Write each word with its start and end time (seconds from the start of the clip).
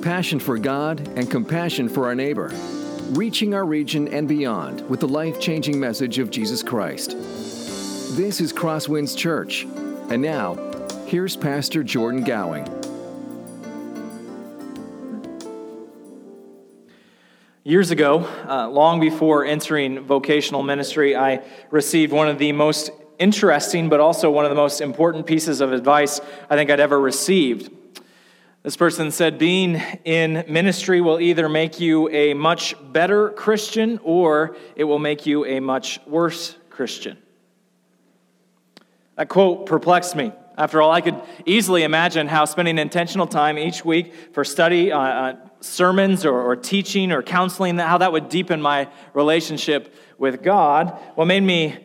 passion 0.00 0.40
for 0.40 0.58
God 0.58 1.06
and 1.16 1.30
compassion 1.30 1.88
for 1.88 2.06
our 2.06 2.14
neighbor, 2.14 2.50
reaching 3.10 3.54
our 3.54 3.66
region 3.66 4.08
and 4.08 4.26
beyond 4.26 4.88
with 4.88 5.00
the 5.00 5.08
life 5.08 5.38
changing 5.38 5.78
message 5.78 6.18
of 6.18 6.30
Jesus 6.30 6.62
Christ. 6.62 7.10
This 8.16 8.40
is 8.40 8.52
Crosswinds 8.52 9.16
Church. 9.16 9.64
And 10.10 10.22
now, 10.22 10.54
here's 11.06 11.36
Pastor 11.36 11.82
Jordan 11.82 12.24
Gowing. 12.24 12.66
Years 17.62 17.90
ago, 17.90 18.26
uh, 18.48 18.68
long 18.68 19.00
before 19.00 19.44
entering 19.44 20.00
vocational 20.00 20.62
ministry, 20.62 21.14
I 21.14 21.42
received 21.70 22.12
one 22.12 22.28
of 22.28 22.38
the 22.38 22.52
most 22.52 22.90
interesting 23.18 23.90
but 23.90 24.00
also 24.00 24.30
one 24.30 24.46
of 24.46 24.50
the 24.50 24.56
most 24.56 24.80
important 24.80 25.26
pieces 25.26 25.60
of 25.60 25.72
advice 25.72 26.20
I 26.48 26.56
think 26.56 26.70
I'd 26.70 26.80
ever 26.80 26.98
received. 26.98 27.70
This 28.62 28.76
person 28.76 29.10
said, 29.10 29.38
Being 29.38 29.76
in 30.04 30.44
ministry 30.46 31.00
will 31.00 31.18
either 31.18 31.48
make 31.48 31.80
you 31.80 32.10
a 32.10 32.34
much 32.34 32.74
better 32.92 33.30
Christian 33.30 33.98
or 34.02 34.56
it 34.76 34.84
will 34.84 34.98
make 34.98 35.24
you 35.24 35.46
a 35.46 35.60
much 35.60 35.98
worse 36.06 36.56
Christian. 36.68 37.16
That 39.16 39.30
quote 39.30 39.64
perplexed 39.64 40.14
me. 40.14 40.32
After 40.58 40.82
all, 40.82 40.92
I 40.92 41.00
could 41.00 41.18
easily 41.46 41.84
imagine 41.84 42.28
how 42.28 42.44
spending 42.44 42.76
intentional 42.76 43.26
time 43.26 43.58
each 43.58 43.82
week 43.82 44.12
for 44.34 44.44
study, 44.44 44.92
uh, 44.92 44.98
uh, 44.98 45.36
sermons, 45.60 46.26
or, 46.26 46.38
or 46.38 46.54
teaching 46.54 47.12
or 47.12 47.22
counseling, 47.22 47.78
how 47.78 47.96
that 47.96 48.12
would 48.12 48.28
deepen 48.28 48.60
my 48.60 48.88
relationship 49.14 49.94
with 50.18 50.42
God. 50.42 50.98
What 51.14 51.24
made 51.24 51.42
me 51.42 51.78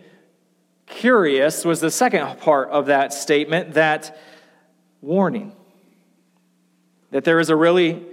curious 0.88 1.64
was 1.64 1.80
the 1.80 1.90
second 1.90 2.40
part 2.40 2.70
of 2.70 2.88
that 2.88 3.14
statement 3.14 3.76
that 3.76 4.20
warning 5.02 5.54
that 7.16 7.24
there 7.24 7.40
is 7.40 7.50
a 7.50 7.56
really 7.56 8.04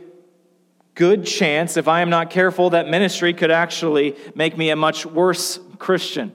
good 0.95 1.27
chance, 1.27 1.77
if 1.77 1.89
I 1.89 2.03
am 2.03 2.09
not 2.09 2.31
careful, 2.31 2.71
that 2.71 2.87
ministry 2.87 3.35
could 3.35 3.51
actually 3.51 4.15
make 4.37 4.57
me 4.57 4.71
a 4.71 4.77
much 4.77 5.05
worse 5.05 5.59
Christian. 5.81 6.33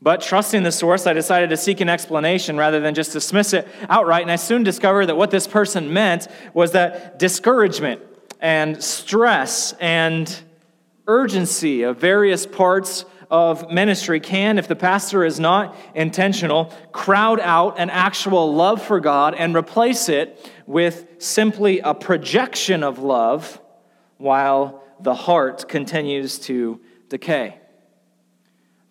But 0.00 0.20
trusting 0.20 0.62
the 0.62 0.70
source, 0.70 1.04
I 1.08 1.14
decided 1.14 1.50
to 1.50 1.56
seek 1.56 1.80
an 1.80 1.88
explanation 1.88 2.56
rather 2.56 2.78
than 2.78 2.94
just 2.94 3.12
dismiss 3.12 3.54
it 3.54 3.66
outright. 3.88 4.22
And 4.22 4.30
I 4.30 4.36
soon 4.36 4.62
discovered 4.62 5.06
that 5.06 5.16
what 5.16 5.32
this 5.32 5.48
person 5.48 5.92
meant 5.92 6.28
was 6.54 6.70
that 6.72 7.18
discouragement 7.18 8.02
and 8.38 8.80
stress 8.80 9.72
and 9.80 10.32
urgency 11.08 11.82
of 11.82 11.98
various 11.98 12.46
parts 12.46 13.04
of 13.30 13.70
ministry 13.70 14.20
can, 14.20 14.58
if 14.58 14.68
the 14.68 14.76
pastor 14.76 15.24
is 15.24 15.38
not 15.38 15.76
intentional, 15.94 16.72
crowd 16.92 17.40
out 17.40 17.78
an 17.78 17.90
actual 17.90 18.54
love 18.54 18.82
for 18.82 19.00
God 19.00 19.34
and 19.34 19.54
replace 19.54 20.08
it 20.08 20.50
with 20.66 21.06
simply 21.18 21.80
a 21.80 21.94
projection 21.94 22.82
of 22.82 22.98
love 22.98 23.60
while 24.16 24.82
the 25.00 25.14
heart 25.14 25.68
continues 25.68 26.38
to 26.38 26.80
decay. 27.08 27.58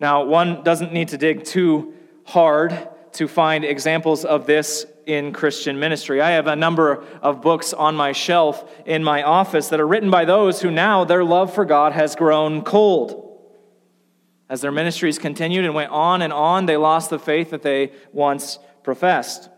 Now, 0.00 0.24
one 0.24 0.62
doesn't 0.62 0.92
need 0.92 1.08
to 1.08 1.18
dig 1.18 1.44
too 1.44 1.94
hard 2.24 2.88
to 3.12 3.26
find 3.26 3.64
examples 3.64 4.24
of 4.24 4.46
this 4.46 4.86
in 5.06 5.32
Christian 5.32 5.80
ministry. 5.80 6.20
I 6.20 6.32
have 6.32 6.46
a 6.46 6.54
number 6.54 7.02
of 7.22 7.40
books 7.40 7.72
on 7.72 7.96
my 7.96 8.12
shelf 8.12 8.70
in 8.84 9.02
my 9.02 9.22
office 9.22 9.68
that 9.68 9.80
are 9.80 9.86
written 9.86 10.10
by 10.10 10.24
those 10.24 10.60
who 10.60 10.70
now 10.70 11.04
their 11.04 11.24
love 11.24 11.52
for 11.52 11.64
God 11.64 11.92
has 11.94 12.14
grown 12.14 12.62
cold. 12.62 13.27
As 14.48 14.60
their 14.60 14.72
ministries 14.72 15.18
continued 15.18 15.64
and 15.64 15.74
went 15.74 15.90
on 15.90 16.22
and 16.22 16.32
on, 16.32 16.66
they 16.66 16.76
lost 16.76 17.10
the 17.10 17.18
faith 17.18 17.50
that 17.50 17.62
they 17.62 17.92
once 18.12 18.58
professed. 18.82 19.50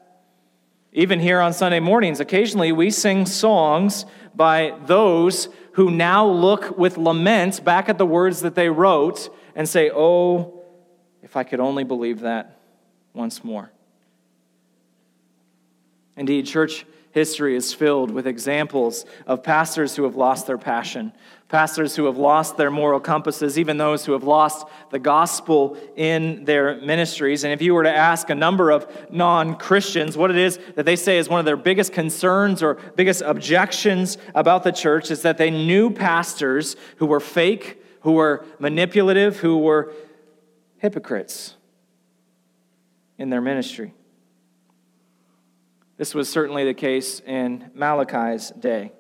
Even 0.93 1.21
here 1.21 1.41
on 1.41 1.53
Sunday 1.53 1.79
mornings, 1.79 2.19
occasionally 2.19 2.73
we 2.73 2.91
sing 2.91 3.25
songs 3.25 4.05
by 4.35 4.77
those 4.87 5.49
who 5.75 5.91
now 5.91 6.27
look 6.27 6.77
with 6.77 6.99
lament 6.99 7.65
back 7.65 7.89
at 7.89 7.99
the 7.99 8.07
words 8.07 8.41
that 8.41 8.57
they 8.57 8.69
wrote 8.69 9.33
and 9.55 9.69
say, 9.69 9.91
Oh, 9.91 10.65
if 11.23 11.37
I 11.37 11.45
could 11.45 11.61
only 11.61 11.85
believe 11.85 12.21
that 12.21 12.59
once 13.15 13.45
more. 13.45 13.71
Indeed, 16.17 16.47
church 16.47 16.85
history 17.13 17.57
is 17.57 17.73
filled 17.73 18.11
with 18.11 18.27
examples 18.27 19.05
of 19.27 19.43
pastors 19.43 19.97
who 19.97 20.05
have 20.05 20.17
lost 20.17 20.47
their 20.47 20.59
passion, 20.59 21.13
pastors 21.51 21.97
who 21.97 22.07
have 22.07 22.17
lost 22.17 22.57
their 22.57 22.71
moral 22.71 23.01
compasses, 23.01 23.59
even 23.59 23.77
those 23.77 24.07
who 24.07 24.13
have 24.13 24.23
lost 24.23 24.67
the 24.91 24.99
gospel 24.99 25.77
in 25.97 26.45
their 26.45 26.81
ministries. 26.81 27.43
And 27.43 27.53
if 27.53 27.61
you 27.61 27.75
were 27.75 27.83
to 27.83 27.95
ask 27.95 28.31
a 28.31 28.35
number 28.35 28.71
of 28.71 28.87
non 29.11 29.57
Christians 29.57 30.17
what 30.17 30.31
it 30.31 30.37
is 30.37 30.59
that 30.77 30.87
they 30.87 30.97
say 30.97 31.19
is 31.19 31.29
one 31.29 31.41
of 31.41 31.45
their 31.45 31.57
biggest 31.57 31.93
concerns 31.93 32.63
or 32.63 32.75
biggest 32.95 33.21
objections 33.23 34.17
about 34.35 34.63
the 34.63 34.71
church, 34.71 35.11
is 35.11 35.23
that 35.23 35.39
they 35.39 35.51
knew 35.51 35.91
pastors 35.91 36.77
who 36.97 37.07
were 37.07 37.21
fake, 37.21 37.83
who 38.03 38.13
were 38.13 38.45
manipulative, 38.61 39.39
who 39.39 39.59
were 39.59 39.93
hypocrites 40.79 41.57
in 43.19 43.29
their 43.29 43.41
ministry. 43.41 43.93
This 45.97 46.15
was 46.15 46.29
certainly 46.29 46.65
the 46.65 46.75
case 46.75 47.21
in 47.21 47.71
Malachi's 47.75 48.51
day. 48.53 48.93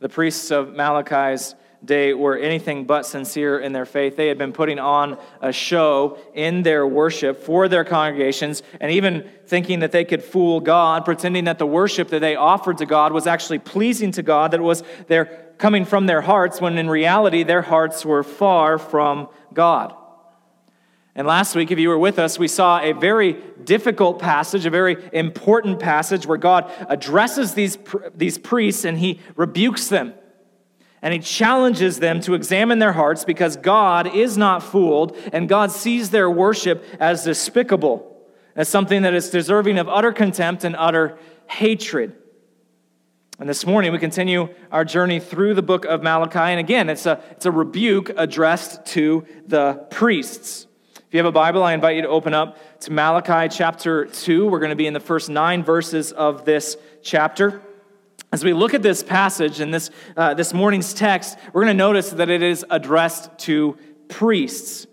The 0.00 0.08
priests 0.08 0.50
of 0.50 0.74
Malachi's 0.74 1.54
day 1.84 2.12
were 2.12 2.36
anything 2.36 2.84
but 2.84 3.06
sincere 3.06 3.58
in 3.58 3.72
their 3.72 3.86
faith. 3.86 4.16
They 4.16 4.28
had 4.28 4.38
been 4.38 4.52
putting 4.52 4.78
on 4.78 5.18
a 5.40 5.52
show 5.52 6.18
in 6.34 6.62
their 6.62 6.86
worship 6.86 7.42
for 7.42 7.68
their 7.68 7.84
congregations 7.84 8.62
and 8.80 8.92
even 8.92 9.28
thinking 9.46 9.80
that 9.80 9.92
they 9.92 10.04
could 10.04 10.22
fool 10.22 10.60
God, 10.60 11.04
pretending 11.04 11.44
that 11.44 11.58
the 11.58 11.66
worship 11.66 12.08
that 12.08 12.20
they 12.20 12.36
offered 12.36 12.78
to 12.78 12.86
God 12.86 13.12
was 13.12 13.26
actually 13.26 13.58
pleasing 13.58 14.12
to 14.12 14.22
God, 14.22 14.50
that 14.50 14.60
it 14.60 14.64
was 14.64 14.82
their 15.06 15.54
coming 15.58 15.84
from 15.84 16.06
their 16.06 16.22
hearts 16.22 16.60
when 16.60 16.78
in 16.78 16.88
reality 16.88 17.42
their 17.42 17.62
hearts 17.62 18.04
were 18.04 18.22
far 18.22 18.78
from 18.78 19.28
God. 19.52 19.94
And 21.14 21.26
last 21.26 21.56
week, 21.56 21.70
if 21.70 21.78
you 21.78 21.88
were 21.88 21.98
with 21.98 22.18
us, 22.18 22.38
we 22.38 22.46
saw 22.46 22.80
a 22.80 22.92
very 22.92 23.32
difficult 23.64 24.20
passage, 24.20 24.64
a 24.64 24.70
very 24.70 24.96
important 25.12 25.80
passage 25.80 26.26
where 26.26 26.38
God 26.38 26.70
addresses 26.88 27.54
these, 27.54 27.78
these 28.14 28.38
priests 28.38 28.84
and 28.84 28.98
he 28.98 29.20
rebukes 29.34 29.88
them. 29.88 30.14
And 31.02 31.12
he 31.12 31.20
challenges 31.20 31.98
them 31.98 32.20
to 32.22 32.34
examine 32.34 32.78
their 32.78 32.92
hearts 32.92 33.24
because 33.24 33.56
God 33.56 34.14
is 34.14 34.36
not 34.36 34.62
fooled 34.62 35.16
and 35.32 35.48
God 35.48 35.72
sees 35.72 36.10
their 36.10 36.30
worship 36.30 36.84
as 37.00 37.24
despicable, 37.24 38.06
as 38.54 38.68
something 38.68 39.02
that 39.02 39.14
is 39.14 39.30
deserving 39.30 39.78
of 39.78 39.88
utter 39.88 40.12
contempt 40.12 40.62
and 40.62 40.76
utter 40.76 41.18
hatred. 41.48 42.14
And 43.40 43.48
this 43.48 43.64
morning 43.64 43.90
we 43.90 43.98
continue 43.98 44.54
our 44.70 44.84
journey 44.84 45.18
through 45.18 45.54
the 45.54 45.62
book 45.62 45.86
of 45.86 46.02
Malachi. 46.02 46.38
And 46.38 46.60
again, 46.60 46.90
it's 46.90 47.06
a, 47.06 47.20
it's 47.30 47.46
a 47.46 47.50
rebuke 47.50 48.10
addressed 48.16 48.84
to 48.86 49.26
the 49.46 49.86
priests. 49.90 50.66
If 51.10 51.14
you 51.14 51.18
have 51.18 51.26
a 51.26 51.32
Bible, 51.32 51.64
I 51.64 51.72
invite 51.72 51.96
you 51.96 52.02
to 52.02 52.08
open 52.08 52.34
up 52.34 52.56
to 52.82 52.92
Malachi 52.92 53.52
chapter 53.52 54.04
2. 54.04 54.46
We're 54.46 54.60
going 54.60 54.70
to 54.70 54.76
be 54.76 54.86
in 54.86 54.92
the 54.92 55.00
first 55.00 55.28
nine 55.28 55.64
verses 55.64 56.12
of 56.12 56.44
this 56.44 56.76
chapter. 57.02 57.60
As 58.30 58.44
we 58.44 58.52
look 58.52 58.74
at 58.74 58.82
this 58.82 59.02
passage 59.02 59.58
and 59.58 59.74
this, 59.74 59.90
uh, 60.16 60.34
this 60.34 60.54
morning's 60.54 60.94
text, 60.94 61.36
we're 61.52 61.64
going 61.64 61.76
to 61.76 61.82
notice 61.82 62.10
that 62.10 62.30
it 62.30 62.42
is 62.42 62.64
addressed 62.70 63.36
to 63.38 63.76
priests. 64.08 64.86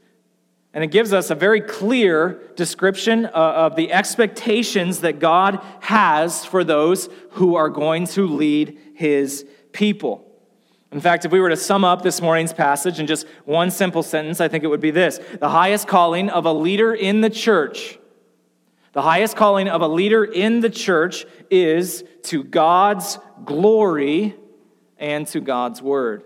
And 0.73 0.83
it 0.83 0.87
gives 0.87 1.13
us 1.13 1.29
a 1.29 1.35
very 1.35 1.61
clear 1.61 2.41
description 2.55 3.27
uh, 3.27 3.29
of 3.29 3.75
the 3.75 3.93
expectations 3.93 5.01
that 5.01 5.19
God 5.19 5.63
has 5.81 6.43
for 6.43 6.63
those 6.63 7.09
who 7.33 7.57
are 7.57 7.69
going 7.69 8.07
to 8.07 8.25
lead 8.25 8.79
his 8.95 9.45
people. 9.71 10.26
In 10.91 11.01
fact, 11.01 11.25
if 11.25 11.31
we 11.31 11.39
were 11.39 11.49
to 11.49 11.57
sum 11.57 11.83
up 11.83 12.01
this 12.01 12.21
morning's 12.21 12.53
passage 12.53 12.99
in 12.99 13.07
just 13.07 13.27
one 13.45 13.71
simple 13.71 14.03
sentence, 14.03 14.39
I 14.39 14.47
think 14.47 14.63
it 14.63 14.67
would 14.67 14.79
be 14.79 14.91
this 14.91 15.19
The 15.39 15.49
highest 15.49 15.87
calling 15.87 16.29
of 16.29 16.45
a 16.45 16.53
leader 16.53 16.93
in 16.93 17.21
the 17.21 17.29
church, 17.29 17.99
the 18.93 19.01
highest 19.01 19.35
calling 19.35 19.67
of 19.67 19.81
a 19.81 19.87
leader 19.87 20.23
in 20.23 20.61
the 20.61 20.69
church 20.69 21.25
is 21.49 22.03
to 22.23 22.43
God's 22.43 23.19
glory 23.43 24.35
and 24.97 25.27
to 25.27 25.41
God's 25.41 25.81
word. 25.81 26.23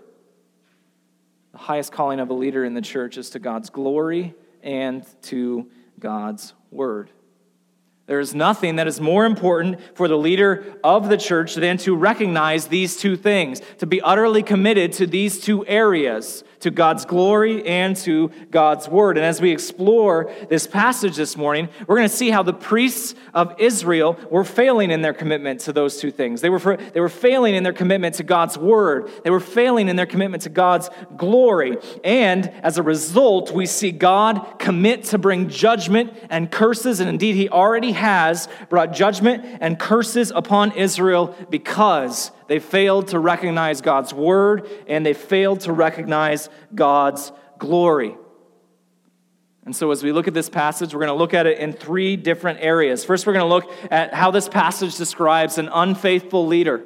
The 1.52 1.58
highest 1.58 1.92
calling 1.92 2.18
of 2.18 2.30
a 2.30 2.34
leader 2.34 2.64
in 2.64 2.74
the 2.74 2.80
church 2.80 3.18
is 3.18 3.30
to 3.30 3.38
God's 3.38 3.68
glory 3.68 4.34
and 4.62 5.04
to 5.22 5.68
God's 5.98 6.54
word. 6.70 7.10
There 8.12 8.20
is 8.20 8.34
nothing 8.34 8.76
that 8.76 8.86
is 8.86 9.00
more 9.00 9.24
important 9.24 9.80
for 9.94 10.06
the 10.06 10.18
leader 10.18 10.66
of 10.84 11.08
the 11.08 11.16
church 11.16 11.54
than 11.54 11.78
to 11.78 11.96
recognize 11.96 12.66
these 12.66 12.94
two 12.94 13.16
things, 13.16 13.62
to 13.78 13.86
be 13.86 14.02
utterly 14.02 14.42
committed 14.42 14.92
to 14.92 15.06
these 15.06 15.40
two 15.40 15.64
areas 15.64 16.44
to 16.62 16.70
God's 16.70 17.04
glory 17.04 17.66
and 17.66 17.96
to 17.96 18.30
God's 18.50 18.88
word. 18.88 19.16
And 19.16 19.26
as 19.26 19.40
we 19.40 19.50
explore 19.50 20.32
this 20.48 20.66
passage 20.66 21.16
this 21.16 21.36
morning, 21.36 21.68
we're 21.86 21.96
going 21.96 22.08
to 22.08 22.14
see 22.14 22.30
how 22.30 22.44
the 22.44 22.52
priests 22.52 23.16
of 23.34 23.54
Israel 23.58 24.16
were 24.30 24.44
failing 24.44 24.90
in 24.90 25.02
their 25.02 25.12
commitment 25.12 25.60
to 25.60 25.72
those 25.72 25.96
two 25.96 26.12
things. 26.12 26.40
They 26.40 26.50
were, 26.50 26.76
they 26.76 27.00
were 27.00 27.08
failing 27.08 27.54
in 27.54 27.64
their 27.64 27.72
commitment 27.72 28.14
to 28.16 28.22
God's 28.22 28.56
word, 28.56 29.10
they 29.24 29.30
were 29.30 29.40
failing 29.40 29.88
in 29.88 29.96
their 29.96 30.06
commitment 30.06 30.44
to 30.44 30.50
God's 30.50 30.88
glory. 31.16 31.78
And 32.04 32.48
as 32.62 32.78
a 32.78 32.82
result, 32.82 33.50
we 33.50 33.66
see 33.66 33.90
God 33.90 34.58
commit 34.58 35.04
to 35.04 35.18
bring 35.18 35.48
judgment 35.48 36.14
and 36.30 36.50
curses, 36.50 37.00
and 37.00 37.08
indeed, 37.08 37.34
He 37.34 37.48
already 37.48 37.92
has 38.02 38.48
brought 38.68 38.92
judgment 38.92 39.44
and 39.60 39.78
curses 39.78 40.32
upon 40.34 40.72
Israel 40.72 41.34
because 41.48 42.32
they 42.48 42.58
failed 42.58 43.08
to 43.08 43.18
recognize 43.20 43.80
God's 43.80 44.12
word 44.12 44.68
and 44.88 45.06
they 45.06 45.14
failed 45.14 45.60
to 45.60 45.72
recognize 45.72 46.48
God's 46.74 47.30
glory. 47.58 48.16
And 49.64 49.76
so, 49.76 49.92
as 49.92 50.02
we 50.02 50.10
look 50.10 50.26
at 50.26 50.34
this 50.34 50.50
passage, 50.50 50.92
we're 50.92 51.00
going 51.00 51.16
to 51.16 51.18
look 51.18 51.34
at 51.34 51.46
it 51.46 51.58
in 51.58 51.72
three 51.72 52.16
different 52.16 52.58
areas. 52.60 53.04
First, 53.04 53.26
we're 53.26 53.34
going 53.34 53.48
to 53.48 53.54
look 53.54 53.92
at 53.92 54.12
how 54.12 54.32
this 54.32 54.48
passage 54.48 54.96
describes 54.96 55.56
an 55.56 55.68
unfaithful 55.72 56.48
leader. 56.48 56.84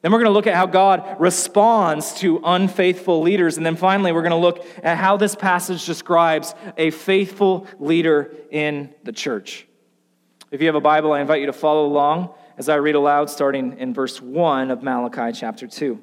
Then, 0.00 0.12
we're 0.12 0.20
going 0.20 0.30
to 0.30 0.32
look 0.32 0.46
at 0.46 0.54
how 0.54 0.64
God 0.64 1.20
responds 1.20 2.14
to 2.20 2.40
unfaithful 2.42 3.20
leaders. 3.20 3.58
And 3.58 3.66
then, 3.66 3.76
finally, 3.76 4.12
we're 4.12 4.22
going 4.22 4.30
to 4.30 4.36
look 4.36 4.64
at 4.82 4.96
how 4.96 5.18
this 5.18 5.34
passage 5.34 5.84
describes 5.84 6.54
a 6.78 6.90
faithful 6.90 7.66
leader 7.78 8.34
in 8.50 8.94
the 9.04 9.12
church. 9.12 9.66
If 10.50 10.60
you 10.60 10.66
have 10.68 10.76
a 10.76 10.80
Bible, 10.80 11.12
I 11.12 11.20
invite 11.20 11.40
you 11.40 11.46
to 11.46 11.52
follow 11.52 11.86
along 11.86 12.30
as 12.56 12.68
I 12.68 12.76
read 12.76 12.94
aloud, 12.94 13.28
starting 13.28 13.78
in 13.78 13.92
verse 13.92 14.22
1 14.22 14.70
of 14.70 14.82
Malachi 14.82 15.36
chapter 15.38 15.66
2. 15.66 16.00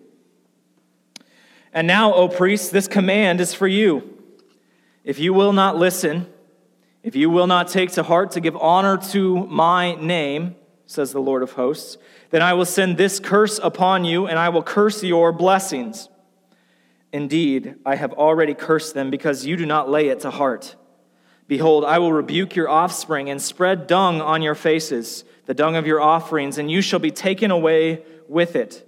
And 1.72 1.88
now, 1.88 2.14
O 2.14 2.28
priests, 2.28 2.70
this 2.70 2.88
command 2.88 3.40
is 3.40 3.54
for 3.54 3.68
you. 3.68 4.22
If 5.04 5.18
you 5.18 5.34
will 5.34 5.54
not 5.54 5.78
listen, 5.78 6.28
if 7.04 7.16
you 7.16 7.30
will 7.30 7.48
not 7.48 7.70
take 7.70 7.92
to 7.94 8.04
heart 8.04 8.32
to 8.32 8.42
give 8.42 8.56
honor 8.58 8.98
to 9.12 9.48
my 9.48 9.96
name, 9.96 10.56
says 10.86 11.12
the 11.14 11.22
Lord 11.22 11.42
of 11.42 11.54
hosts, 11.54 11.98
then 12.30 12.42
I 12.42 12.54
will 12.54 12.66
send 12.66 12.98
this 12.98 13.20
curse 13.20 13.60
upon 13.64 14.04
you, 14.04 14.28
and 14.28 14.38
I 14.38 14.50
will 14.50 14.62
curse 14.62 15.04
your 15.04 15.32
blessings. 15.32 16.10
Indeed, 17.12 17.76
I 17.86 17.96
have 17.96 18.12
already 18.14 18.54
cursed 18.54 18.94
them 18.94 19.10
because 19.10 19.46
you 19.46 19.56
do 19.56 19.66
not 19.66 19.90
lay 19.90 20.10
it 20.10 20.20
to 20.22 20.32
heart. 20.32 20.76
Behold, 21.48 21.84
I 21.86 22.00
will 22.00 22.14
rebuke 22.14 22.56
your 22.56 22.70
offspring 22.70 23.30
and 23.30 23.42
spread 23.42 23.88
dung 23.88 24.22
on 24.22 24.42
your 24.42 24.56
faces, 24.56 25.24
the 25.46 25.54
dung 25.54 25.76
of 25.76 25.86
your 25.86 26.02
offerings, 26.02 26.58
and 26.58 26.72
you 26.72 26.82
shall 26.82 27.00
be 27.00 27.12
taken 27.12 27.52
away 27.52 28.04
with 28.28 28.56
it. 28.56 28.88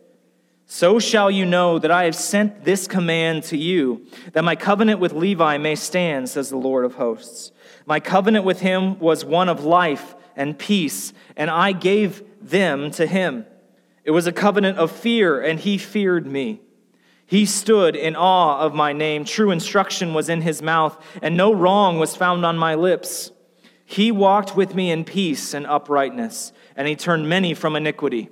So 0.68 0.98
shall 0.98 1.30
you 1.30 1.46
know 1.46 1.78
that 1.78 1.92
I 1.92 2.06
have 2.06 2.16
sent 2.16 2.64
this 2.64 2.88
command 2.88 3.44
to 3.46 3.58
you, 3.58 4.08
that 4.34 4.44
my 4.44 4.56
covenant 4.56 5.00
with 5.00 5.14
Levi 5.14 5.58
may 5.58 5.76
stand, 5.76 6.30
says 6.30 6.50
the 6.50 6.58
Lord 6.58 6.86
of 6.86 6.96
hosts. 6.96 7.52
My 7.86 8.00
covenant 8.00 8.46
with 8.46 8.62
him 8.62 8.98
was 9.00 9.24
one 9.24 9.48
of 9.48 9.64
life 9.64 10.16
and 10.36 10.58
peace, 10.58 11.14
and 11.36 11.50
I 11.52 11.72
gave 11.72 12.24
them 12.42 12.90
to 12.92 13.06
him. 13.06 13.46
It 14.04 14.12
was 14.12 14.28
a 14.28 14.32
covenant 14.32 14.78
of 14.78 14.92
fear, 14.92 15.40
and 15.40 15.60
he 15.60 15.78
feared 15.78 16.26
me. 16.26 16.62
He 17.26 17.46
stood 17.46 17.96
in 17.96 18.16
awe 18.16 18.60
of 18.60 18.74
my 18.74 18.94
name. 18.94 19.26
True 19.26 19.52
instruction 19.52 20.14
was 20.14 20.30
in 20.30 20.42
his 20.42 20.62
mouth, 20.62 20.98
and 21.22 21.36
no 21.36 21.54
wrong 21.54 21.98
was 21.98 22.16
found 22.16 22.46
on 22.46 22.58
my 22.58 22.76
lips. 22.76 23.32
He 23.84 24.12
walked 24.12 24.56
with 24.56 24.76
me 24.76 24.92
in 24.92 25.06
peace 25.06 25.54
and 25.54 25.66
uprightness, 25.66 26.52
and 26.76 26.88
he 26.88 26.96
turned 26.96 27.28
many 27.28 27.54
from 27.54 27.76
iniquity. 27.76 28.30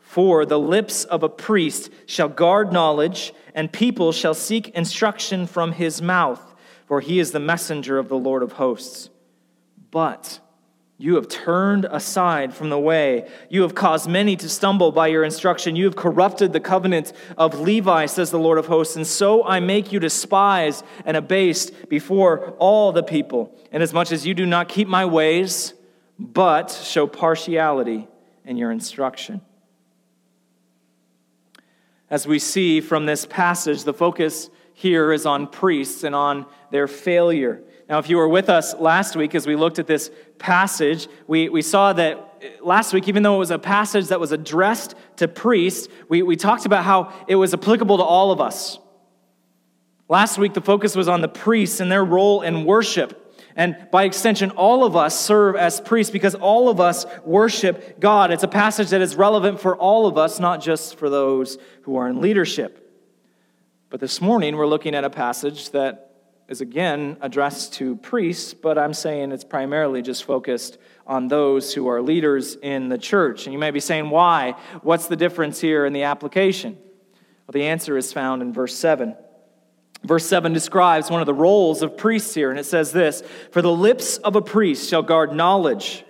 For 0.00 0.46
the 0.46 0.58
lips 0.58 1.04
of 1.04 1.22
a 1.22 1.28
priest 1.28 1.90
shall 2.06 2.28
guard 2.28 2.72
knowledge, 2.72 3.32
and 3.54 3.72
people 3.72 4.12
shall 4.12 4.34
seek 4.34 4.68
instruction 4.70 5.46
from 5.46 5.72
his 5.72 6.00
mouth, 6.00 6.54
for 6.86 7.00
he 7.00 7.18
is 7.18 7.32
the 7.32 7.40
messenger 7.40 7.98
of 7.98 8.08
the 8.08 8.16
Lord 8.16 8.42
of 8.42 8.52
hosts. 8.52 9.10
But 9.90 10.40
you 10.98 11.16
have 11.16 11.28
turned 11.28 11.84
aside 11.84 12.54
from 12.54 12.70
the 12.70 12.78
way. 12.78 13.28
You 13.50 13.62
have 13.62 13.74
caused 13.74 14.08
many 14.08 14.34
to 14.36 14.48
stumble 14.48 14.92
by 14.92 15.08
your 15.08 15.24
instruction. 15.24 15.76
You 15.76 15.84
have 15.84 15.96
corrupted 15.96 16.54
the 16.54 16.60
covenant 16.60 17.12
of 17.36 17.60
Levi, 17.60 18.06
says 18.06 18.30
the 18.30 18.38
Lord 18.38 18.56
of 18.56 18.66
hosts. 18.66 18.96
And 18.96 19.06
so 19.06 19.44
I 19.44 19.60
make 19.60 19.92
you 19.92 20.00
despised 20.00 20.84
and 21.04 21.14
abased 21.14 21.90
before 21.90 22.52
all 22.58 22.92
the 22.92 23.02
people, 23.02 23.54
inasmuch 23.72 24.10
as 24.10 24.26
you 24.26 24.32
do 24.32 24.46
not 24.46 24.70
keep 24.70 24.88
my 24.88 25.04
ways, 25.04 25.74
but 26.18 26.70
show 26.70 27.06
partiality 27.06 28.08
in 28.46 28.56
your 28.56 28.70
instruction. 28.70 29.42
As 32.08 32.26
we 32.26 32.38
see 32.38 32.80
from 32.80 33.04
this 33.04 33.26
passage, 33.26 33.84
the 33.84 33.92
focus 33.92 34.48
here 34.72 35.12
is 35.12 35.26
on 35.26 35.46
priests 35.46 36.04
and 36.04 36.14
on 36.14 36.46
their 36.70 36.86
failure. 36.86 37.62
Now, 37.88 37.98
if 37.98 38.10
you 38.10 38.16
were 38.16 38.28
with 38.28 38.48
us 38.48 38.74
last 38.74 39.14
week 39.14 39.34
as 39.34 39.46
we 39.46 39.54
looked 39.54 39.78
at 39.78 39.86
this 39.86 40.10
passage, 40.38 41.06
we, 41.28 41.48
we 41.48 41.62
saw 41.62 41.92
that 41.92 42.42
last 42.60 42.92
week, 42.92 43.06
even 43.06 43.22
though 43.22 43.36
it 43.36 43.38
was 43.38 43.52
a 43.52 43.58
passage 43.58 44.08
that 44.08 44.18
was 44.18 44.32
addressed 44.32 44.96
to 45.16 45.28
priests, 45.28 45.88
we, 46.08 46.22
we 46.22 46.34
talked 46.34 46.66
about 46.66 46.84
how 46.84 47.12
it 47.28 47.36
was 47.36 47.54
applicable 47.54 47.98
to 47.98 48.02
all 48.02 48.32
of 48.32 48.40
us. 48.40 48.78
Last 50.08 50.36
week, 50.38 50.54
the 50.54 50.60
focus 50.60 50.96
was 50.96 51.08
on 51.08 51.20
the 51.20 51.28
priests 51.28 51.78
and 51.78 51.90
their 51.90 52.04
role 52.04 52.42
in 52.42 52.64
worship. 52.64 53.22
And 53.54 53.88
by 53.90 54.04
extension, 54.04 54.50
all 54.50 54.84
of 54.84 54.96
us 54.96 55.18
serve 55.18 55.56
as 55.56 55.80
priests 55.80 56.10
because 56.10 56.34
all 56.34 56.68
of 56.68 56.80
us 56.80 57.06
worship 57.24 58.00
God. 58.00 58.30
It's 58.30 58.42
a 58.42 58.48
passage 58.48 58.90
that 58.90 59.00
is 59.00 59.16
relevant 59.16 59.60
for 59.60 59.76
all 59.76 60.06
of 60.06 60.18
us, 60.18 60.38
not 60.38 60.60
just 60.60 60.96
for 60.96 61.08
those 61.08 61.56
who 61.82 61.96
are 61.96 62.08
in 62.08 62.20
leadership. 62.20 62.82
But 63.90 64.00
this 64.00 64.20
morning, 64.20 64.56
we're 64.56 64.66
looking 64.66 64.94
at 64.94 65.04
a 65.04 65.10
passage 65.10 65.70
that 65.70 66.05
is 66.48 66.60
again 66.60 67.16
addressed 67.20 67.74
to 67.74 67.96
priests, 67.96 68.54
but 68.54 68.78
I'm 68.78 68.94
saying 68.94 69.32
it's 69.32 69.44
primarily 69.44 70.02
just 70.02 70.24
focused 70.24 70.78
on 71.06 71.28
those 71.28 71.74
who 71.74 71.88
are 71.88 72.00
leaders 72.00 72.56
in 72.56 72.88
the 72.88 72.98
church. 72.98 73.46
And 73.46 73.52
you 73.52 73.58
may 73.58 73.70
be 73.70 73.80
saying, 73.80 74.10
why? 74.10 74.54
What's 74.82 75.08
the 75.08 75.16
difference 75.16 75.60
here 75.60 75.84
in 75.86 75.92
the 75.92 76.04
application? 76.04 76.78
Well, 77.46 77.52
the 77.52 77.64
answer 77.64 77.96
is 77.96 78.12
found 78.12 78.42
in 78.42 78.52
verse 78.52 78.74
7. 78.74 79.16
Verse 80.04 80.26
7 80.26 80.52
describes 80.52 81.10
one 81.10 81.20
of 81.20 81.26
the 81.26 81.34
roles 81.34 81.82
of 81.82 81.96
priests 81.96 82.34
here, 82.34 82.50
and 82.50 82.60
it 82.60 82.66
says 82.66 82.92
this 82.92 83.22
For 83.50 83.62
the 83.62 83.72
lips 83.72 84.18
of 84.18 84.36
a 84.36 84.42
priest 84.42 84.88
shall 84.88 85.02
guard 85.02 85.32
knowledge, 85.32 86.04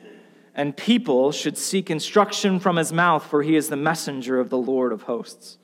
and 0.54 0.76
people 0.76 1.32
should 1.32 1.56
seek 1.56 1.90
instruction 1.90 2.58
from 2.58 2.76
his 2.76 2.92
mouth, 2.92 3.24
for 3.24 3.42
he 3.42 3.56
is 3.56 3.68
the 3.68 3.76
messenger 3.76 4.38
of 4.38 4.50
the 4.50 4.58
Lord 4.58 4.92
of 4.92 5.02
hosts. 5.02 5.56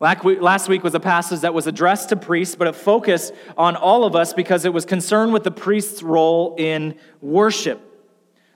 Last 0.00 0.68
week 0.68 0.82
was 0.82 0.94
a 0.94 1.00
passage 1.00 1.40
that 1.40 1.52
was 1.52 1.66
addressed 1.66 2.08
to 2.08 2.16
priests, 2.16 2.54
but 2.54 2.66
it 2.66 2.74
focused 2.74 3.34
on 3.58 3.76
all 3.76 4.04
of 4.04 4.16
us 4.16 4.32
because 4.32 4.64
it 4.64 4.72
was 4.72 4.86
concerned 4.86 5.34
with 5.34 5.44
the 5.44 5.50
priest's 5.50 6.02
role 6.02 6.54
in 6.56 6.98
worship. 7.20 7.78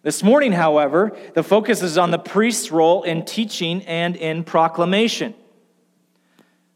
This 0.02 0.23
morning, 0.23 0.52
however, 0.52 1.14
the 1.35 1.43
focus 1.43 1.82
is 1.82 1.99
on 1.99 2.11
the 2.11 2.19
priest's 2.19 2.73
role 2.73 3.02
in 3.02 3.26
teaching 3.26 3.82
and 3.82 4.17
in 4.17 4.43
proclamation. 4.43 5.35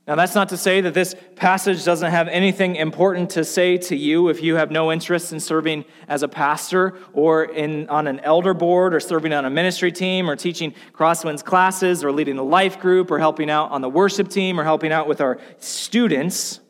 Now, 0.08 0.14
that's 0.14 0.34
not 0.34 0.48
to 0.48 0.56
say 0.56 0.80
that 0.80 0.94
this 0.94 1.14
passage 1.36 1.84
doesn't 1.84 2.10
have 2.10 2.28
anything 2.28 2.76
important 2.76 3.28
to 3.32 3.44
say 3.44 3.76
to 3.76 3.94
you 3.94 4.28
if 4.28 4.42
you 4.42 4.56
have 4.56 4.70
no 4.70 4.90
interest 4.90 5.34
in 5.34 5.38
serving 5.38 5.84
as 6.08 6.22
a 6.22 6.28
pastor 6.28 6.94
or 7.12 7.44
in, 7.44 7.86
on 7.90 8.06
an 8.06 8.18
elder 8.20 8.54
board 8.54 8.94
or 8.94 9.00
serving 9.00 9.34
on 9.34 9.44
a 9.44 9.50
ministry 9.50 9.92
team 9.92 10.30
or 10.30 10.34
teaching 10.34 10.72
Crosswinds 10.94 11.44
classes 11.44 12.02
or 12.02 12.10
leading 12.10 12.38
a 12.38 12.42
life 12.42 12.80
group 12.80 13.10
or 13.10 13.18
helping 13.18 13.50
out 13.50 13.70
on 13.70 13.82
the 13.82 13.88
worship 13.90 14.28
team 14.28 14.58
or 14.58 14.64
helping 14.64 14.92
out 14.92 15.08
with 15.08 15.20
our 15.20 15.38
students. 15.58 16.60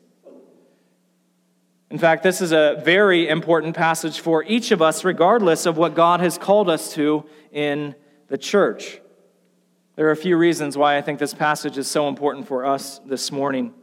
In 1.89 1.97
fact, 1.97 2.23
this 2.23 2.41
is 2.41 2.51
a 2.51 2.81
very 2.83 3.29
important 3.29 3.73
passage 3.73 4.19
for 4.19 4.43
each 4.43 4.71
of 4.71 4.81
us, 4.81 5.05
regardless 5.05 5.65
of 5.65 5.77
what 5.77 5.95
God 5.95 6.19
has 6.19 6.37
called 6.37 6.69
us 6.69 6.91
to 6.95 7.23
in 7.53 7.95
the 8.27 8.37
church. 8.37 8.99
There 9.99 10.07
are 10.07 10.11
a 10.11 10.15
few 10.15 10.37
reasons 10.37 10.77
why 10.77 10.97
I 10.97 11.01
think 11.01 11.19
this 11.19 11.33
passage 11.33 11.77
is 11.77 11.85
so 11.85 12.07
important 12.07 12.47
for 12.47 12.65
us 12.65 13.01
this 13.05 13.33
morning. 13.33 13.73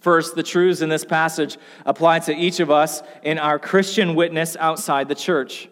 First, 0.00 0.36
the 0.36 0.42
truths 0.42 0.80
in 0.80 0.88
this 0.88 1.04
passage 1.04 1.58
apply 1.84 2.20
to 2.20 2.34
each 2.34 2.60
of 2.60 2.70
us 2.70 3.02
in 3.22 3.38
our 3.38 3.58
Christian 3.58 4.14
witness 4.14 4.56
outside 4.58 5.06
the 5.06 5.14
church. 5.14 5.68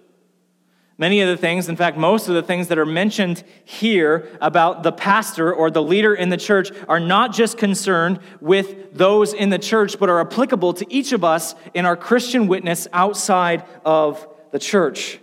Many 0.99 1.23
of 1.23 1.29
the 1.31 1.39
things, 1.39 1.71
in 1.71 1.77
fact, 1.77 1.97
most 1.97 2.29
of 2.29 2.35
the 2.35 2.43
things 2.43 2.69
that 2.69 2.79
are 2.79 2.85
mentioned 2.85 3.45
here 3.65 4.29
about 4.43 4.83
the 4.83 4.93
pastor 4.93 5.55
or 5.55 5.71
the 5.71 5.83
leader 5.83 6.15
in 6.15 6.29
the 6.29 6.37
church 6.37 6.71
are 6.87 7.01
not 7.01 7.33
just 7.33 7.57
concerned 7.57 8.21
with 8.43 8.93
those 8.93 9.33
in 9.33 9.49
the 9.49 9.59
church, 9.59 9.99
but 9.99 10.11
are 10.11 10.21
applicable 10.21 10.75
to 10.75 10.93
each 10.93 11.13
of 11.13 11.25
us 11.25 11.55
in 11.73 11.87
our 11.87 11.97
Christian 11.97 12.47
witness 12.47 12.89
outside 12.93 13.65
of 13.87 14.29
the 14.51 14.59
church. 14.59 15.19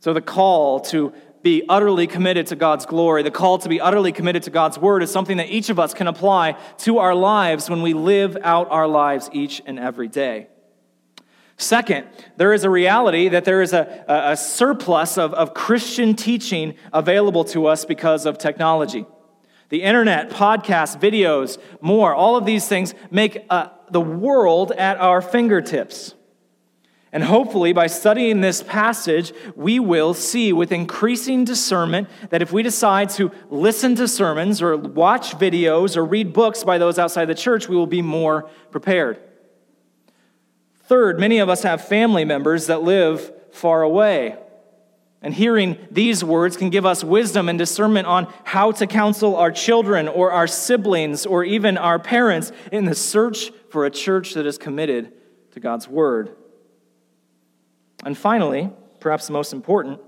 So 0.00 0.12
the 0.12 0.20
call 0.20 0.80
to 0.80 1.14
be 1.42 1.62
utterly 1.68 2.06
committed 2.06 2.46
to 2.48 2.56
God's 2.56 2.86
glory, 2.86 3.22
the 3.22 3.30
call 3.30 3.58
to 3.58 3.68
be 3.68 3.80
utterly 3.80 4.12
committed 4.12 4.42
to 4.44 4.50
God's 4.50 4.78
word 4.78 5.02
is 5.02 5.10
something 5.10 5.38
that 5.38 5.48
each 5.48 5.70
of 5.70 5.78
us 5.78 5.94
can 5.94 6.06
apply 6.06 6.52
to 6.78 6.98
our 6.98 7.14
lives 7.14 7.70
when 7.70 7.82
we 7.82 7.94
live 7.94 8.36
out 8.42 8.70
our 8.70 8.86
lives 8.86 9.30
each 9.32 9.62
and 9.64 9.78
every 9.78 10.08
day. 10.08 10.48
Second, 11.56 12.06
there 12.36 12.54
is 12.54 12.64
a 12.64 12.70
reality 12.70 13.28
that 13.28 13.44
there 13.44 13.60
is 13.60 13.74
a, 13.74 14.04
a 14.08 14.36
surplus 14.36 15.18
of, 15.18 15.34
of 15.34 15.52
Christian 15.52 16.14
teaching 16.14 16.74
available 16.92 17.44
to 17.44 17.66
us 17.66 17.84
because 17.84 18.24
of 18.24 18.38
technology. 18.38 19.04
The 19.68 19.82
internet, 19.82 20.30
podcasts, 20.30 20.98
videos, 20.98 21.58
more, 21.80 22.14
all 22.14 22.36
of 22.36 22.44
these 22.46 22.66
things 22.66 22.94
make 23.10 23.44
uh, 23.50 23.68
the 23.90 24.00
world 24.00 24.72
at 24.72 24.96
our 24.98 25.20
fingertips. 25.20 26.14
And 27.12 27.24
hopefully, 27.24 27.72
by 27.72 27.88
studying 27.88 28.40
this 28.40 28.62
passage, 28.62 29.32
we 29.56 29.80
will 29.80 30.14
see 30.14 30.52
with 30.52 30.70
increasing 30.70 31.44
discernment 31.44 32.08
that 32.30 32.40
if 32.40 32.52
we 32.52 32.62
decide 32.62 33.10
to 33.10 33.32
listen 33.48 33.96
to 33.96 34.06
sermons 34.06 34.62
or 34.62 34.76
watch 34.76 35.32
videos 35.32 35.96
or 35.96 36.04
read 36.04 36.32
books 36.32 36.62
by 36.62 36.78
those 36.78 37.00
outside 37.00 37.24
the 37.24 37.34
church, 37.34 37.68
we 37.68 37.74
will 37.74 37.88
be 37.88 38.02
more 38.02 38.48
prepared. 38.70 39.18
Third, 40.84 41.18
many 41.18 41.38
of 41.38 41.48
us 41.48 41.64
have 41.64 41.84
family 41.84 42.24
members 42.24 42.68
that 42.68 42.82
live 42.82 43.32
far 43.50 43.82
away. 43.82 44.36
And 45.22 45.34
hearing 45.34 45.78
these 45.90 46.24
words 46.24 46.56
can 46.56 46.70
give 46.70 46.86
us 46.86 47.04
wisdom 47.04 47.48
and 47.48 47.58
discernment 47.58 48.06
on 48.06 48.32
how 48.44 48.72
to 48.72 48.86
counsel 48.86 49.36
our 49.36 49.50
children 49.50 50.06
or 50.08 50.30
our 50.32 50.46
siblings 50.46 51.26
or 51.26 51.44
even 51.44 51.76
our 51.76 51.98
parents 51.98 52.52
in 52.70 52.84
the 52.86 52.94
search 52.94 53.50
for 53.68 53.84
a 53.84 53.90
church 53.90 54.34
that 54.34 54.46
is 54.46 54.56
committed 54.56 55.12
to 55.52 55.60
God's 55.60 55.88
word. 55.88 56.36
And 58.04 58.16
finally, 58.16 58.70
perhaps 58.98 59.26
the 59.26 59.32
most 59.32 59.52
important, 59.52 60.00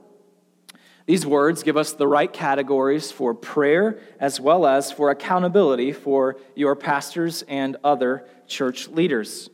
these 1.04 1.26
words 1.26 1.62
give 1.62 1.76
us 1.76 1.92
the 1.92 2.06
right 2.06 2.32
categories 2.32 3.10
for 3.10 3.34
prayer 3.34 3.98
as 4.20 4.40
well 4.40 4.66
as 4.66 4.92
for 4.92 5.10
accountability 5.10 5.92
for 5.92 6.36
your 6.54 6.76
pastors 6.76 7.42
and 7.48 7.76
other 7.82 8.26
church 8.46 8.88
leaders. 8.88 9.50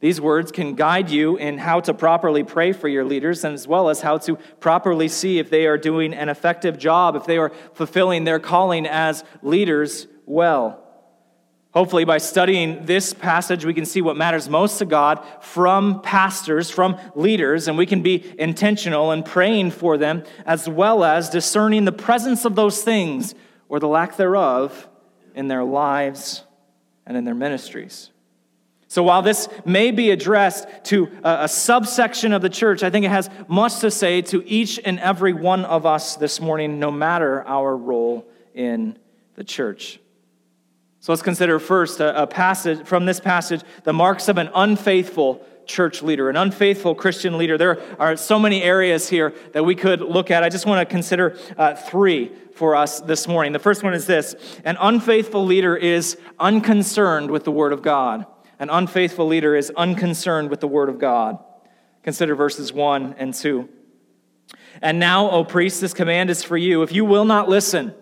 These 0.00 0.20
words 0.20 0.50
can 0.50 0.74
guide 0.74 1.10
you 1.10 1.36
in 1.36 1.58
how 1.58 1.80
to 1.80 1.94
properly 1.94 2.42
pray 2.42 2.72
for 2.72 2.88
your 2.88 3.04
leaders, 3.04 3.44
and 3.44 3.54
as 3.54 3.68
well 3.68 3.88
as 3.88 4.00
how 4.00 4.18
to 4.18 4.36
properly 4.58 5.06
see 5.06 5.38
if 5.38 5.48
they 5.48 5.66
are 5.66 5.78
doing 5.78 6.12
an 6.12 6.28
effective 6.28 6.76
job, 6.76 7.14
if 7.14 7.24
they 7.24 7.38
are 7.38 7.50
fulfilling 7.74 8.24
their 8.24 8.40
calling 8.40 8.84
as 8.84 9.22
leaders 9.42 10.08
well. 10.26 10.81
Hopefully, 11.72 12.04
by 12.04 12.18
studying 12.18 12.84
this 12.84 13.14
passage, 13.14 13.64
we 13.64 13.72
can 13.72 13.86
see 13.86 14.02
what 14.02 14.14
matters 14.14 14.46
most 14.46 14.78
to 14.78 14.84
God 14.84 15.24
from 15.40 16.02
pastors, 16.02 16.70
from 16.70 16.98
leaders, 17.14 17.66
and 17.66 17.78
we 17.78 17.86
can 17.86 18.02
be 18.02 18.34
intentional 18.38 19.10
in 19.12 19.22
praying 19.22 19.70
for 19.70 19.96
them, 19.96 20.22
as 20.44 20.68
well 20.68 21.02
as 21.02 21.30
discerning 21.30 21.86
the 21.86 21.92
presence 21.92 22.44
of 22.44 22.56
those 22.56 22.82
things 22.82 23.34
or 23.70 23.80
the 23.80 23.88
lack 23.88 24.16
thereof 24.18 24.86
in 25.34 25.48
their 25.48 25.64
lives 25.64 26.44
and 27.06 27.16
in 27.16 27.24
their 27.24 27.34
ministries. 27.34 28.10
So, 28.88 29.02
while 29.02 29.22
this 29.22 29.48
may 29.64 29.92
be 29.92 30.10
addressed 30.10 30.68
to 30.84 31.08
a, 31.24 31.48
subsection 31.48 32.34
of 32.34 32.42
the 32.42 32.50
church, 32.50 32.82
I 32.82 32.90
think 32.90 33.06
it 33.06 33.10
has 33.10 33.30
much 33.48 33.78
to 33.78 33.90
say 33.90 34.20
to 34.20 34.46
each 34.46 34.78
and 34.84 35.00
every 35.00 35.32
one 35.32 35.64
of 35.64 35.86
us 35.86 36.16
this 36.16 36.38
morning, 36.38 36.78
no 36.78 36.90
matter 36.90 37.42
our 37.48 37.74
role 37.74 38.26
in 38.52 38.98
the 39.36 39.44
church. 39.44 40.01
So 41.02 41.10
let's 41.10 41.22
consider 41.22 41.58
first 41.58 41.98
a, 41.98 42.22
a 42.22 42.28
passage 42.28 42.86
from 42.86 43.06
this 43.06 43.18
passage 43.18 43.62
the 43.82 43.92
marks 43.92 44.28
of 44.28 44.38
an 44.38 44.48
unfaithful 44.54 45.44
church 45.66 46.00
leader, 46.00 46.30
an 46.30 46.36
unfaithful 46.36 46.94
Christian 46.94 47.38
leader. 47.38 47.58
There 47.58 47.82
are 47.98 48.16
so 48.16 48.38
many 48.38 48.62
areas 48.62 49.08
here 49.08 49.34
that 49.52 49.64
we 49.64 49.74
could 49.74 50.00
look 50.00 50.30
at. 50.30 50.44
I 50.44 50.48
just 50.48 50.64
want 50.64 50.78
to 50.78 50.90
consider 50.90 51.36
uh, 51.58 51.74
three 51.74 52.30
for 52.54 52.76
us 52.76 53.00
this 53.00 53.26
morning. 53.26 53.52
The 53.52 53.58
first 53.58 53.82
one 53.82 53.94
is 53.94 54.06
this 54.06 54.36
an 54.64 54.76
unfaithful 54.78 55.44
leader 55.44 55.76
is 55.76 56.18
unconcerned 56.38 57.32
with 57.32 57.42
the 57.42 57.50
Word 57.50 57.72
of 57.72 57.82
God. 57.82 58.24
An 58.60 58.70
unfaithful 58.70 59.26
leader 59.26 59.56
is 59.56 59.72
unconcerned 59.76 60.50
with 60.50 60.60
the 60.60 60.68
Word 60.68 60.88
of 60.88 61.00
God. 61.00 61.42
Consider 62.04 62.36
verses 62.36 62.72
1 62.72 63.16
and 63.18 63.34
2. 63.34 63.68
And 64.80 65.00
now, 65.00 65.28
O 65.30 65.42
priest, 65.42 65.80
this 65.80 65.94
command 65.94 66.30
is 66.30 66.44
for 66.44 66.56
you. 66.56 66.82
If 66.82 66.92
you 66.92 67.04
will 67.04 67.24
not 67.24 67.48
listen, 67.48 67.92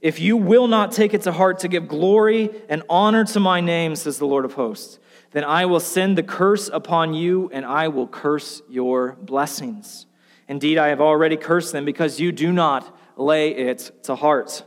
if 0.00 0.20
you 0.20 0.36
will 0.36 0.66
not 0.68 0.92
take 0.92 1.14
it 1.14 1.22
to 1.22 1.32
heart 1.32 1.60
to 1.60 1.68
give 1.68 1.88
glory 1.88 2.50
and 2.68 2.82
honor 2.88 3.24
to 3.24 3.40
my 3.40 3.60
name, 3.60 3.96
says 3.96 4.18
the 4.18 4.26
Lord 4.26 4.44
of 4.44 4.54
hosts, 4.54 4.98
then 5.32 5.44
I 5.44 5.66
will 5.66 5.80
send 5.80 6.16
the 6.16 6.22
curse 6.22 6.70
upon 6.72 7.14
you 7.14 7.50
and 7.52 7.64
I 7.64 7.88
will 7.88 8.06
curse 8.06 8.62
your 8.68 9.16
blessings. 9.20 10.06
Indeed, 10.48 10.78
I 10.78 10.88
have 10.88 11.00
already 11.00 11.36
cursed 11.36 11.72
them 11.72 11.84
because 11.84 12.20
you 12.20 12.32
do 12.32 12.52
not 12.52 12.96
lay 13.16 13.50
it 13.50 13.90
to 14.04 14.14
heart. 14.14 14.64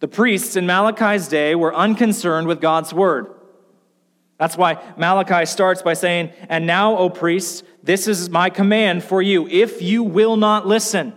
The 0.00 0.08
priests 0.08 0.56
in 0.56 0.66
Malachi's 0.66 1.28
day 1.28 1.54
were 1.54 1.74
unconcerned 1.74 2.48
with 2.48 2.60
God's 2.60 2.92
word. 2.92 3.32
That's 4.38 4.56
why 4.56 4.82
Malachi 4.98 5.46
starts 5.46 5.80
by 5.80 5.94
saying, 5.94 6.30
And 6.48 6.66
now, 6.66 6.96
O 6.98 7.08
priests, 7.08 7.62
this 7.82 8.06
is 8.06 8.28
my 8.28 8.50
command 8.50 9.02
for 9.02 9.22
you. 9.22 9.48
If 9.48 9.80
you 9.80 10.02
will 10.02 10.36
not 10.36 10.66
listen, 10.66 11.14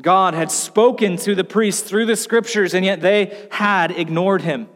God 0.00 0.34
had 0.34 0.50
spoken 0.50 1.16
to 1.18 1.34
the 1.34 1.44
priests 1.44 1.82
through 1.82 2.06
the 2.06 2.16
scriptures, 2.16 2.74
and 2.74 2.84
yet 2.84 3.00
they 3.00 3.48
had 3.50 3.92
ignored 3.92 4.42
him. 4.42 4.68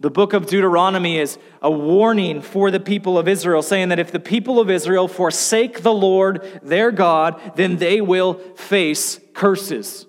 The 0.00 0.10
book 0.10 0.32
of 0.32 0.46
Deuteronomy 0.46 1.18
is 1.18 1.38
a 1.60 1.70
warning 1.70 2.40
for 2.40 2.70
the 2.70 2.80
people 2.80 3.18
of 3.18 3.28
Israel, 3.28 3.62
saying 3.62 3.90
that 3.90 3.98
if 3.98 4.10
the 4.10 4.18
people 4.18 4.58
of 4.58 4.70
Israel 4.70 5.08
forsake 5.08 5.82
the 5.82 5.92
Lord 5.92 6.60
their 6.62 6.90
God, 6.90 7.38
then 7.54 7.76
they 7.76 8.00
will 8.00 8.34
face 8.56 9.20
curses. 9.34 10.06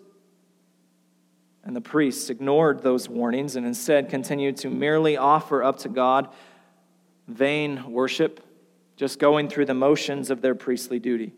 And 1.64 1.76
the 1.76 1.82
priests 1.82 2.30
ignored 2.30 2.82
those 2.82 3.10
warnings 3.10 3.56
and 3.56 3.66
instead 3.66 4.10
continued 4.10 4.58
to 4.58 4.70
merely 4.70 5.18
offer 5.18 5.62
up 5.62 5.80
to 5.80 5.90
God 5.90 6.30
vain 7.28 7.92
worship, 7.92 8.44
just 8.96 9.20
going 9.20 9.50
through 9.50 9.66
the 9.66 9.74
motions 9.74 10.30
of 10.30 10.42
their 10.42 10.56
priestly 10.56 11.00
duty. 11.00 11.34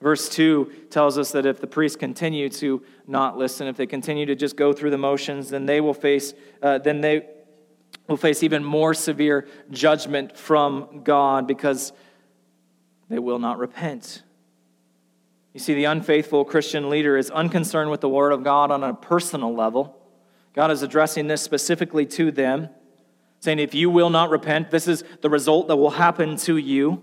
Verse 0.00 0.28
2 0.28 0.70
tells 0.90 1.16
us 1.16 1.32
that 1.32 1.46
if 1.46 1.60
the 1.60 1.66
priests 1.66 1.96
continue 1.96 2.48
to 2.50 2.82
not 3.06 3.38
listen, 3.38 3.66
if 3.66 3.76
they 3.76 3.86
continue 3.86 4.26
to 4.26 4.34
just 4.34 4.56
go 4.56 4.72
through 4.72 4.90
the 4.90 4.98
motions, 4.98 5.48
then 5.48 5.64
they 5.64 5.80
will 5.80 5.94
face, 5.94 6.34
uh, 6.62 6.78
then 6.78 7.00
they 7.00 7.26
will 8.06 8.18
face 8.18 8.42
even 8.42 8.62
more 8.62 8.92
severe 8.92 9.48
judgment 9.70 10.36
from 10.36 11.02
God 11.02 11.46
because 11.46 11.92
they 13.08 13.18
will 13.18 13.38
not 13.38 13.58
repent. 13.58 14.22
You 15.54 15.60
see, 15.60 15.72
the 15.72 15.86
unfaithful 15.86 16.44
Christian 16.44 16.90
leader 16.90 17.16
is 17.16 17.30
unconcerned 17.30 17.90
with 17.90 18.02
the 18.02 18.08
Word 18.10 18.32
of 18.32 18.44
God 18.44 18.70
on 18.70 18.84
a 18.84 18.92
personal 18.92 19.54
level. 19.54 19.98
God 20.52 20.70
is 20.70 20.82
addressing 20.82 21.28
this 21.28 21.40
specifically 21.40 22.04
to 22.06 22.30
them, 22.30 22.68
saying, 23.40 23.58
If 23.58 23.74
you 23.74 23.88
will 23.88 24.10
not 24.10 24.28
repent, 24.28 24.70
this 24.70 24.86
is 24.86 25.02
the 25.22 25.30
result 25.30 25.68
that 25.68 25.76
will 25.76 25.90
happen 25.92 26.36
to 26.38 26.58
you. 26.58 27.02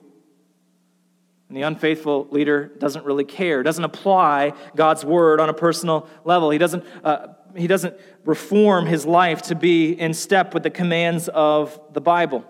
And 1.53 1.62
the 1.62 1.67
unfaithful 1.67 2.27
leader 2.31 2.72
doesn't 2.79 3.05
really 3.05 3.25
care, 3.25 3.62
doesn't 3.62 3.83
apply 3.83 4.53
God's 4.75 5.05
word 5.05 5.39
on 5.39 5.50
a 5.50 5.53
personal 5.53 6.07
level. 6.25 6.50
He 6.50 6.57
doesn't, 6.57 6.83
uh, 7.03 7.27
he 7.55 7.67
doesn't 7.67 7.95
reform 8.25 8.88
his 8.88 9.05
life 9.05 9.43
to 9.43 9.53
be 9.53 9.91
in 9.91 10.15
step 10.15 10.55
with 10.55 10.63
the 10.63 10.72
commands 10.72 11.27
of 11.27 11.79
the 11.93 12.01
Bible. 12.01 12.43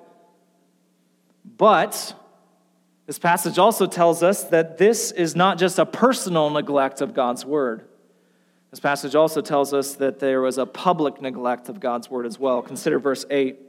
But 1.43 2.15
this 3.05 3.19
passage 3.19 3.57
also 3.57 3.87
tells 3.87 4.23
us 4.23 4.45
that 4.45 4.77
this 4.77 5.11
is 5.11 5.35
not 5.35 5.57
just 5.57 5.79
a 5.79 5.85
personal 5.85 6.49
neglect 6.49 7.01
of 7.01 7.13
God's 7.13 7.45
word. 7.45 7.85
This 8.71 8.79
passage 8.79 9.15
also 9.15 9.41
tells 9.41 9.73
us 9.73 9.95
that 9.95 10.19
there 10.19 10.39
was 10.39 10.57
a 10.57 10.65
public 10.65 11.21
neglect 11.21 11.67
of 11.67 11.81
God's 11.81 12.09
word 12.09 12.25
as 12.25 12.39
well. 12.39 12.61
Consider 12.61 12.99
verse 12.99 13.25
8. 13.29 13.59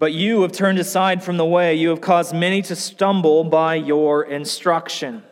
But 0.00 0.14
you 0.14 0.40
have 0.40 0.52
turned 0.52 0.78
aside 0.78 1.22
from 1.22 1.36
the 1.36 1.44
way. 1.44 1.74
You 1.74 1.90
have 1.90 2.00
caused 2.00 2.34
many 2.34 2.62
to 2.62 2.74
stumble 2.74 3.44
by 3.44 3.74
your 3.74 4.24
instruction. 4.24 5.22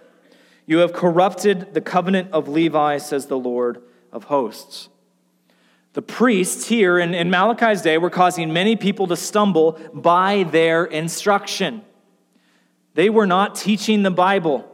You 0.66 0.78
have 0.80 0.92
corrupted 0.92 1.72
the 1.72 1.80
covenant 1.80 2.32
of 2.32 2.48
Levi, 2.48 2.98
says 2.98 3.28
the 3.28 3.38
Lord 3.38 3.80
of 4.12 4.24
hosts. 4.24 4.90
The 5.94 6.02
priests 6.02 6.68
here 6.68 6.98
in, 6.98 7.14
in 7.14 7.30
Malachi's 7.30 7.80
day 7.80 7.96
were 7.96 8.10
causing 8.10 8.52
many 8.52 8.76
people 8.76 9.06
to 9.06 9.16
stumble 9.16 9.80
by 9.94 10.42
their 10.42 10.84
instruction. 10.84 11.80
They 12.92 13.08
were 13.08 13.26
not 13.26 13.54
teaching 13.54 14.02
the 14.02 14.10
Bible. 14.10 14.70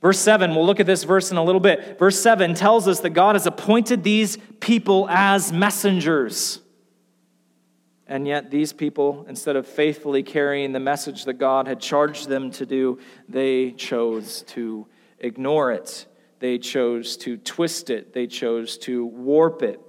Verse 0.00 0.18
7, 0.18 0.52
we'll 0.52 0.66
look 0.66 0.80
at 0.80 0.86
this 0.86 1.04
verse 1.04 1.30
in 1.30 1.36
a 1.36 1.44
little 1.44 1.60
bit. 1.60 1.96
Verse 1.96 2.18
7 2.18 2.54
tells 2.54 2.88
us 2.88 2.98
that 2.98 3.10
God 3.10 3.36
has 3.36 3.46
appointed 3.46 4.02
these 4.02 4.36
people 4.58 5.08
as 5.08 5.52
messengers. 5.52 6.58
And 8.12 8.28
yet, 8.28 8.50
these 8.50 8.74
people, 8.74 9.24
instead 9.26 9.56
of 9.56 9.66
faithfully 9.66 10.22
carrying 10.22 10.72
the 10.72 10.80
message 10.80 11.24
that 11.24 11.38
God 11.38 11.66
had 11.66 11.80
charged 11.80 12.28
them 12.28 12.50
to 12.50 12.66
do, 12.66 12.98
they 13.26 13.70
chose 13.70 14.42
to 14.48 14.86
ignore 15.18 15.72
it. 15.72 16.06
They 16.38 16.58
chose 16.58 17.16
to 17.16 17.38
twist 17.38 17.88
it. 17.88 18.12
They 18.12 18.26
chose 18.26 18.76
to 18.80 19.06
warp 19.06 19.62
it. 19.62 19.80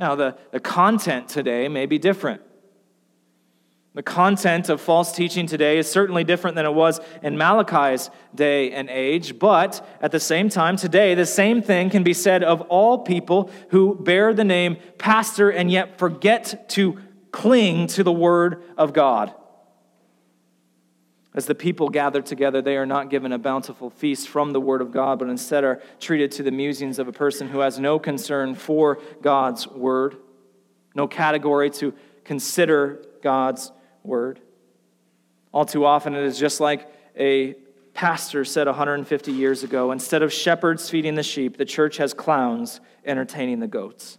Now, 0.00 0.16
the, 0.16 0.36
the 0.50 0.58
content 0.58 1.28
today 1.28 1.68
may 1.68 1.86
be 1.86 1.98
different. 2.00 2.42
The 3.94 4.02
content 4.02 4.70
of 4.70 4.80
false 4.80 5.12
teaching 5.12 5.46
today 5.46 5.76
is 5.76 5.90
certainly 5.90 6.24
different 6.24 6.56
than 6.56 6.64
it 6.64 6.72
was 6.72 6.98
in 7.22 7.36
Malachi's 7.36 8.08
day 8.34 8.72
and 8.72 8.88
age, 8.88 9.38
but 9.38 9.86
at 10.00 10.12
the 10.12 10.20
same 10.20 10.48
time, 10.48 10.76
today, 10.76 11.14
the 11.14 11.26
same 11.26 11.60
thing 11.60 11.90
can 11.90 12.02
be 12.02 12.14
said 12.14 12.42
of 12.42 12.62
all 12.62 13.00
people 13.00 13.50
who 13.68 13.94
bear 13.94 14.32
the 14.32 14.44
name 14.44 14.78
pastor 14.96 15.50
and 15.50 15.70
yet 15.70 15.98
forget 15.98 16.70
to 16.70 16.98
cling 17.32 17.86
to 17.88 18.02
the 18.02 18.12
Word 18.12 18.62
of 18.78 18.94
God. 18.94 19.34
As 21.34 21.44
the 21.44 21.54
people 21.54 21.90
gather 21.90 22.22
together, 22.22 22.62
they 22.62 22.78
are 22.78 22.86
not 22.86 23.10
given 23.10 23.32
a 23.32 23.38
bountiful 23.38 23.90
feast 23.90 24.26
from 24.28 24.52
the 24.52 24.60
Word 24.60 24.80
of 24.80 24.90
God, 24.90 25.18
but 25.18 25.28
instead 25.28 25.64
are 25.64 25.82
treated 26.00 26.32
to 26.32 26.42
the 26.42 26.50
musings 26.50 26.98
of 26.98 27.08
a 27.08 27.12
person 27.12 27.48
who 27.48 27.58
has 27.58 27.78
no 27.78 27.98
concern 27.98 28.54
for 28.54 29.00
God's 29.20 29.66
Word, 29.66 30.16
no 30.94 31.06
category 31.06 31.68
to 31.72 31.92
consider 32.24 33.04
God's 33.22 33.70
word. 34.02 34.40
All 35.52 35.64
too 35.64 35.84
often, 35.84 36.14
it 36.14 36.24
is 36.24 36.38
just 36.38 36.60
like 36.60 36.90
a 37.18 37.54
pastor 37.94 38.44
said 38.44 38.66
150 38.66 39.32
years 39.32 39.62
ago 39.62 39.92
instead 39.92 40.22
of 40.22 40.32
shepherds 40.32 40.88
feeding 40.88 41.14
the 41.14 41.22
sheep, 41.22 41.56
the 41.58 41.64
church 41.64 41.98
has 41.98 42.14
clowns 42.14 42.80
entertaining 43.04 43.60
the 43.60 43.66
goats. 43.66 44.18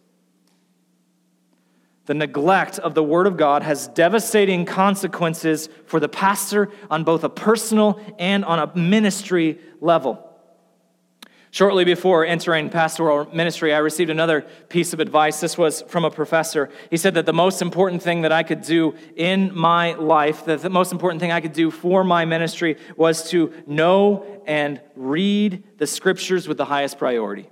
The 2.06 2.14
neglect 2.14 2.80
of 2.80 2.96
the 2.96 3.04
Word 3.04 3.28
of 3.28 3.38
God 3.38 3.64
has 3.64 3.88
devastating 3.88 4.66
consequences 4.66 5.70
for 5.86 6.02
the 6.02 6.10
pastor 6.10 6.70
on 6.92 7.06
both 7.06 7.24
a 7.24 7.30
personal 7.30 8.00
and 8.20 8.44
on 8.44 8.60
a 8.60 8.76
ministry 8.76 9.60
level. 9.80 10.33
Shortly 11.54 11.86
before 11.86 12.26
entering 12.26 12.72
pastoral 12.72 13.28
ministry, 13.32 13.76
I 13.76 13.78
received 13.78 14.10
another 14.10 14.42
piece 14.70 14.92
of 14.92 15.00
advice. 15.00 15.40
This 15.40 15.56
was 15.56 15.84
from 15.84 16.04
a 16.04 16.10
professor. 16.10 16.72
He 16.90 16.98
said 16.98 17.14
that 17.14 17.28
the 17.28 17.32
most 17.32 17.62
important 17.62 18.02
thing 18.02 18.24
that 18.24 18.32
I 18.32 18.42
could 18.42 18.64
do 18.64 18.96
in 19.16 19.56
my 19.56 19.94
life, 19.94 20.46
that 20.46 20.64
the 20.64 20.72
most 20.72 20.92
important 20.92 21.22
thing 21.22 21.32
I 21.32 21.42
could 21.42 21.54
do 21.54 21.70
for 21.70 22.04
my 22.04 22.26
ministry 22.26 22.78
was 22.98 23.30
to 23.30 23.54
know 23.68 24.26
and 24.48 24.82
read 24.96 25.64
the 25.78 25.86
scriptures 25.86 26.48
with 26.48 26.58
the 26.58 26.66
highest 26.66 26.98
priority. 26.98 27.48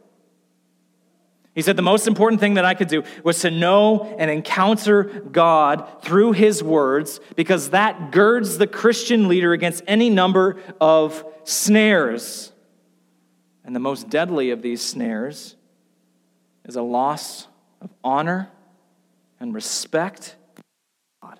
He 1.53 1.62
said 1.62 1.75
the 1.75 1.84
most 1.84 2.08
important 2.08 2.41
thing 2.41 2.55
that 2.55 2.65
I 2.65 2.74
could 2.74 2.88
do 2.88 3.03
was 3.24 3.41
to 3.41 3.51
know 3.51 4.15
and 4.17 4.31
encounter 4.31 5.03
God 5.03 6.01
through 6.01 6.31
his 6.31 6.63
words 6.63 7.20
because 7.36 7.70
that 7.70 8.10
girds 8.10 8.58
the 8.58 8.65
Christian 8.65 9.27
leader 9.27 9.53
against 9.53 9.84
any 9.86 10.10
number 10.10 10.60
of 10.81 11.24
snares. 11.43 12.50
And 13.63 13.75
the 13.75 13.79
most 13.79 14.09
deadly 14.09 14.51
of 14.51 14.61
these 14.61 14.81
snares 14.81 15.55
is 16.65 16.75
a 16.75 16.81
loss 16.81 17.47
of 17.81 17.89
honor 18.03 18.49
and 19.39 19.53
respect. 19.53 20.35
God. 21.21 21.39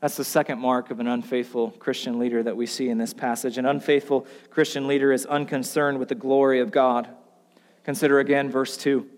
That's 0.00 0.16
the 0.16 0.24
second 0.24 0.58
mark 0.60 0.90
of 0.90 1.00
an 1.00 1.06
unfaithful 1.06 1.70
Christian 1.70 2.18
leader 2.18 2.42
that 2.42 2.56
we 2.56 2.66
see 2.66 2.88
in 2.88 2.98
this 2.98 3.14
passage. 3.14 3.58
An 3.58 3.66
unfaithful 3.66 4.26
Christian 4.50 4.86
leader 4.86 5.12
is 5.12 5.26
unconcerned 5.26 5.98
with 5.98 6.08
the 6.08 6.14
glory 6.14 6.60
of 6.60 6.70
God. 6.70 7.08
Consider 7.84 8.18
again 8.20 8.50
verse 8.50 8.76
2. 8.76 9.08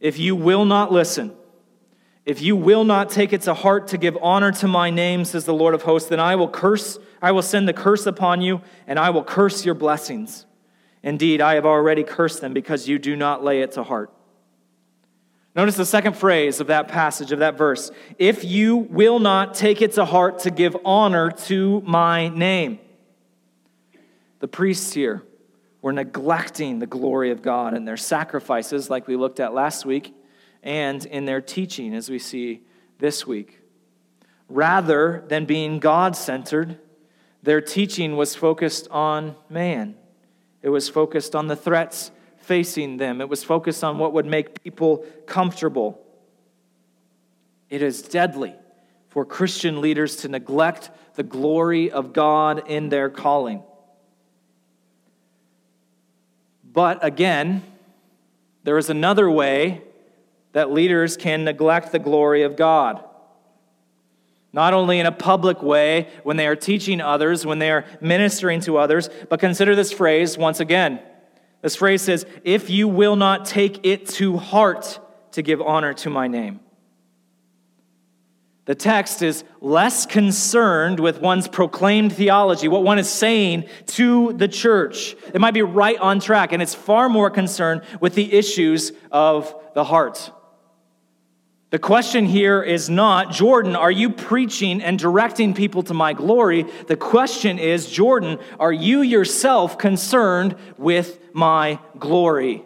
If 0.00 0.18
you 0.18 0.36
will 0.36 0.64
not 0.64 0.92
listen, 0.92 1.34
if 2.24 2.42
you 2.42 2.56
will 2.56 2.84
not 2.84 3.08
take 3.08 3.32
it 3.32 3.42
to 3.42 3.54
heart 3.54 3.88
to 3.88 3.98
give 3.98 4.16
honor 4.20 4.52
to 4.52 4.68
my 4.68 4.90
name, 4.90 5.24
says 5.24 5.46
the 5.46 5.54
Lord 5.54 5.74
of 5.74 5.82
hosts, 5.82 6.10
then 6.10 6.20
I 6.20 6.36
will 6.36 6.48
curse, 6.48 6.98
I 7.22 7.32
will 7.32 7.42
send 7.42 7.66
the 7.66 7.72
curse 7.72 8.04
upon 8.06 8.42
you, 8.42 8.60
and 8.86 8.98
I 8.98 9.10
will 9.10 9.24
curse 9.24 9.64
your 9.64 9.74
blessings. 9.74 10.44
Indeed, 11.02 11.40
I 11.40 11.54
have 11.54 11.66
already 11.66 12.02
cursed 12.02 12.40
them 12.40 12.52
because 12.52 12.88
you 12.88 12.98
do 12.98 13.16
not 13.16 13.44
lay 13.44 13.62
it 13.62 13.72
to 13.72 13.82
heart. 13.82 14.12
Notice 15.54 15.76
the 15.76 15.86
second 15.86 16.16
phrase 16.16 16.60
of 16.60 16.68
that 16.68 16.88
passage, 16.88 17.32
of 17.32 17.40
that 17.40 17.58
verse. 17.58 17.90
If 18.18 18.44
you 18.44 18.76
will 18.76 19.18
not 19.18 19.54
take 19.54 19.82
it 19.82 19.92
to 19.92 20.04
heart 20.04 20.40
to 20.40 20.50
give 20.50 20.76
honor 20.84 21.30
to 21.32 21.80
my 21.80 22.28
name. 22.28 22.78
The 24.40 24.48
priests 24.48 24.92
here 24.92 25.22
were 25.82 25.92
neglecting 25.92 26.78
the 26.78 26.86
glory 26.86 27.30
of 27.30 27.42
God 27.42 27.74
in 27.74 27.84
their 27.84 27.96
sacrifices, 27.96 28.90
like 28.90 29.08
we 29.08 29.16
looked 29.16 29.40
at 29.40 29.52
last 29.52 29.84
week, 29.84 30.14
and 30.62 31.04
in 31.06 31.24
their 31.24 31.40
teaching, 31.40 31.94
as 31.94 32.08
we 32.08 32.18
see 32.18 32.62
this 32.98 33.26
week. 33.26 33.60
Rather 34.48 35.24
than 35.28 35.44
being 35.44 35.78
God 35.78 36.16
centered, 36.16 36.78
their 37.42 37.60
teaching 37.60 38.16
was 38.16 38.34
focused 38.34 38.88
on 38.90 39.36
man. 39.48 39.96
It 40.62 40.68
was 40.68 40.88
focused 40.88 41.34
on 41.34 41.46
the 41.46 41.56
threats 41.56 42.10
facing 42.38 42.96
them, 42.96 43.20
it 43.20 43.28
was 43.28 43.44
focused 43.44 43.84
on 43.84 43.98
what 43.98 44.14
would 44.14 44.24
make 44.24 44.62
people 44.62 45.04
comfortable. 45.26 46.00
It 47.68 47.82
is 47.82 48.00
deadly 48.00 48.54
for 49.08 49.26
Christian 49.26 49.82
leaders 49.82 50.16
to 50.16 50.28
neglect 50.28 50.90
the 51.16 51.22
glory 51.22 51.90
of 51.90 52.14
God 52.14 52.68
in 52.68 52.88
their 52.88 53.10
calling. 53.10 53.62
But 56.72 57.04
again, 57.04 57.62
there 58.64 58.78
is 58.78 58.88
another 58.88 59.30
way 59.30 59.82
that 60.52 60.70
leaders 60.72 61.16
can 61.16 61.44
neglect 61.44 61.92
the 61.92 61.98
glory 61.98 62.42
of 62.42 62.56
God 62.56 63.04
not 64.52 64.72
only 64.72 64.98
in 64.98 65.06
a 65.06 65.12
public 65.12 65.62
way 65.62 66.08
when 66.22 66.36
they 66.36 66.46
are 66.46 66.56
teaching 66.56 67.00
others, 67.00 67.44
when 67.44 67.58
they 67.58 67.70
are 67.70 67.84
ministering 68.00 68.60
to 68.60 68.78
others, 68.78 69.10
but 69.28 69.40
consider 69.40 69.74
this 69.74 69.92
phrase 69.92 70.38
once 70.38 70.60
again. 70.60 71.00
This 71.60 71.76
phrase 71.76 72.02
says, 72.02 72.24
If 72.44 72.70
you 72.70 72.88
will 72.88 73.16
not 73.16 73.44
take 73.44 73.84
it 73.84 74.06
to 74.10 74.36
heart 74.36 75.00
to 75.32 75.42
give 75.42 75.60
honor 75.60 75.92
to 75.94 76.10
my 76.10 76.28
name. 76.28 76.60
The 78.64 78.74
text 78.74 79.22
is 79.22 79.44
less 79.62 80.04
concerned 80.04 81.00
with 81.00 81.22
one's 81.22 81.48
proclaimed 81.48 82.12
theology, 82.12 82.68
what 82.68 82.82
one 82.82 82.98
is 82.98 83.08
saying 83.08 83.64
to 83.86 84.34
the 84.34 84.46
church. 84.46 85.16
It 85.32 85.40
might 85.40 85.54
be 85.54 85.62
right 85.62 85.98
on 85.98 86.20
track, 86.20 86.52
and 86.52 86.62
it's 86.62 86.74
far 86.74 87.08
more 87.08 87.30
concerned 87.30 87.80
with 87.98 88.14
the 88.14 88.30
issues 88.30 88.92
of 89.10 89.54
the 89.74 89.84
heart. 89.84 90.30
The 91.70 91.78
question 91.78 92.24
here 92.24 92.62
is 92.62 92.88
not, 92.88 93.30
Jordan, 93.30 93.76
are 93.76 93.90
you 93.90 94.08
preaching 94.08 94.80
and 94.80 94.98
directing 94.98 95.52
people 95.52 95.82
to 95.82 95.94
my 95.94 96.14
glory? 96.14 96.64
The 96.86 96.96
question 96.96 97.58
is, 97.58 97.90
Jordan, 97.90 98.38
are 98.58 98.72
you 98.72 99.02
yourself 99.02 99.76
concerned 99.76 100.56
with 100.78 101.18
my 101.34 101.78
glory? 101.98 102.64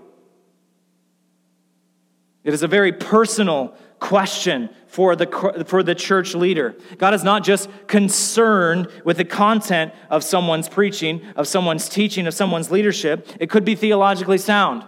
It 2.44 2.54
is 2.54 2.62
a 2.62 2.68
very 2.68 2.92
personal 2.92 3.74
question 3.98 4.70
for 4.86 5.16
the, 5.16 5.64
for 5.66 5.82
the 5.82 5.96
church 5.96 6.34
leader. 6.34 6.76
God 6.98 7.14
is 7.14 7.24
not 7.24 7.42
just 7.42 7.68
concerned 7.88 8.88
with 9.04 9.16
the 9.16 9.24
content 9.24 9.94
of 10.10 10.22
someone's 10.22 10.68
preaching, 10.68 11.22
of 11.34 11.48
someone's 11.48 11.88
teaching, 11.88 12.28
of 12.28 12.34
someone's 12.34 12.70
leadership. 12.70 13.28
It 13.40 13.50
could 13.50 13.64
be 13.64 13.74
theologically 13.74 14.38
sound. 14.38 14.84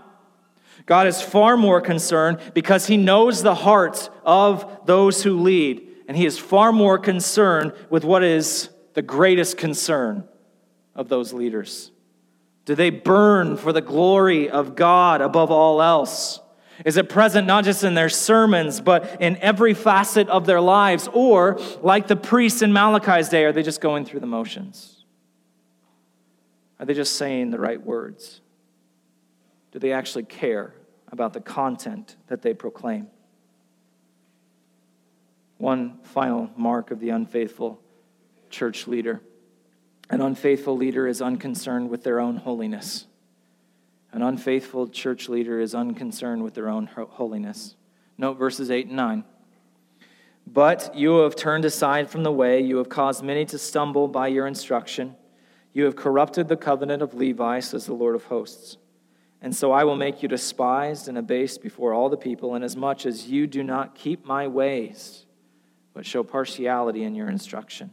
God 0.87 1.07
is 1.07 1.23
far 1.23 1.57
more 1.57 1.81
concerned 1.81 2.39
because 2.53 2.87
he 2.87 2.97
knows 2.97 3.43
the 3.43 3.55
hearts 3.55 4.11
of 4.25 4.81
those 4.85 5.23
who 5.23 5.41
lead, 5.41 5.87
and 6.09 6.17
he 6.17 6.27
is 6.27 6.39
far 6.39 6.73
more 6.73 6.99
concerned 6.99 7.73
with 7.89 8.05
what 8.05 8.23
is 8.23 8.69
the 8.93 9.03
greatest 9.03 9.57
concern 9.57 10.29
of 10.95 11.09
those 11.09 11.33
leaders. 11.33 11.91
Do 12.67 12.75
they 12.75 12.91
burn 12.91 13.57
for 13.57 13.73
the 13.73 13.81
glory 13.81 14.49
of 14.49 14.77
God 14.77 15.21
above 15.21 15.51
all 15.51 15.83
else? 15.83 16.41
Is 16.85 16.97
it 16.97 17.09
present 17.09 17.47
not 17.47 17.65
just 17.65 17.85
in 17.85 17.95
their 17.95 18.09
sermons, 18.09 18.81
but 18.81 19.21
in 19.21 19.37
every 19.39 19.75
facet 19.75 20.29
of 20.29 20.45
their 20.45 20.61
lives? 20.61 21.09
Or, 21.13 21.61
like 21.83 22.09
the 22.09 22.17
priests 22.17 22.63
in 22.63 22.73
Malachi's 22.73 23.29
day, 23.29 23.45
are 23.45 23.53
they 23.53 23.63
just 23.63 23.81
going 23.81 24.05
through 24.05 24.21
the 24.21 24.27
motions? 24.27 25.05
Are 26.81 26.87
they 26.87 26.95
just 26.95 27.17
saying 27.17 27.51
the 27.51 27.61
right 27.61 27.81
words? 27.81 28.41
Do 29.75 29.81
they 29.81 29.93
actually 29.93 30.23
care 30.23 30.73
about 31.13 31.33
the 31.33 31.41
content 31.41 32.15
that 32.29 32.41
they 32.41 32.55
proclaim? 32.55 33.09
One 35.59 35.99
final 36.05 36.49
mark 36.57 36.93
of 36.93 37.01
the 37.01 37.11
unfaithful 37.11 37.83
church 38.49 38.87
leader 38.87 39.21
an 40.11 40.21
unfaithful 40.21 40.77
leader 40.77 41.07
is 41.07 41.23
unconcerned 41.23 41.89
with 41.89 42.05
their 42.05 42.21
own 42.21 42.37
holiness. 42.37 43.07
An 44.13 44.23
unfaithful 44.23 44.87
church 44.87 45.31
leader 45.31 45.59
is 45.59 45.75
unconcerned 45.75 46.45
with 46.45 46.55
their 46.55 46.69
own 46.69 46.87
holiness. 46.87 47.75
Note 48.19 48.35
verses 48.35 48.71
8 48.71 48.89
and 48.89 48.97
9. 48.97 49.25
But 50.47 50.95
you 50.95 51.21
have 51.21 51.35
turned 51.35 51.65
aside 51.65 52.11
from 52.11 52.23
the 52.23 52.31
way, 52.31 52.61
you 52.61 52.77
have 52.77 52.91
caused 52.91 53.25
many 53.25 53.47
to 53.47 53.59
stumble 53.59 54.07
by 54.07 54.29
your 54.29 54.47
instruction. 54.47 55.17
You 55.73 55.87
have 55.87 55.97
corrupted 55.97 56.49
the 56.49 56.57
covenant 56.57 57.03
of 57.03 57.15
Levi, 57.15 57.61
says 57.61 57.87
the 57.87 57.95
Lord 57.95 58.15
of 58.15 58.25
hosts. 58.25 58.77
And 59.45 59.55
so 59.55 59.73
I 59.73 59.85
will 59.85 59.95
make 59.95 60.23
you 60.23 60.29
despised 60.29 61.07
and 61.07 61.19
abased 61.19 61.61
before 61.61 61.93
all 61.93 62.09
the 62.09 62.17
people, 62.17 62.55
inasmuch 62.55 63.05
as 63.05 63.29
you 63.29 63.47
do 63.47 63.63
not 63.63 63.95
keep 63.95 64.25
my 64.25 64.49
ways, 64.49 65.27
but 65.93 66.07
show 66.07 66.23
partiality 66.23 67.05
in 67.05 67.15
your 67.15 67.29
instruction. 67.29 67.91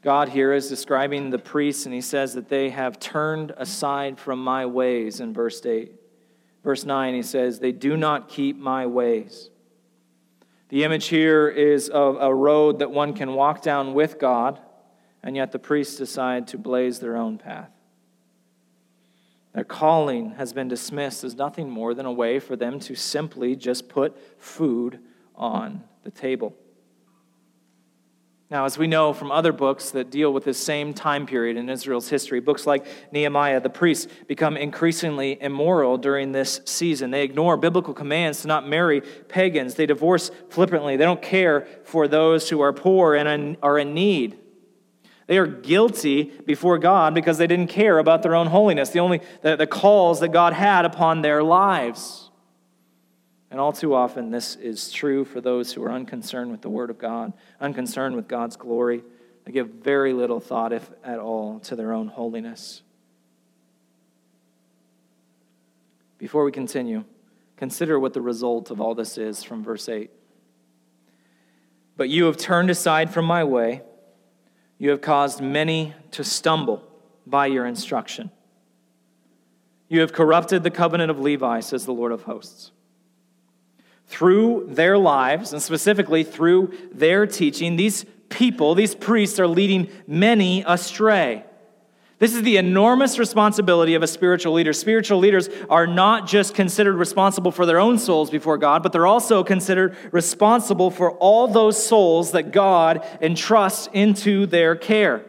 God 0.00 0.30
here 0.30 0.54
is 0.54 0.70
describing 0.70 1.28
the 1.28 1.38
priests, 1.38 1.84
and 1.84 1.94
he 1.94 2.00
says 2.00 2.32
that 2.32 2.48
they 2.48 2.70
have 2.70 2.98
turned 2.98 3.52
aside 3.58 4.18
from 4.18 4.42
my 4.42 4.64
ways 4.64 5.20
in 5.20 5.34
verse 5.34 5.62
8. 5.66 5.92
Verse 6.64 6.86
9, 6.86 7.12
he 7.12 7.22
says, 7.22 7.58
They 7.58 7.72
do 7.72 7.98
not 7.98 8.30
keep 8.30 8.56
my 8.56 8.86
ways. 8.86 9.50
The 10.70 10.84
image 10.84 11.08
here 11.08 11.50
is 11.50 11.90
of 11.90 12.16
a 12.18 12.34
road 12.34 12.78
that 12.78 12.92
one 12.92 13.12
can 13.12 13.34
walk 13.34 13.60
down 13.60 13.92
with 13.92 14.18
God, 14.18 14.58
and 15.22 15.36
yet 15.36 15.52
the 15.52 15.58
priests 15.58 15.96
decide 15.96 16.46
to 16.48 16.56
blaze 16.56 16.98
their 16.98 17.18
own 17.18 17.36
path. 17.36 17.70
Their 19.52 19.64
calling 19.64 20.32
has 20.32 20.52
been 20.52 20.68
dismissed 20.68 21.24
as 21.24 21.34
nothing 21.34 21.68
more 21.68 21.92
than 21.92 22.06
a 22.06 22.12
way 22.12 22.38
for 22.38 22.56
them 22.56 22.78
to 22.80 22.94
simply 22.94 23.56
just 23.56 23.88
put 23.88 24.16
food 24.40 25.00
on 25.34 25.82
the 26.04 26.10
table. 26.10 26.54
Now, 28.50 28.64
as 28.64 28.76
we 28.76 28.88
know 28.88 29.12
from 29.12 29.30
other 29.30 29.52
books 29.52 29.90
that 29.90 30.10
deal 30.10 30.32
with 30.32 30.42
this 30.44 30.58
same 30.58 30.92
time 30.92 31.24
period 31.24 31.56
in 31.56 31.68
Israel's 31.68 32.08
history, 32.08 32.40
books 32.40 32.66
like 32.66 32.84
Nehemiah, 33.12 33.60
the 33.60 33.70
priests 33.70 34.12
become 34.26 34.56
increasingly 34.56 35.40
immoral 35.40 35.96
during 35.98 36.32
this 36.32 36.60
season. 36.64 37.12
They 37.12 37.22
ignore 37.22 37.56
biblical 37.56 37.94
commands 37.94 38.42
to 38.42 38.48
not 38.48 38.66
marry 38.66 39.02
pagans. 39.28 39.76
They 39.76 39.86
divorce 39.86 40.32
flippantly. 40.48 40.96
They 40.96 41.04
don't 41.04 41.22
care 41.22 41.68
for 41.84 42.08
those 42.08 42.50
who 42.50 42.60
are 42.60 42.72
poor 42.72 43.14
and 43.14 43.56
are 43.62 43.78
in 43.78 43.94
need. 43.94 44.36
They 45.30 45.38
are 45.38 45.46
guilty 45.46 46.24
before 46.44 46.76
God 46.78 47.14
because 47.14 47.38
they 47.38 47.46
didn't 47.46 47.68
care 47.68 48.00
about 48.00 48.24
their 48.24 48.34
own 48.34 48.48
holiness, 48.48 48.90
the 48.90 48.98
only 48.98 49.20
the, 49.42 49.54
the 49.54 49.66
calls 49.68 50.18
that 50.18 50.30
God 50.30 50.52
had 50.52 50.84
upon 50.84 51.22
their 51.22 51.40
lives. 51.40 52.30
And 53.48 53.60
all 53.60 53.72
too 53.72 53.94
often, 53.94 54.32
this 54.32 54.56
is 54.56 54.90
true 54.90 55.24
for 55.24 55.40
those 55.40 55.72
who 55.72 55.84
are 55.84 55.92
unconcerned 55.92 56.50
with 56.50 56.62
the 56.62 56.68
Word 56.68 56.90
of 56.90 56.98
God, 56.98 57.32
unconcerned 57.60 58.16
with 58.16 58.26
God's 58.26 58.56
glory. 58.56 59.04
They 59.44 59.52
give 59.52 59.68
very 59.68 60.12
little 60.12 60.40
thought, 60.40 60.72
if 60.72 60.90
at 61.04 61.20
all, 61.20 61.60
to 61.60 61.76
their 61.76 61.92
own 61.92 62.08
holiness. 62.08 62.82
Before 66.18 66.42
we 66.42 66.50
continue, 66.50 67.04
consider 67.56 68.00
what 68.00 68.14
the 68.14 68.20
result 68.20 68.72
of 68.72 68.80
all 68.80 68.96
this 68.96 69.16
is 69.16 69.44
from 69.44 69.62
verse 69.62 69.88
8. 69.88 70.10
But 71.96 72.08
you 72.08 72.24
have 72.24 72.36
turned 72.36 72.68
aside 72.68 73.14
from 73.14 73.26
my 73.26 73.44
way, 73.44 73.82
you 74.80 74.88
have 74.88 75.02
caused 75.02 75.42
many 75.42 75.94
to 76.10 76.24
stumble 76.24 76.82
by 77.26 77.46
your 77.46 77.66
instruction. 77.66 78.30
You 79.88 80.00
have 80.00 80.14
corrupted 80.14 80.62
the 80.62 80.70
covenant 80.70 81.10
of 81.10 81.20
Levi, 81.20 81.60
says 81.60 81.84
the 81.84 81.92
Lord 81.92 82.12
of 82.12 82.22
hosts. 82.22 82.72
Through 84.06 84.68
their 84.70 84.96
lives, 84.96 85.52
and 85.52 85.62
specifically 85.62 86.24
through 86.24 86.72
their 86.92 87.26
teaching, 87.26 87.76
these 87.76 88.06
people, 88.30 88.74
these 88.74 88.94
priests, 88.94 89.38
are 89.38 89.46
leading 89.46 89.90
many 90.06 90.64
astray. 90.66 91.44
This 92.20 92.34
is 92.34 92.42
the 92.42 92.58
enormous 92.58 93.18
responsibility 93.18 93.94
of 93.94 94.02
a 94.02 94.06
spiritual 94.06 94.52
leader. 94.52 94.74
Spiritual 94.74 95.18
leaders 95.18 95.48
are 95.70 95.86
not 95.86 96.26
just 96.26 96.54
considered 96.54 96.96
responsible 96.96 97.50
for 97.50 97.64
their 97.64 97.80
own 97.80 97.98
souls 97.98 98.28
before 98.28 98.58
God, 98.58 98.82
but 98.82 98.92
they're 98.92 99.06
also 99.06 99.42
considered 99.42 99.96
responsible 100.12 100.90
for 100.90 101.12
all 101.12 101.48
those 101.48 101.82
souls 101.82 102.32
that 102.32 102.52
God 102.52 103.06
entrusts 103.22 103.88
into 103.94 104.44
their 104.44 104.76
care. 104.76 105.24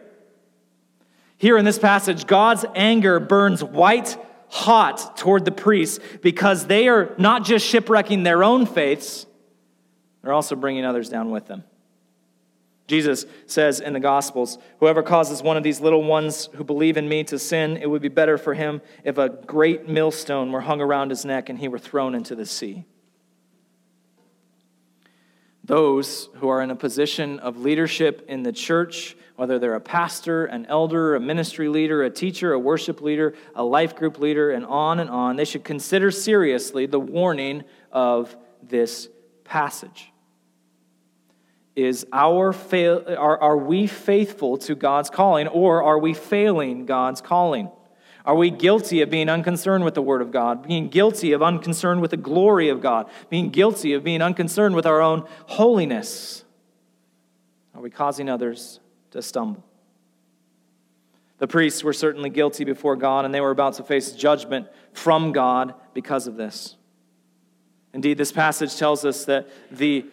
Here 1.38 1.56
in 1.56 1.64
this 1.64 1.78
passage, 1.78 2.26
God's 2.26 2.66
anger 2.74 3.18
burns 3.18 3.64
white 3.64 4.18
hot 4.50 5.16
toward 5.16 5.46
the 5.46 5.50
priests 5.50 5.98
because 6.20 6.66
they 6.66 6.88
are 6.88 7.14
not 7.16 7.42
just 7.42 7.66
shipwrecking 7.66 8.22
their 8.22 8.44
own 8.44 8.66
faiths, 8.66 9.24
they're 10.20 10.34
also 10.34 10.56
bringing 10.56 10.84
others 10.84 11.08
down 11.08 11.30
with 11.30 11.46
them. 11.46 11.64
Jesus 12.92 13.24
says 13.46 13.80
in 13.80 13.94
the 13.94 14.00
Gospels, 14.00 14.58
Whoever 14.80 15.02
causes 15.02 15.42
one 15.42 15.56
of 15.56 15.62
these 15.62 15.80
little 15.80 16.04
ones 16.04 16.50
who 16.52 16.62
believe 16.62 16.98
in 16.98 17.08
me 17.08 17.24
to 17.24 17.38
sin, 17.38 17.78
it 17.78 17.88
would 17.88 18.02
be 18.02 18.08
better 18.08 18.36
for 18.36 18.52
him 18.52 18.82
if 19.02 19.16
a 19.16 19.30
great 19.30 19.88
millstone 19.88 20.52
were 20.52 20.60
hung 20.60 20.82
around 20.82 21.08
his 21.08 21.24
neck 21.24 21.48
and 21.48 21.58
he 21.58 21.68
were 21.68 21.78
thrown 21.78 22.14
into 22.14 22.34
the 22.34 22.44
sea. 22.44 22.84
Those 25.64 26.28
who 26.34 26.50
are 26.50 26.60
in 26.60 26.70
a 26.70 26.76
position 26.76 27.38
of 27.38 27.56
leadership 27.56 28.26
in 28.28 28.42
the 28.42 28.52
church 28.52 29.16
whether 29.36 29.58
they're 29.58 29.74
a 29.74 29.80
pastor, 29.80 30.44
an 30.44 30.66
elder, 30.66 31.14
a 31.14 31.20
ministry 31.20 31.66
leader, 31.66 32.02
a 32.02 32.10
teacher, 32.10 32.52
a 32.52 32.58
worship 32.58 33.00
leader, 33.00 33.34
a 33.54 33.64
life 33.64 33.96
group 33.96 34.18
leader, 34.18 34.50
and 34.50 34.66
on 34.66 35.00
and 35.00 35.08
on, 35.08 35.36
they 35.36 35.46
should 35.46 35.64
consider 35.64 36.10
seriously 36.10 36.84
the 36.84 37.00
warning 37.00 37.64
of 37.90 38.36
this 38.62 39.08
passage. 39.44 40.11
Is 41.74 42.06
our 42.12 42.52
fail, 42.52 43.02
are, 43.08 43.40
are 43.40 43.56
we 43.56 43.86
faithful 43.86 44.58
to 44.58 44.74
God's 44.74 45.08
calling, 45.08 45.48
or 45.48 45.82
are 45.82 45.98
we 45.98 46.12
failing 46.12 46.84
God's 46.84 47.20
calling? 47.20 47.70
Are 48.24 48.36
we 48.36 48.50
guilty 48.50 49.00
of 49.00 49.10
being 49.10 49.28
unconcerned 49.28 49.84
with 49.84 49.94
the 49.94 50.02
Word 50.02 50.22
of 50.22 50.30
God, 50.30 50.66
being 50.66 50.88
guilty 50.88 51.32
of 51.32 51.42
unconcerned 51.42 52.00
with 52.00 52.10
the 52.10 52.16
glory 52.16 52.68
of 52.68 52.80
God, 52.80 53.08
being 53.30 53.50
guilty 53.50 53.94
of 53.94 54.04
being 54.04 54.22
unconcerned 54.22 54.76
with 54.76 54.86
our 54.86 55.00
own 55.00 55.26
holiness? 55.46 56.44
Are 57.74 57.80
we 57.80 57.90
causing 57.90 58.28
others 58.28 58.78
to 59.12 59.22
stumble. 59.22 59.64
The 61.38 61.46
priests 61.46 61.84
were 61.84 61.92
certainly 61.92 62.30
guilty 62.30 62.64
before 62.64 62.96
God, 62.96 63.24
and 63.24 63.32
they 63.32 63.40
were 63.40 63.50
about 63.50 63.74
to 63.74 63.82
face 63.82 64.12
judgment 64.12 64.68
from 64.92 65.32
God 65.32 65.74
because 65.94 66.26
of 66.26 66.36
this. 66.36 66.76
Indeed, 67.94 68.18
this 68.18 68.32
passage 68.32 68.76
tells 68.76 69.04
us 69.04 69.24
that 69.26 69.48
the 69.70 70.06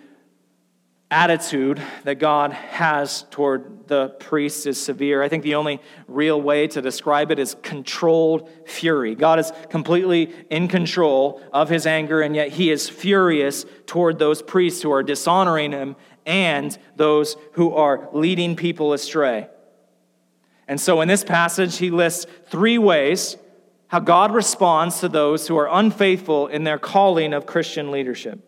attitude 1.12 1.82
that 2.04 2.16
God 2.16 2.54
has 2.54 3.24
toward 3.32 3.88
the 3.88 4.10
priests 4.20 4.68
is 4.68 4.80
severe. 4.80 5.24
I 5.24 5.30
think 5.30 5.44
the 5.44 5.56
only 5.56 5.82
real 6.08 6.40
way 6.40 6.68
to 6.68 6.82
describe 6.82 7.32
it 7.32 7.40
is 7.40 7.56
controlled 7.64 8.48
fury. 8.68 9.16
God 9.16 9.40
is 9.40 9.52
completely 9.70 10.34
in 10.52 10.68
control 10.68 11.42
of 11.52 11.70
his 11.70 11.88
anger, 11.88 12.22
and 12.22 12.36
yet 12.36 12.50
he 12.50 12.70
is 12.70 12.88
furious 12.88 13.66
toward 13.88 14.20
those 14.20 14.44
priests 14.44 14.84
who 14.84 14.92
are 14.92 15.02
dishonoring 15.02 15.72
him 15.72 15.96
and 16.28 16.78
those 16.96 17.36
who 17.54 17.74
are 17.74 18.08
leading 18.14 18.56
people 18.56 18.94
astray. 18.94 19.48
And 20.68 20.80
so 20.80 21.02
in 21.02 21.08
this 21.08 21.24
passage, 21.24 21.78
he 21.78 21.90
lists 21.90 22.28
three 22.48 22.78
ways 22.78 23.36
how 23.88 24.00
God 24.00 24.32
responds 24.32 25.00
to 25.00 25.10
those 25.10 25.48
who 25.48 25.58
are 25.58 25.68
unfaithful 25.68 26.46
in 26.46 26.64
their 26.64 26.78
calling 26.78 27.34
of 27.34 27.48
Christian 27.48 27.90
leadership. 27.90 28.40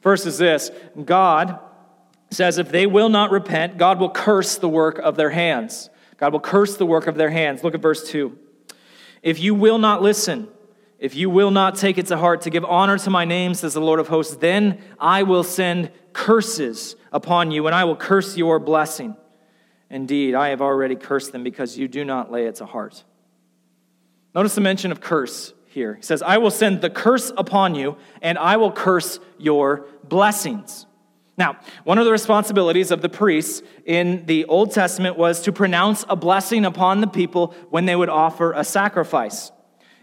First 0.00 0.26
is 0.26 0.38
this 0.38 0.70
God 1.04 1.58
says, 2.30 2.58
if 2.58 2.70
they 2.70 2.86
will 2.86 3.08
not 3.08 3.30
repent, 3.30 3.78
God 3.78 4.00
will 4.00 4.10
curse 4.10 4.56
the 4.56 4.68
work 4.68 4.98
of 4.98 5.16
their 5.16 5.30
hands. 5.30 5.90
God 6.16 6.32
will 6.32 6.40
curse 6.40 6.76
the 6.76 6.86
work 6.86 7.06
of 7.06 7.16
their 7.16 7.30
hands. 7.30 7.62
Look 7.62 7.74
at 7.74 7.82
verse 7.82 8.08
2. 8.08 8.36
If 9.22 9.40
you 9.40 9.54
will 9.54 9.78
not 9.78 10.02
listen, 10.02 10.48
if 10.98 11.14
you 11.14 11.28
will 11.28 11.50
not 11.50 11.76
take 11.76 11.98
it 11.98 12.06
to 12.06 12.16
heart 12.16 12.42
to 12.42 12.50
give 12.50 12.64
honor 12.64 12.98
to 12.98 13.10
my 13.10 13.24
name, 13.24 13.54
says 13.54 13.74
the 13.74 13.80
Lord 13.80 14.00
of 14.00 14.08
hosts, 14.08 14.36
then 14.36 14.80
I 14.98 15.24
will 15.24 15.44
send 15.44 15.90
curses 16.12 16.96
upon 17.12 17.50
you, 17.50 17.66
and 17.66 17.74
I 17.74 17.84
will 17.84 17.96
curse 17.96 18.36
your 18.36 18.58
blessing. 18.58 19.16
Indeed, 19.90 20.34
I 20.34 20.48
have 20.48 20.62
already 20.62 20.96
cursed 20.96 21.32
them 21.32 21.44
because 21.44 21.78
you 21.78 21.86
do 21.86 22.04
not 22.04 22.32
lay 22.32 22.46
it 22.46 22.56
to 22.56 22.66
heart. 22.66 23.04
Notice 24.34 24.54
the 24.54 24.60
mention 24.60 24.90
of 24.90 25.00
curse 25.00 25.52
here. 25.66 25.94
He 25.94 26.02
says, 26.02 26.22
I 26.22 26.38
will 26.38 26.50
send 26.50 26.80
the 26.80 26.90
curse 26.90 27.30
upon 27.36 27.74
you, 27.74 27.96
and 28.22 28.38
I 28.38 28.56
will 28.56 28.72
curse 28.72 29.20
your 29.38 29.86
blessings. 30.02 30.86
Now, 31.38 31.58
one 31.84 31.98
of 31.98 32.06
the 32.06 32.12
responsibilities 32.12 32.90
of 32.90 33.02
the 33.02 33.08
priests 33.08 33.62
in 33.84 34.24
the 34.24 34.46
Old 34.46 34.72
Testament 34.72 35.18
was 35.18 35.42
to 35.42 35.52
pronounce 35.52 36.04
a 36.08 36.16
blessing 36.16 36.64
upon 36.64 37.00
the 37.00 37.06
people 37.06 37.54
when 37.68 37.84
they 37.84 37.94
would 37.94 38.08
offer 38.08 38.52
a 38.52 38.64
sacrifice. 38.64 39.52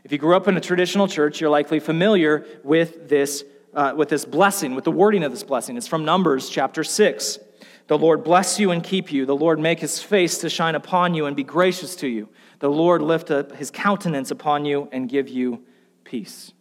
If 0.03 0.11
you 0.11 0.17
grew 0.17 0.35
up 0.35 0.47
in 0.47 0.57
a 0.57 0.61
traditional 0.61 1.07
church, 1.07 1.41
you're 1.41 1.49
likely 1.49 1.79
familiar 1.79 2.45
with 2.63 3.09
this, 3.09 3.43
uh, 3.73 3.93
with 3.95 4.09
this 4.09 4.25
blessing, 4.25 4.75
with 4.75 4.83
the 4.83 4.91
wording 4.91 5.23
of 5.23 5.31
this 5.31 5.43
blessing. 5.43 5.75
It's 5.75 5.87
from 5.87 6.05
Numbers 6.05 6.49
chapter 6.49 6.83
6. 6.83 7.39
The 7.87 7.97
Lord 7.97 8.23
bless 8.23 8.59
you 8.59 8.71
and 8.71 8.83
keep 8.83 9.11
you. 9.11 9.25
The 9.25 9.35
Lord 9.35 9.59
make 9.59 9.79
his 9.79 10.01
face 10.01 10.37
to 10.39 10.49
shine 10.49 10.75
upon 10.75 11.15
you 11.15 11.25
and 11.25 11.35
be 11.35 11.43
gracious 11.43 11.95
to 11.97 12.07
you. 12.07 12.29
The 12.59 12.69
Lord 12.69 13.01
lift 13.01 13.31
up 13.31 13.55
his 13.55 13.71
countenance 13.71 14.29
upon 14.29 14.65
you 14.65 14.87
and 14.91 15.09
give 15.09 15.27
you 15.27 15.63
peace. 16.03 16.53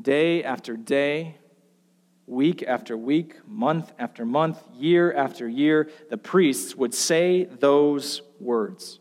Day 0.00 0.42
after 0.42 0.76
day, 0.76 1.36
week 2.34 2.62
after 2.66 2.96
week, 2.96 3.36
month 3.46 3.92
after 3.98 4.24
month, 4.24 4.62
year 4.74 5.12
after 5.12 5.48
year, 5.48 5.88
the 6.10 6.18
priests 6.18 6.74
would 6.74 6.92
say 6.94 7.44
those 7.44 8.22
words 8.40 8.98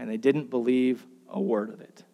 and 0.00 0.08
they 0.08 0.16
didn't 0.16 0.48
believe 0.48 1.06
a 1.28 1.40
word 1.40 1.70
of 1.70 1.80
it. 1.80 2.04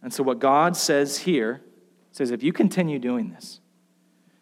And 0.00 0.14
so, 0.14 0.22
what 0.22 0.38
God 0.38 0.76
says 0.76 1.18
here 1.18 1.60
says, 2.12 2.30
if 2.30 2.42
you 2.42 2.52
continue 2.52 2.98
doing 2.98 3.30
this, 3.30 3.60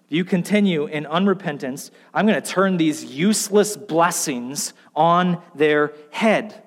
if 0.04 0.12
you 0.12 0.24
continue 0.24 0.86
in 0.86 1.04
unrepentance, 1.04 1.90
I'm 2.12 2.26
going 2.26 2.40
to 2.40 2.46
turn 2.46 2.76
these 2.76 3.04
useless 3.04 3.76
blessings 3.76 4.74
on 4.94 5.42
their 5.54 5.94
head. 6.10 6.62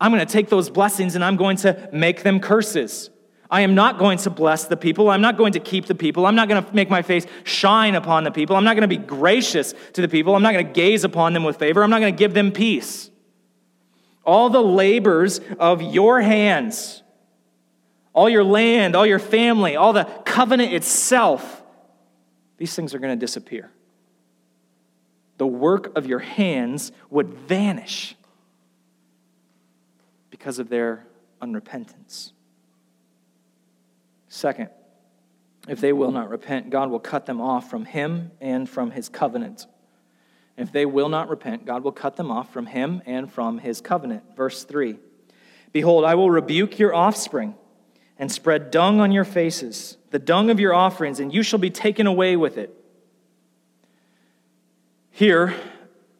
I'm 0.00 0.10
going 0.10 0.26
to 0.26 0.30
take 0.30 0.48
those 0.48 0.68
blessings 0.68 1.14
and 1.14 1.24
I'm 1.24 1.36
going 1.36 1.56
to 1.58 1.88
make 1.92 2.24
them 2.24 2.40
curses. 2.40 3.08
I 3.52 3.60
am 3.60 3.76
not 3.76 3.98
going 3.98 4.18
to 4.18 4.30
bless 4.30 4.64
the 4.64 4.76
people. 4.76 5.10
I'm 5.10 5.20
not 5.20 5.36
going 5.36 5.52
to 5.52 5.60
keep 5.60 5.86
the 5.86 5.94
people. 5.94 6.26
I'm 6.26 6.34
not 6.34 6.48
going 6.48 6.64
to 6.64 6.74
make 6.74 6.90
my 6.90 7.02
face 7.02 7.26
shine 7.44 7.94
upon 7.94 8.24
the 8.24 8.32
people. 8.32 8.56
I'm 8.56 8.64
not 8.64 8.74
going 8.74 8.88
to 8.88 8.88
be 8.88 8.96
gracious 8.96 9.74
to 9.92 10.00
the 10.00 10.08
people. 10.08 10.34
I'm 10.34 10.42
not 10.42 10.54
going 10.54 10.66
to 10.66 10.72
gaze 10.72 11.04
upon 11.04 11.34
them 11.34 11.44
with 11.44 11.58
favor. 11.58 11.84
I'm 11.84 11.90
not 11.90 12.00
going 12.00 12.14
to 12.14 12.18
give 12.18 12.34
them 12.34 12.50
peace 12.50 13.10
all 14.24 14.50
the 14.50 14.62
labors 14.62 15.40
of 15.58 15.82
your 15.82 16.20
hands, 16.20 17.02
all 18.12 18.28
your 18.28 18.44
land, 18.44 18.94
all 18.94 19.06
your 19.06 19.18
family, 19.18 19.76
all 19.76 19.92
the 19.92 20.04
covenant 20.24 20.72
itself, 20.72 21.62
these 22.58 22.74
things 22.74 22.94
are 22.94 22.98
going 22.98 23.16
to 23.18 23.20
disappear. 23.20 23.70
The 25.38 25.46
work 25.46 25.96
of 25.96 26.06
your 26.06 26.20
hands 26.20 26.92
would 27.10 27.34
vanish 27.34 28.14
because 30.30 30.58
of 30.58 30.68
their 30.68 31.04
unrepentance. 31.40 32.32
Second, 34.34 34.70
if 35.68 35.80
they 35.80 35.92
will 35.92 36.10
not 36.10 36.30
repent, 36.30 36.70
God 36.70 36.90
will 36.90 37.00
cut 37.00 37.26
them 37.26 37.38
off 37.38 37.68
from 37.68 37.84
Him 37.84 38.30
and 38.40 38.66
from 38.68 38.90
His 38.90 39.10
covenant. 39.10 39.66
If 40.56 40.72
they 40.72 40.86
will 40.86 41.10
not 41.10 41.28
repent, 41.28 41.66
God 41.66 41.82
will 41.82 41.92
cut 41.92 42.16
them 42.16 42.30
off 42.30 42.52
from 42.52 42.66
him 42.66 43.02
and 43.06 43.30
from 43.32 43.58
his 43.58 43.80
covenant. 43.80 44.36
Verse 44.36 44.64
3 44.64 44.98
Behold, 45.72 46.04
I 46.04 46.14
will 46.14 46.30
rebuke 46.30 46.78
your 46.78 46.94
offspring 46.94 47.54
and 48.18 48.30
spread 48.30 48.70
dung 48.70 49.00
on 49.00 49.12
your 49.12 49.24
faces, 49.24 49.96
the 50.10 50.18
dung 50.18 50.50
of 50.50 50.60
your 50.60 50.74
offerings, 50.74 51.20
and 51.20 51.32
you 51.32 51.42
shall 51.42 51.58
be 51.58 51.70
taken 51.70 52.06
away 52.06 52.36
with 52.36 52.58
it. 52.58 52.74
Here, 55.10 55.54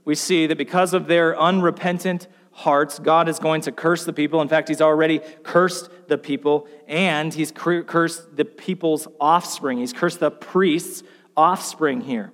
we 0.04 0.14
see 0.14 0.46
that 0.46 0.58
because 0.58 0.94
of 0.94 1.06
their 1.06 1.38
unrepentant, 1.38 2.26
hearts. 2.52 2.98
God 2.98 3.28
is 3.28 3.38
going 3.38 3.62
to 3.62 3.72
curse 3.72 4.04
the 4.04 4.12
people. 4.12 4.40
In 4.40 4.48
fact, 4.48 4.68
He's 4.68 4.80
already 4.80 5.20
cursed 5.42 5.90
the 6.08 6.18
people, 6.18 6.68
and 6.86 7.32
He's 7.32 7.50
cursed 7.52 8.36
the 8.36 8.44
people's 8.44 9.08
offspring. 9.20 9.78
He's 9.78 9.92
cursed 9.92 10.20
the 10.20 10.30
priests' 10.30 11.02
offspring 11.36 12.02
here. 12.02 12.32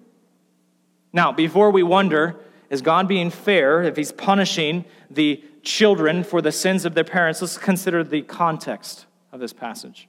Now, 1.13 1.33
before 1.33 1.71
we 1.71 1.83
wonder, 1.83 2.37
is 2.69 2.83
God 2.83 3.09
being 3.09 3.31
fair 3.31 3.83
if 3.83 3.97
He's 3.97 4.13
punishing 4.13 4.85
the 5.11 5.43
children 5.63 6.25
for 6.25 6.43
the 6.43 6.53
sins 6.53 6.85
of 6.85 6.95
their 6.95 7.05
parents? 7.05 7.41
Let's 7.41 7.57
consider 7.57 8.05
the 8.05 8.23
context 8.23 9.07
of 9.33 9.41
this 9.41 9.53
passage. 9.53 10.09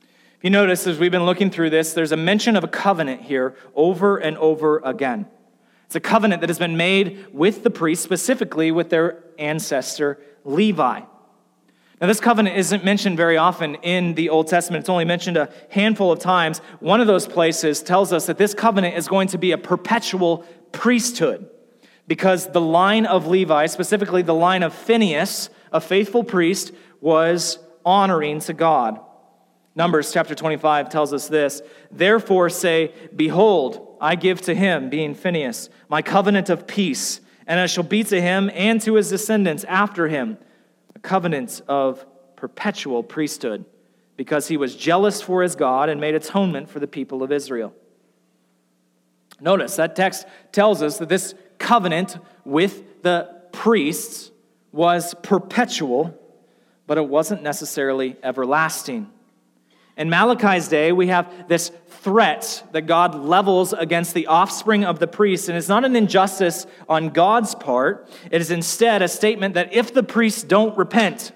If 0.00 0.44
you 0.44 0.50
notice, 0.50 0.86
as 0.86 0.98
we've 0.98 1.10
been 1.10 1.26
looking 1.26 1.50
through 1.50 1.70
this, 1.70 1.92
there's 1.92 2.12
a 2.12 2.16
mention 2.16 2.56
of 2.56 2.64
a 2.64 2.68
covenant 2.68 3.22
here 3.22 3.56
over 3.74 4.16
and 4.16 4.36
over 4.38 4.78
again. 4.84 5.26
It's 5.94 6.04
a 6.04 6.10
covenant 6.10 6.40
that 6.40 6.50
has 6.50 6.58
been 6.58 6.76
made 6.76 7.32
with 7.32 7.62
the 7.62 7.70
priests, 7.70 8.02
specifically 8.02 8.72
with 8.72 8.90
their 8.90 9.22
ancestor 9.38 10.20
Levi. 10.42 11.02
Now, 12.00 12.06
this 12.08 12.18
covenant 12.18 12.56
isn't 12.56 12.84
mentioned 12.84 13.16
very 13.16 13.36
often 13.36 13.76
in 13.76 14.14
the 14.14 14.28
Old 14.28 14.48
Testament. 14.48 14.80
It's 14.80 14.88
only 14.88 15.04
mentioned 15.04 15.36
a 15.36 15.52
handful 15.70 16.10
of 16.10 16.18
times. 16.18 16.58
One 16.80 17.00
of 17.00 17.06
those 17.06 17.28
places 17.28 17.80
tells 17.80 18.12
us 18.12 18.26
that 18.26 18.38
this 18.38 18.54
covenant 18.54 18.96
is 18.96 19.06
going 19.06 19.28
to 19.28 19.38
be 19.38 19.52
a 19.52 19.56
perpetual 19.56 20.38
priesthood 20.72 21.48
because 22.08 22.50
the 22.50 22.60
line 22.60 23.06
of 23.06 23.28
Levi, 23.28 23.66
specifically 23.66 24.22
the 24.22 24.34
line 24.34 24.64
of 24.64 24.74
Phineas, 24.74 25.48
a 25.72 25.80
faithful 25.80 26.24
priest, 26.24 26.72
was 27.00 27.60
honoring 27.84 28.40
to 28.40 28.52
God. 28.52 28.98
Numbers 29.76 30.12
chapter 30.12 30.34
25 30.34 30.88
tells 30.88 31.12
us 31.12 31.28
this 31.28 31.62
Therefore 31.90 32.48
say, 32.48 32.92
Behold, 33.14 33.96
I 34.00 34.14
give 34.14 34.40
to 34.42 34.54
him, 34.54 34.88
being 34.88 35.14
Phineas, 35.14 35.68
my 35.88 36.02
covenant 36.02 36.48
of 36.48 36.66
peace, 36.66 37.20
and 37.46 37.58
I 37.58 37.66
shall 37.66 37.84
be 37.84 38.04
to 38.04 38.20
him 38.20 38.50
and 38.54 38.80
to 38.82 38.94
his 38.94 39.10
descendants 39.10 39.64
after 39.64 40.08
him 40.08 40.38
a 40.94 40.98
covenant 41.00 41.60
of 41.68 42.06
perpetual 42.36 43.02
priesthood, 43.02 43.64
because 44.16 44.48
he 44.48 44.56
was 44.56 44.76
jealous 44.76 45.20
for 45.20 45.42
his 45.42 45.56
God 45.56 45.88
and 45.88 46.00
made 46.00 46.14
atonement 46.14 46.70
for 46.70 46.78
the 46.78 46.86
people 46.86 47.22
of 47.22 47.32
Israel. 47.32 47.74
Notice 49.40 49.76
that 49.76 49.96
text 49.96 50.26
tells 50.52 50.82
us 50.82 50.98
that 50.98 51.08
this 51.08 51.34
covenant 51.58 52.18
with 52.44 53.02
the 53.02 53.28
priests 53.52 54.30
was 54.70 55.14
perpetual, 55.22 56.16
but 56.86 56.98
it 56.98 57.08
wasn't 57.08 57.42
necessarily 57.42 58.16
everlasting. 58.22 59.10
In 59.96 60.10
Malachi's 60.10 60.68
day, 60.68 60.90
we 60.90 61.06
have 61.06 61.48
this 61.48 61.70
threat 61.88 62.64
that 62.72 62.82
God 62.82 63.14
levels 63.14 63.72
against 63.72 64.12
the 64.12 64.26
offspring 64.26 64.84
of 64.84 64.98
the 64.98 65.06
priests, 65.06 65.48
and 65.48 65.56
it's 65.56 65.68
not 65.68 65.84
an 65.84 65.94
injustice 65.94 66.66
on 66.88 67.10
God's 67.10 67.54
part. 67.54 68.08
It 68.30 68.40
is 68.40 68.50
instead 68.50 69.02
a 69.02 69.08
statement 69.08 69.54
that 69.54 69.72
if 69.72 69.94
the 69.94 70.02
priests 70.02 70.42
don't 70.42 70.76
repent, 70.76 71.32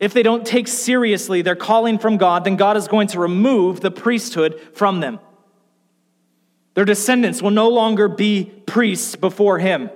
if 0.00 0.14
they 0.14 0.22
don't 0.22 0.46
take 0.46 0.66
seriously 0.66 1.42
their 1.42 1.54
calling 1.54 1.98
from 1.98 2.16
God, 2.16 2.44
then 2.44 2.56
God 2.56 2.76
is 2.76 2.88
going 2.88 3.08
to 3.08 3.20
remove 3.20 3.80
the 3.80 3.90
priesthood 3.90 4.60
from 4.72 5.00
them. 5.00 5.20
Their 6.72 6.84
descendants 6.84 7.40
will 7.40 7.50
no 7.50 7.68
longer 7.68 8.08
be 8.08 8.46
priests 8.66 9.14
before 9.14 9.58
Him. 9.58 9.90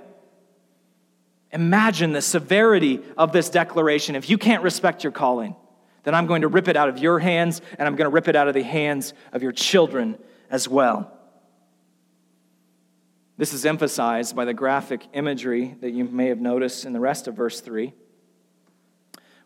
Imagine 1.51 2.13
the 2.13 2.23
severity 2.23 3.01
of 3.17 3.33
this 3.33 3.49
declaration 3.49 4.15
if 4.15 4.29
you 4.29 4.37
can't 4.37 4.63
respect 4.63 5.03
your 5.03 5.13
calling 5.13 5.57
then 6.09 6.15
I'm 6.15 6.27
going 6.27 6.41
to 6.41 6.49
rip 6.49 6.69
it 6.69 6.77
out 6.77 6.89
of 6.89 6.97
your 6.97 7.19
hands, 7.19 7.61
and 7.79 7.87
I'm 7.87 7.95
going 7.95 8.07
to 8.07 8.15
rip 8.15 8.29
it 8.29 8.35
out 8.35 8.49
of 8.49 8.55
the 8.55 8.63
hands 8.63 9.13
of 9.31 9.43
your 9.43 9.53
children 9.53 10.17
as 10.49 10.67
well. 10.67 11.13
This 13.37 13.53
is 13.53 13.67
emphasized 13.67 14.35
by 14.35 14.47
the 14.47 14.55
graphic 14.55 15.07
imagery 15.13 15.77
that 15.83 15.91
you 15.91 16.05
may 16.05 16.29
have 16.29 16.41
noticed 16.41 16.87
in 16.87 16.95
the 16.95 16.99
rest 16.99 17.29
of 17.29 17.35
verse 17.35 17.61
3. 17.61 17.93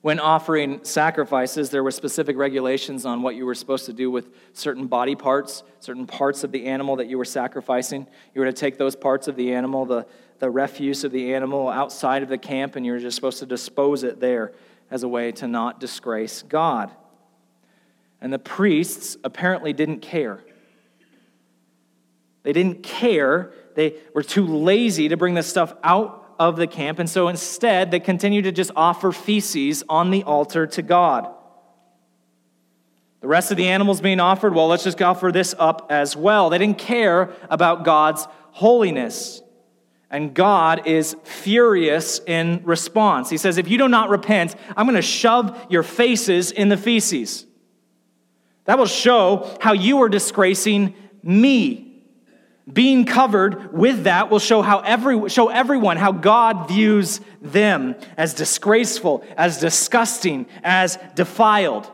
When 0.03 0.21
offering 0.21 0.85
sacrifices, 0.85 1.71
there 1.71 1.83
were 1.83 1.91
specific 1.91 2.37
regulations 2.37 3.05
on 3.05 3.23
what 3.23 3.35
you 3.35 3.45
were 3.45 3.57
supposed 3.57 3.87
to 3.87 3.93
do 3.93 4.09
with 4.09 4.29
certain 4.53 4.87
body 4.87 5.17
parts, 5.17 5.65
certain 5.81 6.07
parts 6.07 6.45
of 6.45 6.53
the 6.53 6.67
animal 6.67 6.95
that 6.95 7.09
you 7.09 7.19
were 7.19 7.25
sacrificing. 7.25 8.07
You 8.37 8.41
were 8.41 8.47
to 8.47 8.53
take 8.53 8.79
those 8.79 8.95
parts 8.95 9.27
of 9.27 9.35
the 9.35 9.53
animal, 9.53 9.85
the, 9.85 10.07
the 10.39 10.49
refuse 10.49 11.03
of 11.03 11.11
the 11.11 11.35
animal, 11.35 11.69
outside 11.69 12.23
of 12.23 12.29
the 12.29 12.39
camp, 12.39 12.77
and 12.77 12.87
you 12.87 12.93
were 12.93 13.01
just 13.01 13.17
supposed 13.17 13.41
to 13.41 13.47
dispose 13.47 14.05
it 14.05 14.21
there 14.21 14.53
as 14.93 15.03
a 15.03 15.09
way 15.09 15.33
to 15.33 15.49
not 15.49 15.81
disgrace 15.81 16.43
God. 16.43 16.93
And 18.21 18.31
the 18.33 18.39
priests 18.39 19.17
apparently 19.25 19.73
didn't 19.73 20.01
care. 20.01 20.45
They 22.43 22.53
didn't 22.53 22.83
care. 22.83 23.53
They 23.75 23.97
were 24.15 24.23
too 24.23 24.47
lazy 24.47 25.09
to 25.09 25.17
bring 25.17 25.33
this 25.33 25.47
stuff 25.47 25.75
out 25.83 26.35
of 26.39 26.57
the 26.57 26.67
camp. 26.67 26.99
And 26.99 27.09
so 27.09 27.29
instead, 27.29 27.91
they 27.91 28.01
continued 28.01 28.45
to 28.45 28.53
just 28.53 28.71
offer 28.77 29.13
feces 29.13 29.83
on 29.89 30.11
the 30.11 30.25
altar 30.25 30.67
to 30.67 30.83
God. 30.83 31.27
The 33.23 33.29
rest 33.29 33.51
of 33.51 33.57
the 33.57 33.69
animals 33.69 34.01
being 34.03 34.21
offered, 34.21 34.55
well, 34.55 34.69
let's 34.69 34.85
just 34.85 35.01
offer 35.01 35.33
this 35.33 35.55
up 35.59 35.87
as 35.91 36.17
well. 36.17 36.51
They 36.51 36.59
didn't 36.59 36.79
care 36.79 37.31
about 37.49 37.85
God's 37.85 38.27
holiness. 38.51 39.41
And 40.13 40.35
God 40.35 40.87
is 40.87 41.17
furious 41.25 42.21
in 42.27 42.61
response. 42.65 43.31
He 43.31 43.39
says, 43.39 43.57
If 43.57 43.69
you 43.69 43.79
do 43.79 43.89
not 43.89 44.11
repent, 44.11 44.55
I'm 44.77 44.85
going 44.85 44.97
to 44.97 45.03
shove 45.03 45.67
your 45.71 45.83
faces 45.83 46.51
in 46.51 46.69
the 46.69 46.77
feces. 46.77 47.47
That 48.67 48.79
will 48.79 48.85
show 48.85 49.57
how 49.61 49.73
you 49.73 50.03
are 50.03 50.11
disgracing 50.11 50.95
me. 51.23 52.05
Being 52.71 53.07
covered 53.07 53.73
with 53.73 54.05
that 54.05 54.31
will 54.31 54.39
show 54.39 54.61
how 54.61 54.81
every, 54.81 55.31
show 55.31 55.49
everyone 55.49 55.97
how 55.97 56.13
God 56.13 56.69
views 56.69 57.21
them 57.41 57.97
as 58.19 58.35
disgraceful, 58.35 59.25
as 59.39 59.59
disgusting, 59.59 60.47
as 60.63 60.99
defiled. 61.15 61.91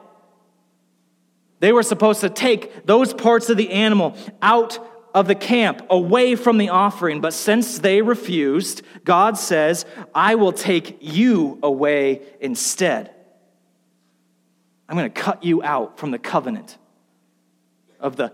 They 1.60 1.72
were 1.72 1.84
supposed 1.84 2.20
to 2.22 2.30
take 2.30 2.84
those 2.84 3.14
parts 3.14 3.48
of 3.48 3.56
the 3.56 3.70
animal 3.70 4.16
out 4.42 4.78
of 5.14 5.26
the 5.26 5.34
camp 5.34 5.86
away 5.90 6.34
from 6.34 6.58
the 6.58 6.68
offering. 6.68 7.20
But 7.20 7.32
since 7.32 7.78
they 7.78 8.02
refused, 8.02 8.82
God 9.04 9.38
says, 9.38 9.86
I 10.14 10.34
will 10.34 10.52
take 10.52 10.98
you 11.00 11.58
away 11.62 12.22
instead. 12.40 13.14
I'm 14.88 14.96
going 14.96 15.10
to 15.10 15.20
cut 15.20 15.44
you 15.44 15.62
out 15.62 15.98
from 15.98 16.10
the 16.10 16.18
covenant 16.18 16.78
of 18.00 18.16
the 18.16 18.32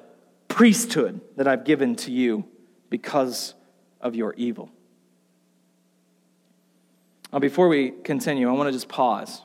priesthood 0.48 1.20
that 1.36 1.48
I've 1.48 1.64
given 1.64 1.96
to 1.96 2.12
you 2.12 2.44
because 2.90 3.54
of 4.00 4.14
your 4.14 4.34
evil. 4.34 4.70
Now, 7.32 7.40
before 7.40 7.66
we 7.66 7.90
continue, 7.90 8.48
I 8.48 8.52
want 8.52 8.68
to 8.68 8.72
just 8.72 8.88
pause. 8.88 9.42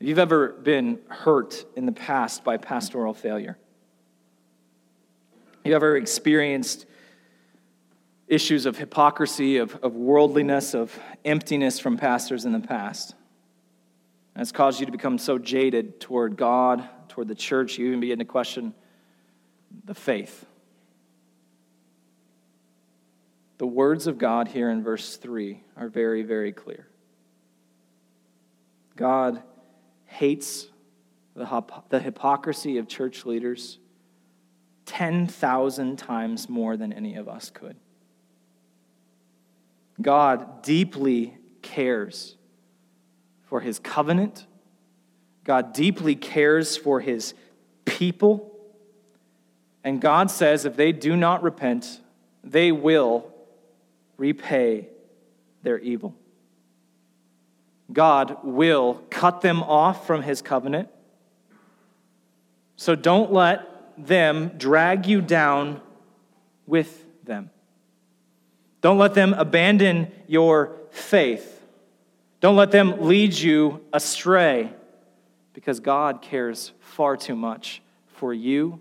If 0.00 0.08
you've 0.08 0.18
ever 0.18 0.48
been 0.48 1.00
hurt 1.08 1.66
in 1.76 1.84
the 1.84 1.92
past 1.92 2.44
by 2.44 2.56
pastoral 2.56 3.12
failure, 3.12 3.58
you 5.64 5.74
ever 5.74 5.96
experienced 5.96 6.84
issues 8.28 8.66
of 8.66 8.76
hypocrisy, 8.76 9.56
of, 9.56 9.74
of 9.76 9.94
worldliness, 9.94 10.74
of 10.74 10.98
emptiness 11.24 11.78
from 11.78 11.96
pastors 11.96 12.44
in 12.44 12.52
the 12.52 12.60
past? 12.60 13.14
And 14.34 14.42
it's 14.42 14.52
caused 14.52 14.80
you 14.80 14.86
to 14.86 14.92
become 14.92 15.16
so 15.16 15.38
jaded 15.38 16.00
toward 16.00 16.36
God, 16.36 16.86
toward 17.08 17.28
the 17.28 17.34
church, 17.34 17.78
you 17.78 17.86
even 17.86 18.00
begin 18.00 18.18
to 18.18 18.24
question 18.24 18.74
the 19.84 19.94
faith. 19.94 20.44
The 23.58 23.66
words 23.66 24.06
of 24.06 24.18
God 24.18 24.48
here 24.48 24.68
in 24.68 24.82
verse 24.82 25.16
3 25.16 25.62
are 25.76 25.88
very, 25.88 26.22
very 26.22 26.52
clear. 26.52 26.88
God 28.96 29.42
hates 30.04 30.68
the, 31.34 31.64
the 31.88 32.00
hypocrisy 32.00 32.78
of 32.78 32.86
church 32.86 33.24
leaders 33.24 33.78
10,000 34.86 35.96
times 35.96 36.48
more 36.48 36.76
than 36.76 36.92
any 36.92 37.16
of 37.16 37.28
us 37.28 37.50
could. 37.50 37.76
God 40.00 40.62
deeply 40.62 41.36
cares 41.62 42.36
for 43.44 43.60
his 43.60 43.78
covenant. 43.78 44.46
God 45.44 45.72
deeply 45.72 46.14
cares 46.16 46.76
for 46.76 47.00
his 47.00 47.34
people. 47.84 48.50
And 49.82 50.00
God 50.00 50.30
says 50.30 50.64
if 50.64 50.76
they 50.76 50.92
do 50.92 51.16
not 51.16 51.42
repent, 51.42 52.00
they 52.42 52.72
will 52.72 53.32
repay 54.16 54.88
their 55.62 55.78
evil. 55.78 56.14
God 57.92 58.38
will 58.42 59.02
cut 59.10 59.40
them 59.40 59.62
off 59.62 60.06
from 60.06 60.22
his 60.22 60.42
covenant. 60.42 60.88
So 62.76 62.94
don't 62.94 63.32
let 63.32 63.73
them 63.96 64.52
drag 64.56 65.06
you 65.06 65.20
down 65.20 65.80
with 66.66 67.04
them. 67.24 67.50
Don't 68.80 68.98
let 68.98 69.14
them 69.14 69.32
abandon 69.34 70.12
your 70.26 70.76
faith. 70.90 71.62
Don't 72.40 72.56
let 72.56 72.70
them 72.70 73.02
lead 73.02 73.32
you 73.32 73.80
astray 73.92 74.72
because 75.54 75.80
God 75.80 76.20
cares 76.20 76.72
far 76.80 77.16
too 77.16 77.36
much 77.36 77.80
for 78.06 78.34
you. 78.34 78.80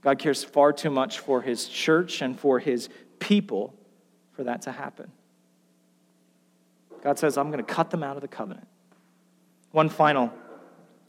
God 0.00 0.18
cares 0.18 0.42
far 0.42 0.72
too 0.72 0.90
much 0.90 1.18
for 1.20 1.42
his 1.42 1.68
church 1.68 2.22
and 2.22 2.38
for 2.38 2.58
his 2.58 2.88
people 3.18 3.74
for 4.32 4.44
that 4.44 4.62
to 4.62 4.72
happen. 4.72 5.10
God 7.02 7.18
says, 7.18 7.36
I'm 7.36 7.50
going 7.50 7.64
to 7.64 7.74
cut 7.74 7.90
them 7.90 8.02
out 8.02 8.16
of 8.16 8.22
the 8.22 8.28
covenant. 8.28 8.66
One 9.70 9.88
final 9.88 10.32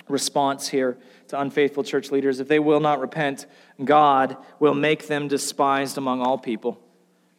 response 0.10 0.68
here 0.68 0.98
to 1.28 1.40
unfaithful 1.40 1.84
church 1.84 2.12
leaders 2.12 2.40
if 2.40 2.48
they 2.48 2.60
will 2.60 2.80
not 2.80 3.00
repent, 3.00 3.46
God 3.84 4.38
will 4.60 4.74
make 4.74 5.08
them 5.08 5.28
despised 5.28 5.98
among 5.98 6.22
all 6.22 6.38
people. 6.38 6.80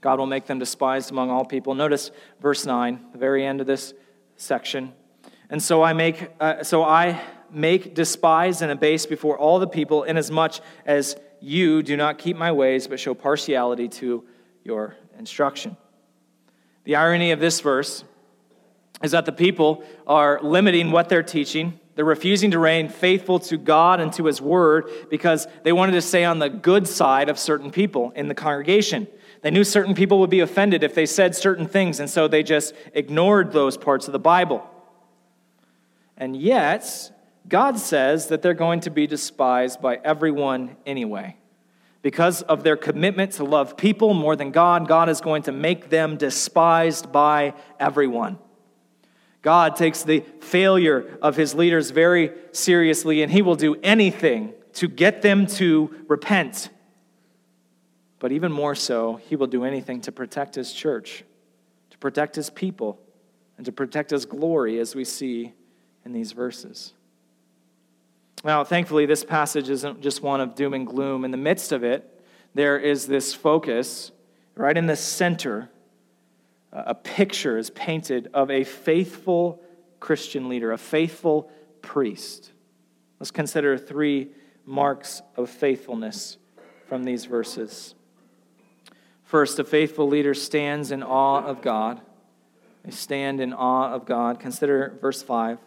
God 0.00 0.18
will 0.18 0.26
make 0.26 0.46
them 0.46 0.58
despised 0.58 1.10
among 1.10 1.30
all 1.30 1.44
people. 1.44 1.74
Notice 1.74 2.10
verse 2.40 2.64
9, 2.64 3.00
the 3.12 3.18
very 3.18 3.44
end 3.44 3.60
of 3.60 3.66
this 3.66 3.92
section. 4.36 4.92
And 5.50 5.62
so 5.62 5.82
I 5.82 5.92
make, 5.92 6.30
uh, 6.40 6.62
so 6.62 6.84
I 6.84 7.20
make 7.50 7.94
despised 7.94 8.62
and 8.62 8.70
abase 8.70 9.06
before 9.06 9.36
all 9.36 9.58
the 9.58 9.66
people, 9.66 10.04
inasmuch 10.04 10.60
as 10.86 11.16
you 11.40 11.82
do 11.82 11.96
not 11.96 12.18
keep 12.18 12.36
my 12.36 12.52
ways, 12.52 12.86
but 12.86 13.00
show 13.00 13.14
partiality 13.14 13.88
to 13.88 14.24
your 14.62 14.96
instruction. 15.18 15.76
The 16.84 16.96
irony 16.96 17.32
of 17.32 17.40
this 17.40 17.60
verse 17.60 18.04
is 19.02 19.10
that 19.10 19.26
the 19.26 19.32
people 19.32 19.82
are 20.06 20.40
limiting 20.42 20.90
what 20.90 21.08
they're 21.08 21.22
teaching. 21.22 21.79
They're 22.00 22.06
refusing 22.06 22.52
to 22.52 22.58
remain 22.58 22.88
faithful 22.88 23.38
to 23.40 23.58
God 23.58 24.00
and 24.00 24.10
to 24.14 24.24
His 24.24 24.40
Word 24.40 24.88
because 25.10 25.46
they 25.64 25.72
wanted 25.72 25.92
to 25.92 26.00
stay 26.00 26.24
on 26.24 26.38
the 26.38 26.48
good 26.48 26.88
side 26.88 27.28
of 27.28 27.38
certain 27.38 27.70
people 27.70 28.10
in 28.12 28.26
the 28.26 28.34
congregation. 28.34 29.06
They 29.42 29.50
knew 29.50 29.64
certain 29.64 29.94
people 29.94 30.18
would 30.20 30.30
be 30.30 30.40
offended 30.40 30.82
if 30.82 30.94
they 30.94 31.04
said 31.04 31.36
certain 31.36 31.66
things, 31.66 32.00
and 32.00 32.08
so 32.08 32.26
they 32.26 32.42
just 32.42 32.72
ignored 32.94 33.52
those 33.52 33.76
parts 33.76 34.06
of 34.06 34.12
the 34.12 34.18
Bible. 34.18 34.66
And 36.16 36.34
yet, 36.34 37.12
God 37.46 37.78
says 37.78 38.28
that 38.28 38.40
they're 38.40 38.54
going 38.54 38.80
to 38.80 38.90
be 38.90 39.06
despised 39.06 39.82
by 39.82 39.96
everyone 40.02 40.76
anyway. 40.86 41.36
Because 42.00 42.40
of 42.40 42.62
their 42.62 42.78
commitment 42.78 43.32
to 43.32 43.44
love 43.44 43.76
people 43.76 44.14
more 44.14 44.36
than 44.36 44.52
God, 44.52 44.88
God 44.88 45.10
is 45.10 45.20
going 45.20 45.42
to 45.42 45.52
make 45.52 45.90
them 45.90 46.16
despised 46.16 47.12
by 47.12 47.52
everyone. 47.78 48.38
God 49.42 49.76
takes 49.76 50.02
the 50.02 50.20
failure 50.40 51.18
of 51.22 51.36
his 51.36 51.54
leaders 51.54 51.90
very 51.90 52.32
seriously, 52.52 53.22
and 53.22 53.32
he 53.32 53.42
will 53.42 53.56
do 53.56 53.76
anything 53.82 54.52
to 54.74 54.88
get 54.88 55.22
them 55.22 55.46
to 55.46 55.94
repent. 56.08 56.68
But 58.18 58.32
even 58.32 58.52
more 58.52 58.74
so, 58.74 59.16
he 59.28 59.36
will 59.36 59.46
do 59.46 59.64
anything 59.64 60.02
to 60.02 60.12
protect 60.12 60.54
his 60.54 60.72
church, 60.72 61.24
to 61.90 61.98
protect 61.98 62.36
his 62.36 62.50
people, 62.50 63.00
and 63.56 63.64
to 63.64 63.72
protect 63.72 64.10
his 64.10 64.26
glory, 64.26 64.78
as 64.78 64.94
we 64.94 65.04
see 65.04 65.54
in 66.04 66.12
these 66.12 66.32
verses. 66.32 66.92
Now, 68.44 68.64
thankfully, 68.64 69.06
this 69.06 69.24
passage 69.24 69.68
isn't 69.68 70.00
just 70.02 70.22
one 70.22 70.40
of 70.40 70.54
doom 70.54 70.74
and 70.74 70.86
gloom. 70.86 71.24
In 71.24 71.30
the 71.30 71.36
midst 71.36 71.72
of 71.72 71.82
it, 71.82 72.22
there 72.54 72.78
is 72.78 73.06
this 73.06 73.34
focus 73.34 74.12
right 74.54 74.76
in 74.76 74.86
the 74.86 74.96
center 74.96 75.70
a 76.72 76.94
picture 76.94 77.58
is 77.58 77.70
painted 77.70 78.28
of 78.32 78.50
a 78.50 78.64
faithful 78.64 79.62
Christian 79.98 80.48
leader, 80.48 80.72
a 80.72 80.78
faithful 80.78 81.50
priest. 81.82 82.52
Let's 83.18 83.30
consider 83.30 83.76
three 83.76 84.30
marks 84.64 85.22
of 85.36 85.50
faithfulness 85.50 86.38
from 86.86 87.04
these 87.04 87.24
verses. 87.24 87.94
First, 89.24 89.58
a 89.58 89.64
faithful 89.64 90.08
leader 90.08 90.34
stands 90.34 90.90
in 90.90 91.02
awe 91.02 91.44
of 91.44 91.62
God. 91.62 92.00
They 92.84 92.90
stand 92.90 93.40
in 93.40 93.52
awe 93.52 93.92
of 93.92 94.06
God. 94.06 94.40
Consider 94.40 94.98
verse 95.00 95.22
5. 95.22 95.58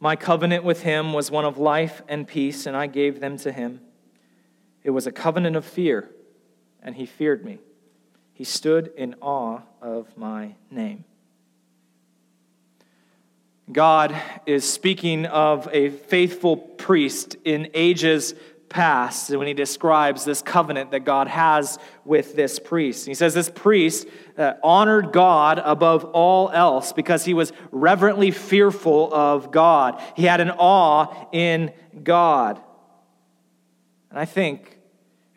My 0.00 0.14
covenant 0.14 0.62
with 0.62 0.82
him 0.82 1.12
was 1.12 1.30
one 1.30 1.44
of 1.44 1.58
life 1.58 2.02
and 2.08 2.26
peace, 2.26 2.66
and 2.66 2.76
I 2.76 2.86
gave 2.86 3.18
them 3.18 3.36
to 3.38 3.50
him. 3.50 3.80
It 4.84 4.90
was 4.90 5.06
a 5.06 5.12
covenant 5.12 5.56
of 5.56 5.64
fear, 5.64 6.08
and 6.82 6.94
he 6.94 7.06
feared 7.06 7.44
me. 7.44 7.58
He 8.38 8.44
stood 8.44 8.92
in 8.96 9.16
awe 9.20 9.62
of 9.82 10.16
my 10.16 10.54
name. 10.70 11.02
God 13.72 14.14
is 14.46 14.62
speaking 14.62 15.26
of 15.26 15.68
a 15.72 15.90
faithful 15.90 16.56
priest 16.56 17.34
in 17.44 17.68
ages 17.74 18.36
past 18.68 19.30
when 19.30 19.48
he 19.48 19.54
describes 19.54 20.24
this 20.24 20.40
covenant 20.40 20.92
that 20.92 21.00
God 21.00 21.26
has 21.26 21.80
with 22.04 22.36
this 22.36 22.60
priest. 22.60 23.06
He 23.08 23.14
says 23.14 23.34
this 23.34 23.50
priest 23.50 24.06
uh, 24.36 24.52
honored 24.62 25.10
God 25.10 25.60
above 25.64 26.04
all 26.04 26.48
else 26.50 26.92
because 26.92 27.24
he 27.24 27.34
was 27.34 27.52
reverently 27.72 28.30
fearful 28.30 29.12
of 29.12 29.50
God. 29.50 30.00
He 30.14 30.26
had 30.26 30.40
an 30.40 30.52
awe 30.52 31.26
in 31.32 31.72
God. 32.04 32.60
And 34.10 34.18
I 34.20 34.26
think 34.26 34.77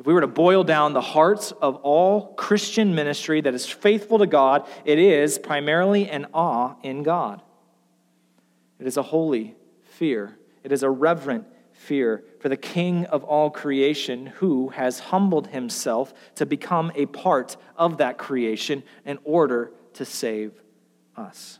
if 0.02 0.08
we 0.08 0.16
were 0.16 0.22
to 0.22 0.28
boil 0.28 0.64
down 0.64 0.94
the 0.94 1.00
hearts 1.00 1.52
of 1.52 1.76
all 1.76 2.34
Christian 2.34 2.96
ministry 2.96 3.40
that 3.40 3.54
is 3.54 3.68
faithful 3.68 4.18
to 4.18 4.26
God, 4.26 4.68
it 4.84 4.98
is 4.98 5.38
primarily 5.38 6.10
an 6.10 6.26
awe 6.34 6.74
in 6.82 7.04
God. 7.04 7.40
It 8.80 8.88
is 8.88 8.98
a 8.98 9.04
holy 9.04 9.54
fear, 9.84 10.36
it 10.64 10.72
is 10.72 10.82
a 10.82 10.90
reverent 10.90 11.46
fear 11.74 12.24
for 12.40 12.50
the 12.50 12.58
King 12.58 13.06
of 13.06 13.24
all 13.24 13.52
creation 13.52 14.26
who 14.26 14.70
has 14.70 14.98
humbled 14.98 15.50
himself 15.50 16.16
to 16.34 16.48
become 16.48 16.92
a 16.96 17.06
part 17.06 17.56
of 17.78 17.98
that 17.98 18.18
creation 18.18 18.82
in 19.06 19.20
order 19.24 19.72
to 19.94 20.04
save 20.04 20.60
us. 21.16 21.60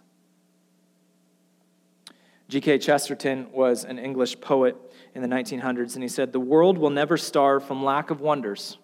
G.K. 2.50 2.80
Chesterton 2.80 3.52
was 3.52 3.86
an 3.86 4.00
English 4.00 4.42
poet 4.42 4.76
in 5.14 5.22
the 5.22 5.28
1900s, 5.28 5.96
and 5.96 6.04
he 6.04 6.10
said, 6.10 6.32
The 6.32 6.40
world 6.40 6.78
will 6.78 6.90
never 6.90 7.18
starve 7.18 7.66
from 7.66 7.84
lack 7.84 8.10
of 8.10 8.22
wonders, 8.22 8.78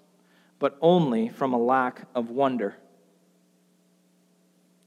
but 0.60 0.78
only 0.82 1.30
from 1.30 1.54
a 1.54 1.58
lack 1.58 2.04
of 2.14 2.30
wonder. 2.30 2.76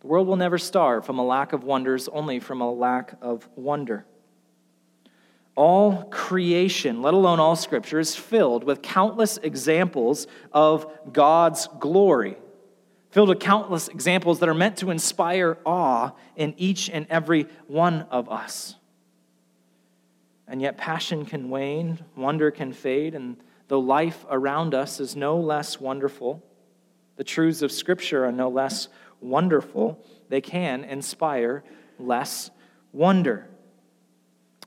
The 0.01 0.07
world 0.07 0.27
will 0.27 0.37
never 0.37 0.59
starve 0.59 1.05
from 1.05 1.19
a 1.19 1.25
lack 1.25 1.53
of 1.53 1.65
wonders, 1.65 2.09
only 2.09 2.41
from 2.41 2.61
a 2.61 2.71
lack 2.71 3.15
of 3.21 3.49
wonder. 3.55 4.07
All 5.57 6.05
creation, 6.05 7.03
let 7.03 7.13
alone 7.13 7.39
all 7.39 7.57
scripture, 7.57 7.99
is 7.99 8.17
filled 8.17 8.65
with 8.65 8.81
countless 8.81 9.37
examples 9.39 10.27
of 10.53 10.91
God's 11.13 11.69
glory, 11.79 12.37
filled 13.11 13.29
with 13.29 13.41
countless 13.41 13.89
examples 13.89 14.39
that 14.39 14.49
are 14.49 14.55
meant 14.55 14.79
to 14.79 14.91
inspire 14.91 15.59
awe 15.67 16.13
in 16.35 16.55
each 16.57 16.89
and 16.89 17.07
every 17.11 17.47
one 17.67 18.07
of 18.11 18.31
us. 18.31 18.77
And 20.51 20.61
yet, 20.61 20.77
passion 20.77 21.25
can 21.25 21.49
wane, 21.49 22.01
wonder 22.17 22.51
can 22.51 22.73
fade, 22.73 23.15
and 23.15 23.37
though 23.69 23.79
life 23.79 24.27
around 24.29 24.75
us 24.75 24.99
is 24.99 25.15
no 25.15 25.39
less 25.39 25.81
wonderful, 25.81 26.43
the 27.15 27.23
truths 27.23 27.63
of 27.63 27.71
Scripture 27.71 28.25
are 28.25 28.33
no 28.33 28.49
less 28.49 28.89
wonderful, 29.21 30.05
they 30.29 30.41
can 30.41 30.83
inspire 30.83 31.63
less 32.01 32.51
wonder. 32.93 33.47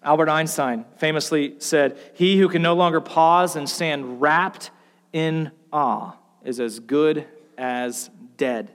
Albert 0.01 0.29
Einstein 0.29 0.85
famously 0.95 1.55
said, 1.59 1.97
He 2.13 2.39
who 2.39 2.47
can 2.47 2.61
no 2.61 2.75
longer 2.75 3.01
pause 3.01 3.57
and 3.57 3.67
stand 3.67 4.21
wrapped 4.21 4.71
in 5.11 5.51
awe 5.73 6.13
is 6.45 6.61
as 6.61 6.79
good 6.79 7.27
as 7.57 8.09
dead. 8.37 8.73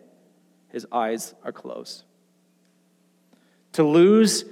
His 0.69 0.87
eyes 0.93 1.35
are 1.43 1.53
closed. 1.53 2.05
To 3.73 3.83
lose 3.83 4.45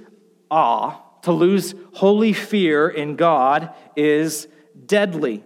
awe 0.49 1.03
to 1.27 1.33
lose 1.33 1.75
holy 1.91 2.31
fear 2.31 2.87
in 2.87 3.17
God 3.17 3.73
is 3.97 4.47
deadly. 4.85 5.43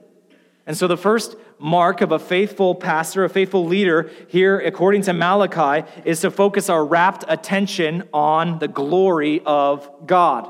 And 0.68 0.78
so, 0.78 0.86
the 0.88 0.96
first 0.96 1.36
mark 1.58 2.02
of 2.02 2.12
a 2.12 2.20
faithful 2.20 2.76
pastor, 2.76 3.24
a 3.24 3.30
faithful 3.30 3.66
leader 3.66 4.12
here, 4.28 4.60
according 4.60 5.02
to 5.04 5.14
Malachi, 5.14 5.88
is 6.06 6.22
to 6.22 6.30
focus 6.30 6.70
our 6.70 6.86
rapt 6.86 7.26
attention 7.28 8.08
on 8.14 8.60
the 8.60 8.68
glory 8.68 9.42
of 9.44 9.90
God. 10.06 10.48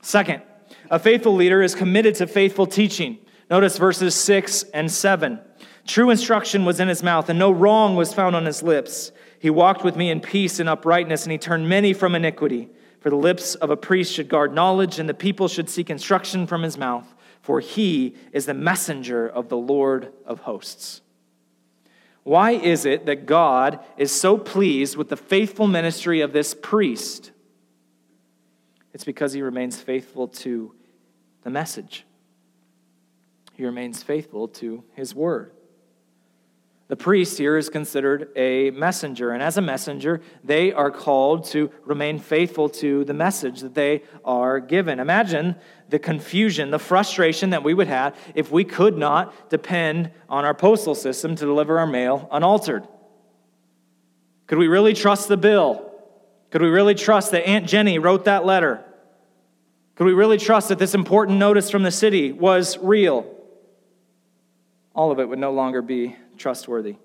Second, 0.00 0.42
a 0.88 1.00
faithful 1.00 1.34
leader 1.34 1.60
is 1.60 1.74
committed 1.74 2.14
to 2.16 2.28
faithful 2.28 2.68
teaching. 2.68 3.18
Notice 3.50 3.78
verses 3.78 4.14
6 4.14 4.62
and 4.72 4.88
7. 4.88 5.40
True 5.88 6.10
instruction 6.10 6.64
was 6.64 6.78
in 6.78 6.86
his 6.86 7.02
mouth, 7.02 7.28
and 7.28 7.38
no 7.38 7.50
wrong 7.50 7.96
was 7.96 8.14
found 8.14 8.36
on 8.36 8.46
his 8.46 8.62
lips. 8.62 9.10
He 9.40 9.50
walked 9.50 9.82
with 9.82 9.96
me 9.96 10.08
in 10.08 10.20
peace 10.20 10.60
and 10.60 10.68
uprightness, 10.68 11.24
and 11.24 11.32
he 11.32 11.38
turned 11.38 11.68
many 11.68 11.92
from 11.92 12.14
iniquity. 12.14 12.68
For 13.00 13.10
the 13.10 13.16
lips 13.16 13.54
of 13.54 13.70
a 13.70 13.76
priest 13.76 14.12
should 14.12 14.28
guard 14.28 14.54
knowledge, 14.54 14.98
and 14.98 15.08
the 15.08 15.14
people 15.14 15.48
should 15.48 15.70
seek 15.70 15.90
instruction 15.90 16.46
from 16.46 16.62
his 16.62 16.76
mouth, 16.76 17.14
for 17.40 17.60
he 17.60 18.14
is 18.32 18.46
the 18.46 18.54
messenger 18.54 19.26
of 19.26 19.48
the 19.48 19.56
Lord 19.56 20.12
of 20.26 20.40
hosts. 20.40 21.00
Why 22.22 22.52
is 22.52 22.84
it 22.84 23.06
that 23.06 23.24
God 23.24 23.80
is 23.96 24.12
so 24.12 24.36
pleased 24.36 24.96
with 24.96 25.08
the 25.08 25.16
faithful 25.16 25.66
ministry 25.66 26.20
of 26.20 26.34
this 26.34 26.54
priest? 26.54 27.32
It's 28.92 29.04
because 29.04 29.32
he 29.32 29.40
remains 29.40 29.80
faithful 29.80 30.28
to 30.28 30.74
the 31.42 31.50
message, 31.50 32.04
he 33.54 33.64
remains 33.64 34.02
faithful 34.02 34.46
to 34.48 34.84
his 34.94 35.14
word. 35.14 35.52
The 36.90 36.96
priest 36.96 37.38
here 37.38 37.56
is 37.56 37.70
considered 37.70 38.30
a 38.34 38.72
messenger, 38.72 39.30
and 39.30 39.40
as 39.40 39.56
a 39.56 39.62
messenger, 39.62 40.20
they 40.42 40.72
are 40.72 40.90
called 40.90 41.44
to 41.50 41.70
remain 41.84 42.18
faithful 42.18 42.68
to 42.68 43.04
the 43.04 43.14
message 43.14 43.60
that 43.60 43.76
they 43.76 44.02
are 44.24 44.58
given. 44.58 44.98
Imagine 44.98 45.54
the 45.88 46.00
confusion, 46.00 46.72
the 46.72 46.80
frustration 46.80 47.50
that 47.50 47.62
we 47.62 47.74
would 47.74 47.86
have 47.86 48.16
if 48.34 48.50
we 48.50 48.64
could 48.64 48.98
not 48.98 49.50
depend 49.50 50.10
on 50.28 50.44
our 50.44 50.52
postal 50.52 50.96
system 50.96 51.36
to 51.36 51.44
deliver 51.44 51.78
our 51.78 51.86
mail 51.86 52.28
unaltered. 52.32 52.88
Could 54.48 54.58
we 54.58 54.66
really 54.66 54.92
trust 54.92 55.28
the 55.28 55.36
bill? 55.36 55.92
Could 56.50 56.60
we 56.60 56.70
really 56.70 56.96
trust 56.96 57.30
that 57.30 57.46
Aunt 57.46 57.68
Jenny 57.68 58.00
wrote 58.00 58.24
that 58.24 58.44
letter? 58.44 58.84
Could 59.94 60.08
we 60.08 60.12
really 60.12 60.38
trust 60.38 60.70
that 60.70 60.80
this 60.80 60.96
important 60.96 61.38
notice 61.38 61.70
from 61.70 61.84
the 61.84 61.92
city 61.92 62.32
was 62.32 62.76
real? 62.78 63.32
All 64.92 65.12
of 65.12 65.20
it 65.20 65.28
would 65.28 65.38
no 65.38 65.52
longer 65.52 65.82
be 65.82 66.16
trustworthy. 66.40 66.96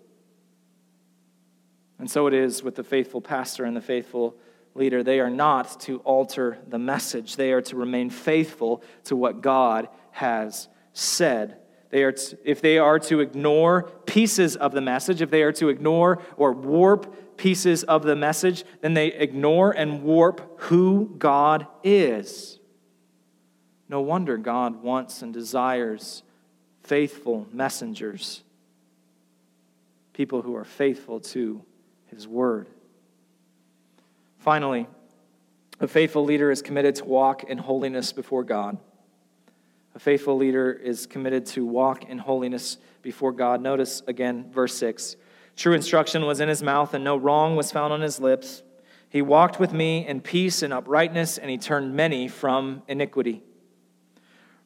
And 1.99 2.09
so 2.09 2.27
it 2.27 2.33
is 2.33 2.63
with 2.63 2.75
the 2.75 2.83
faithful 2.83 3.21
pastor 3.21 3.65
and 3.65 3.75
the 3.75 3.81
faithful 3.81 4.35
leader. 4.73 5.03
They 5.03 5.19
are 5.19 5.29
not 5.29 5.79
to 5.81 5.99
alter 5.99 6.57
the 6.67 6.79
message, 6.79 7.35
they 7.35 7.51
are 7.51 7.61
to 7.63 7.75
remain 7.75 8.09
faithful 8.09 8.81
to 9.05 9.15
what 9.15 9.41
God 9.41 9.87
has 10.11 10.67
said. 10.93 11.57
They 11.91 12.03
are 12.03 12.11
to, 12.11 12.37
if 12.43 12.61
they 12.61 12.77
are 12.77 12.99
to 12.99 13.19
ignore 13.19 13.83
pieces 14.05 14.55
of 14.55 14.71
the 14.71 14.81
message, 14.81 15.21
if 15.21 15.29
they 15.29 15.43
are 15.43 15.53
to 15.53 15.69
ignore 15.69 16.21
or 16.35 16.51
warp 16.51 17.37
pieces 17.37 17.83
of 17.83 18.03
the 18.03 18.15
message, 18.15 18.63
then 18.81 18.93
they 18.93 19.07
ignore 19.07 19.71
and 19.71 20.03
warp 20.03 20.61
who 20.63 21.13
God 21.17 21.67
is. 21.83 22.59
No 23.87 24.01
wonder 24.01 24.37
God 24.37 24.81
wants 24.81 25.21
and 25.21 25.33
desires 25.33 26.23
faithful 26.81 27.47
messengers, 27.51 28.43
people 30.15 30.41
who 30.41 30.55
are 30.55 30.63
faithful 30.63 31.19
to 31.19 31.61
his 32.05 32.25
word. 32.25 32.69
Finally, 34.37 34.87
a 35.81 35.87
faithful 35.87 36.23
leader 36.23 36.51
is 36.51 36.61
committed 36.61 36.95
to 36.95 37.03
walk 37.03 37.43
in 37.43 37.57
holiness 37.57 38.13
before 38.13 38.45
God. 38.45 38.77
A 39.93 39.99
faithful 39.99 40.37
leader 40.37 40.71
is 40.71 41.05
committed 41.05 41.45
to 41.47 41.65
walk 41.65 42.05
in 42.05 42.17
holiness 42.17 42.77
before 43.01 43.33
God. 43.33 43.61
Notice 43.61 44.03
again, 44.07 44.49
verse 44.51 44.73
6. 44.77 45.17
True 45.57 45.73
instruction 45.73 46.25
was 46.25 46.39
in 46.39 46.47
his 46.47 46.63
mouth, 46.63 46.93
and 46.93 47.03
no 47.03 47.17
wrong 47.17 47.57
was 47.57 47.73
found 47.73 47.91
on 47.91 47.99
his 47.99 48.17
lips. 48.17 48.63
He 49.09 49.21
walked 49.21 49.59
with 49.59 49.73
me 49.73 50.07
in 50.07 50.21
peace 50.21 50.63
and 50.63 50.71
uprightness, 50.71 51.37
and 51.37 51.49
he 51.49 51.57
turned 51.57 51.93
many 51.93 52.29
from 52.29 52.83
iniquity. 52.87 53.43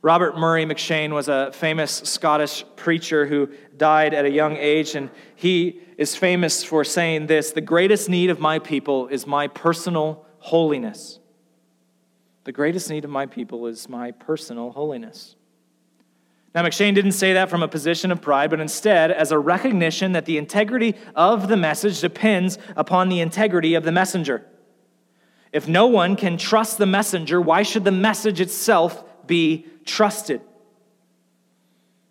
Robert 0.02 0.38
Murray 0.38 0.66
M'Cheyne 0.66 1.12
was 1.14 1.28
a 1.28 1.52
famous 1.52 1.92
Scottish 1.92 2.64
preacher 2.78 3.26
who 3.26 3.50
died 3.76 4.14
at 4.14 4.24
a 4.24 4.32
young 4.32 4.56
age, 4.56 4.96
and 4.96 5.10
he 5.36 5.82
is 5.98 6.16
famous 6.16 6.64
for 6.64 6.86
saying 6.86 7.28
this 7.28 7.52
The 7.52 7.62
greatest 7.62 8.08
need 8.08 8.30
of 8.30 8.40
my 8.40 8.60
people 8.60 9.08
is 9.08 9.28
my 9.28 9.48
personal 9.48 10.26
holiness. 10.38 11.20
The 12.46 12.54
greatest 12.54 12.90
need 12.90 13.04
of 13.04 13.12
my 13.12 13.26
people 13.26 13.68
is 13.68 13.90
my 13.90 14.12
personal 14.12 14.72
holiness. 14.72 15.36
Now, 16.56 16.64
M'Cheyne 16.64 16.96
didn't 16.96 17.12
say 17.12 17.34
that 17.34 17.50
from 17.50 17.62
a 17.62 17.68
position 17.68 18.10
of 18.10 18.22
pride, 18.22 18.50
but 18.50 18.62
instead 18.62 19.12
as 19.12 19.32
a 19.32 19.38
recognition 19.38 20.14
that 20.14 20.26
the 20.26 20.38
integrity 20.38 20.96
of 21.14 21.50
the 21.50 21.58
message 21.58 22.00
depends 22.00 22.58
upon 22.78 23.10
the 23.10 23.20
integrity 23.20 23.76
of 23.76 23.84
the 23.84 23.92
messenger. 23.92 24.46
If 25.52 25.68
no 25.68 25.88
one 25.88 26.16
can 26.16 26.38
trust 26.38 26.78
the 26.78 26.86
messenger, 26.86 27.42
why 27.42 27.64
should 27.64 27.84
the 27.84 27.92
message 27.92 28.40
itself 28.40 29.04
be 29.28 29.68
trusted. 29.90 30.42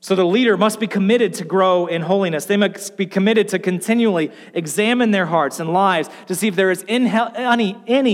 So 0.01 0.15
the 0.15 0.25
leader 0.25 0.57
must 0.57 0.79
be 0.79 0.87
committed 0.87 1.35
to 1.35 1.45
grow 1.45 1.87
in 1.87 2.03
holiness. 2.03 2.45
They 2.45 2.57
must 2.57 2.97
be 2.97 3.05
committed 3.05 3.49
to 3.49 3.59
continually 3.59 4.31
examine 4.55 5.11
their 5.11 5.27
hearts 5.27 5.59
and 5.59 5.73
lives 5.73 6.09
to 6.29 6.37
see 6.37 6.47
if 6.47 6.55
there 6.55 6.71
is 6.71 6.85
any, 6.87 7.11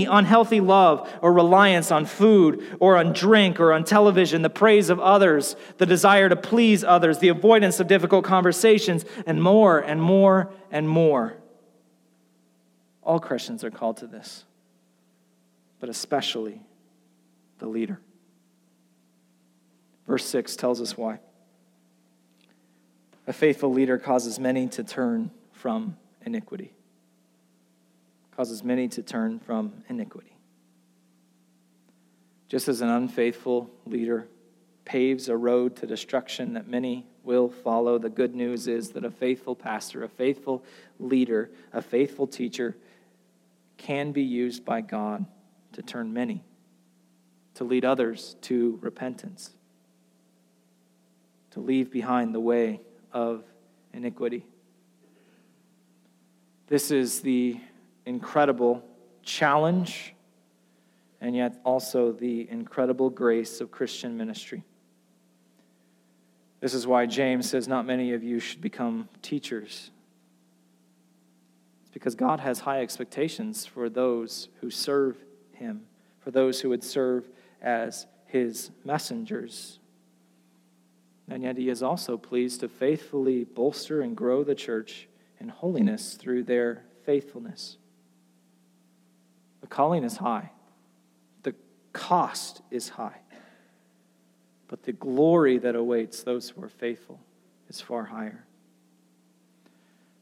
unhealthy 0.05 0.61
love 0.61 1.07
or 1.21 1.31
reliance 1.31 1.91
on 1.91 2.05
food 2.05 2.63
or 2.79 2.97
on 2.97 3.13
drink 3.13 3.59
or 3.59 3.71
on 3.71 3.83
television, 3.83 4.41
the 4.41 4.49
praise 4.49 4.89
of 4.89 4.99
others, 4.99 5.55
the 5.77 5.85
desire 5.85 6.27
to 6.27 6.35
please 6.35 6.83
others, 6.83 7.19
the 7.19 7.29
avoidance 7.29 7.79
of 7.79 7.87
difficult 7.87 8.25
conversations, 8.25 9.05
and 9.27 9.41
more 9.41 9.79
and 9.79 10.01
more 10.01 10.51
and 10.71 10.89
more. 10.89 11.37
All 13.03 13.19
Christians 13.19 13.63
are 13.63 13.69
called 13.69 13.97
to 13.97 14.07
this, 14.07 14.43
but 15.79 15.87
especially 15.89 16.63
the 17.59 17.67
leader. 17.67 18.01
Verse 20.07 20.25
6 20.25 20.55
tells 20.55 20.81
us 20.81 20.97
why. 20.97 21.19
A 23.27 23.33
faithful 23.33 23.71
leader 23.71 23.97
causes 23.97 24.39
many 24.39 24.67
to 24.69 24.83
turn 24.83 25.31
from 25.51 25.97
iniquity. 26.25 26.73
Causes 28.35 28.63
many 28.63 28.87
to 28.89 29.01
turn 29.01 29.39
from 29.39 29.73
iniquity. 29.89 30.37
Just 32.49 32.67
as 32.67 32.81
an 32.81 32.89
unfaithful 32.89 33.71
leader 33.87 34.27
paves 34.83 35.29
a 35.29 35.35
road 35.35 35.75
to 35.77 35.87
destruction 35.87 36.53
that 36.53 36.67
many 36.67 37.07
will 37.23 37.49
follow, 37.49 37.97
the 37.97 38.09
good 38.09 38.35
news 38.35 38.67
is 38.67 38.91
that 38.91 39.03
a 39.03 39.09
faithful 39.09 39.55
pastor, 39.55 40.03
a 40.03 40.07
faithful 40.07 40.63
leader, 40.99 41.49
a 41.73 41.81
faithful 41.81 42.27
teacher 42.27 42.77
can 43.77 44.11
be 44.11 44.21
used 44.21 44.63
by 44.63 44.81
God 44.81 45.25
to 45.73 45.81
turn 45.81 46.13
many, 46.13 46.43
to 47.55 47.63
lead 47.63 47.83
others 47.83 48.35
to 48.41 48.77
repentance 48.81 49.55
to 51.55 51.61
leave 51.61 51.89
behind 51.89 52.35
the 52.35 52.39
way 52.39 52.81
of 53.13 53.41
iniquity. 53.93 54.45
This 56.67 56.91
is 56.91 57.21
the 57.21 57.57
incredible 58.05 58.83
challenge 59.23 60.13
and 61.21 61.33
yet 61.33 61.61
also 61.63 62.11
the 62.11 62.45
incredible 62.51 63.09
grace 63.09 63.61
of 63.61 63.71
Christian 63.71 64.17
ministry. 64.17 64.63
This 66.59 66.73
is 66.73 66.85
why 66.85 67.05
James 67.05 67.49
says, 67.49 67.69
Not 67.69 67.85
many 67.85 68.11
of 68.11 68.21
you 68.21 68.41
should 68.41 68.59
become 68.59 69.07
teachers. 69.21 69.91
It's 71.83 71.91
because 71.93 72.15
God 72.15 72.41
has 72.41 72.59
high 72.59 72.81
expectations 72.81 73.65
for 73.65 73.87
those 73.87 74.49
who 74.59 74.69
serve 74.69 75.15
Him, 75.53 75.85
for 76.19 76.31
those 76.31 76.59
who 76.59 76.67
would 76.67 76.83
serve 76.83 77.29
as 77.61 78.07
His 78.25 78.71
messengers. 78.83 79.79
And 81.27 81.43
yet 81.43 81.57
he 81.57 81.69
is 81.69 81.81
also 81.81 82.17
pleased 82.17 82.59
to 82.59 82.67
faithfully 82.67 83.43
bolster 83.43 84.01
and 84.01 84.15
grow 84.15 84.43
the 84.43 84.55
church 84.55 85.07
in 85.39 85.49
holiness 85.49 86.13
through 86.13 86.43
their 86.43 86.83
faithfulness. 87.03 87.77
The 89.61 89.67
calling 89.67 90.03
is 90.03 90.17
high, 90.17 90.51
the 91.41 91.55
cost 91.93 92.61
is 92.69 92.89
high, 92.89 93.19
but 94.67 94.83
the 94.83 94.91
glory 94.91 95.57
that 95.57 95.75
awaits 95.75 96.21
those 96.21 96.49
who 96.49 96.63
are 96.63 96.69
faithful 96.69 97.19
is 97.69 97.81
far 97.81 98.05
higher. 98.05 98.45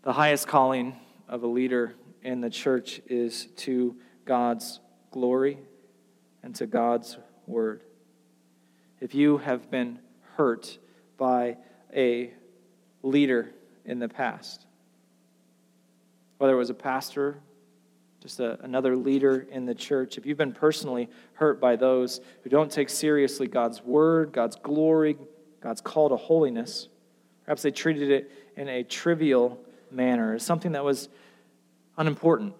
The 0.03 0.13
highest 0.13 0.47
calling 0.47 0.95
of 1.27 1.43
a 1.43 1.47
leader 1.47 1.95
in 2.21 2.39
the 2.39 2.49
church 2.49 3.01
is 3.07 3.47
to 3.57 3.97
God's 4.25 4.79
glory 5.11 5.57
and 6.41 6.55
to 6.55 6.65
God's 6.65 7.17
word. 7.47 7.83
If 8.99 9.13
you 9.13 9.37
have 9.39 9.69
been 9.69 9.99
hurt 10.35 10.77
by 11.23 11.55
a 11.95 12.29
leader 13.01 13.49
in 13.85 13.97
the 13.97 14.09
past. 14.09 14.65
Whether 16.37 16.51
it 16.51 16.57
was 16.57 16.69
a 16.69 16.73
pastor, 16.73 17.39
just 18.19 18.41
a, 18.41 18.61
another 18.61 18.97
leader 18.97 19.47
in 19.49 19.65
the 19.65 19.73
church, 19.73 20.17
if 20.17 20.25
you've 20.25 20.37
been 20.37 20.51
personally 20.51 21.09
hurt 21.35 21.61
by 21.61 21.77
those 21.77 22.19
who 22.43 22.49
don't 22.49 22.69
take 22.69 22.89
seriously 22.89 23.47
God's 23.47 23.81
word, 23.81 24.33
God's 24.33 24.57
glory, 24.57 25.15
God's 25.61 25.79
call 25.79 26.09
to 26.09 26.17
holiness, 26.17 26.89
perhaps 27.45 27.61
they 27.61 27.71
treated 27.71 28.11
it 28.11 28.29
in 28.57 28.67
a 28.67 28.83
trivial 28.83 29.57
manner, 29.89 30.37
something 30.39 30.73
that 30.73 30.83
was 30.83 31.07
unimportant. 31.95 32.53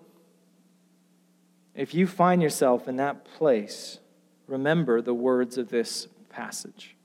If 1.76 1.94
you 1.94 2.08
find 2.08 2.42
yourself 2.42 2.88
in 2.88 2.96
that 2.96 3.26
place, 3.26 4.00
remember 4.48 5.02
the 5.02 5.14
words 5.14 5.58
of 5.58 5.68
this 5.68 6.08
passage. 6.30 6.96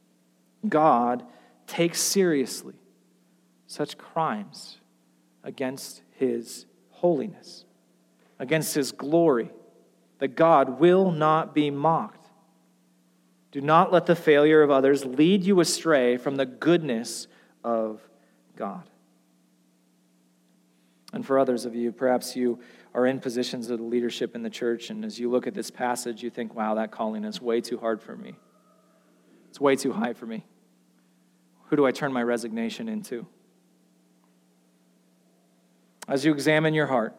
God 0.68 1.24
takes 1.68 2.00
seriously 2.00 2.74
such 3.66 3.96
crimes 3.96 4.78
against 5.44 6.02
his 6.12 6.66
holiness, 6.90 7.64
against 8.38 8.74
his 8.74 8.90
glory, 8.90 9.50
that 10.18 10.34
God 10.34 10.80
will 10.80 11.12
not 11.12 11.54
be 11.54 11.70
mocked. 11.70 12.26
Do 13.52 13.60
not 13.60 13.92
let 13.92 14.06
the 14.06 14.16
failure 14.16 14.62
of 14.62 14.70
others 14.70 15.04
lead 15.04 15.44
you 15.44 15.60
astray 15.60 16.16
from 16.16 16.36
the 16.36 16.46
goodness 16.46 17.28
of 17.62 18.00
God. 18.56 18.88
And 21.12 21.24
for 21.24 21.38
others 21.38 21.64
of 21.64 21.74
you, 21.74 21.92
perhaps 21.92 22.36
you 22.36 22.58
are 22.94 23.06
in 23.06 23.20
positions 23.20 23.70
of 23.70 23.80
leadership 23.80 24.34
in 24.34 24.42
the 24.42 24.50
church, 24.50 24.90
and 24.90 25.04
as 25.04 25.18
you 25.18 25.30
look 25.30 25.46
at 25.46 25.54
this 25.54 25.70
passage, 25.70 26.22
you 26.22 26.30
think, 26.30 26.54
wow, 26.54 26.74
that 26.74 26.90
calling 26.90 27.24
is 27.24 27.40
way 27.40 27.60
too 27.60 27.78
hard 27.78 28.02
for 28.02 28.16
me. 28.16 28.34
It's 29.48 29.60
way 29.60 29.76
too 29.76 29.92
high 29.92 30.14
for 30.14 30.26
me. 30.26 30.44
Who 31.68 31.76
do 31.76 31.86
I 31.86 31.92
turn 31.92 32.12
my 32.12 32.22
resignation 32.22 32.88
into? 32.88 33.26
As 36.06 36.24
you 36.24 36.32
examine 36.32 36.74
your 36.74 36.86
heart, 36.86 37.14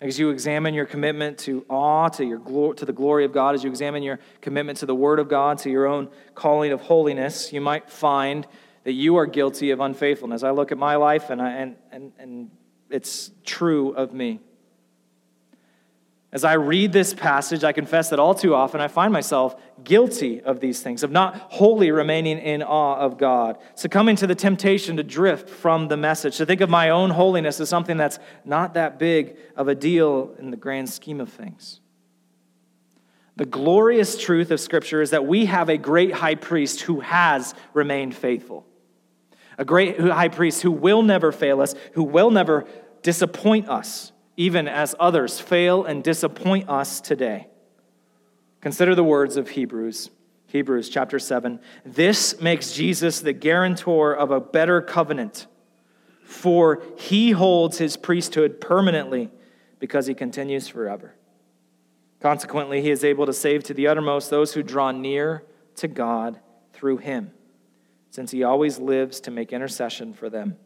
as 0.00 0.18
you 0.18 0.30
examine 0.30 0.74
your 0.74 0.86
commitment 0.86 1.38
to 1.38 1.66
awe, 1.68 2.08
to, 2.10 2.24
your 2.24 2.38
glo- 2.38 2.72
to 2.72 2.84
the 2.84 2.92
glory 2.92 3.24
of 3.24 3.32
God, 3.32 3.56
as 3.56 3.64
you 3.64 3.70
examine 3.70 4.04
your 4.04 4.20
commitment 4.40 4.78
to 4.78 4.86
the 4.86 4.94
Word 4.94 5.18
of 5.18 5.28
God, 5.28 5.58
to 5.58 5.70
your 5.70 5.86
own 5.86 6.08
calling 6.36 6.70
of 6.70 6.80
holiness, 6.80 7.52
you 7.52 7.60
might 7.60 7.90
find 7.90 8.46
that 8.84 8.92
you 8.92 9.16
are 9.16 9.26
guilty 9.26 9.72
of 9.72 9.80
unfaithfulness. 9.80 10.44
I 10.44 10.50
look 10.50 10.70
at 10.70 10.78
my 10.78 10.94
life 10.94 11.30
and, 11.30 11.42
I, 11.42 11.50
and, 11.50 11.76
and, 11.90 12.12
and 12.18 12.50
it's 12.88 13.32
true 13.44 13.90
of 13.90 14.12
me. 14.12 14.38
As 16.30 16.44
I 16.44 16.54
read 16.54 16.92
this 16.92 17.14
passage, 17.14 17.64
I 17.64 17.72
confess 17.72 18.10
that 18.10 18.18
all 18.18 18.34
too 18.34 18.54
often 18.54 18.82
I 18.82 18.88
find 18.88 19.12
myself 19.12 19.56
guilty 19.82 20.42
of 20.42 20.60
these 20.60 20.82
things, 20.82 21.02
of 21.02 21.10
not 21.10 21.36
wholly 21.52 21.90
remaining 21.90 22.38
in 22.38 22.62
awe 22.62 22.98
of 22.98 23.16
God, 23.16 23.56
succumbing 23.74 24.16
to 24.16 24.26
the 24.26 24.34
temptation 24.34 24.98
to 24.98 25.02
drift 25.02 25.48
from 25.48 25.88
the 25.88 25.96
message, 25.96 26.36
to 26.36 26.44
think 26.44 26.60
of 26.60 26.68
my 26.68 26.90
own 26.90 27.10
holiness 27.10 27.60
as 27.60 27.70
something 27.70 27.96
that's 27.96 28.18
not 28.44 28.74
that 28.74 28.98
big 28.98 29.38
of 29.56 29.68
a 29.68 29.74
deal 29.74 30.34
in 30.38 30.50
the 30.50 30.56
grand 30.58 30.90
scheme 30.90 31.18
of 31.18 31.30
things. 31.30 31.80
The 33.36 33.46
glorious 33.46 34.18
truth 34.18 34.50
of 34.50 34.60
Scripture 34.60 35.00
is 35.00 35.10
that 35.10 35.24
we 35.24 35.46
have 35.46 35.70
a 35.70 35.78
great 35.78 36.12
high 36.12 36.34
priest 36.34 36.82
who 36.82 37.00
has 37.00 37.54
remained 37.72 38.14
faithful, 38.14 38.66
a 39.56 39.64
great 39.64 39.98
high 39.98 40.28
priest 40.28 40.60
who 40.60 40.72
will 40.72 41.02
never 41.02 41.32
fail 41.32 41.62
us, 41.62 41.74
who 41.94 42.02
will 42.02 42.30
never 42.30 42.66
disappoint 43.00 43.68
us 43.70 44.12
even 44.38 44.68
as 44.68 44.94
others 45.00 45.40
fail 45.40 45.84
and 45.84 46.04
disappoint 46.04 46.70
us 46.70 47.00
today. 47.00 47.48
Consider 48.60 48.94
the 48.94 49.02
words 49.02 49.36
of 49.36 49.50
Hebrews. 49.50 50.10
Hebrews 50.46 50.88
chapter 50.88 51.18
7. 51.18 51.58
This 51.84 52.40
makes 52.40 52.72
Jesus 52.72 53.20
the 53.20 53.32
guarantor 53.32 54.14
of 54.14 54.30
a 54.30 54.40
better 54.40 54.80
covenant, 54.80 55.48
for 56.22 56.80
he 56.96 57.32
holds 57.32 57.78
his 57.78 57.96
priesthood 57.96 58.60
permanently 58.60 59.28
because 59.80 60.06
he 60.06 60.14
continues 60.14 60.68
forever. 60.68 61.16
Consequently, 62.20 62.80
he 62.80 62.90
is 62.92 63.02
able 63.02 63.26
to 63.26 63.32
save 63.32 63.64
to 63.64 63.74
the 63.74 63.88
uttermost 63.88 64.30
those 64.30 64.54
who 64.54 64.62
draw 64.62 64.92
near 64.92 65.42
to 65.76 65.88
God 65.88 66.38
through 66.72 66.98
him, 66.98 67.32
since 68.10 68.30
he 68.30 68.44
always 68.44 68.78
lives 68.78 69.18
to 69.20 69.32
make 69.32 69.52
intercession 69.52 70.14
for 70.14 70.30
them. 70.30 70.58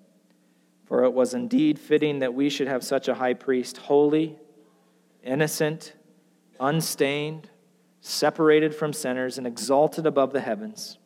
For 0.92 1.04
it 1.04 1.14
was 1.14 1.32
indeed 1.32 1.78
fitting 1.78 2.18
that 2.18 2.34
we 2.34 2.50
should 2.50 2.68
have 2.68 2.84
such 2.84 3.08
a 3.08 3.14
high 3.14 3.32
priest, 3.32 3.78
holy, 3.78 4.36
innocent, 5.22 5.94
unstained, 6.60 7.48
separated 8.02 8.74
from 8.74 8.92
sinners, 8.92 9.38
and 9.38 9.46
exalted 9.46 10.04
above 10.04 10.34
the 10.34 10.42
heavens. 10.42 10.98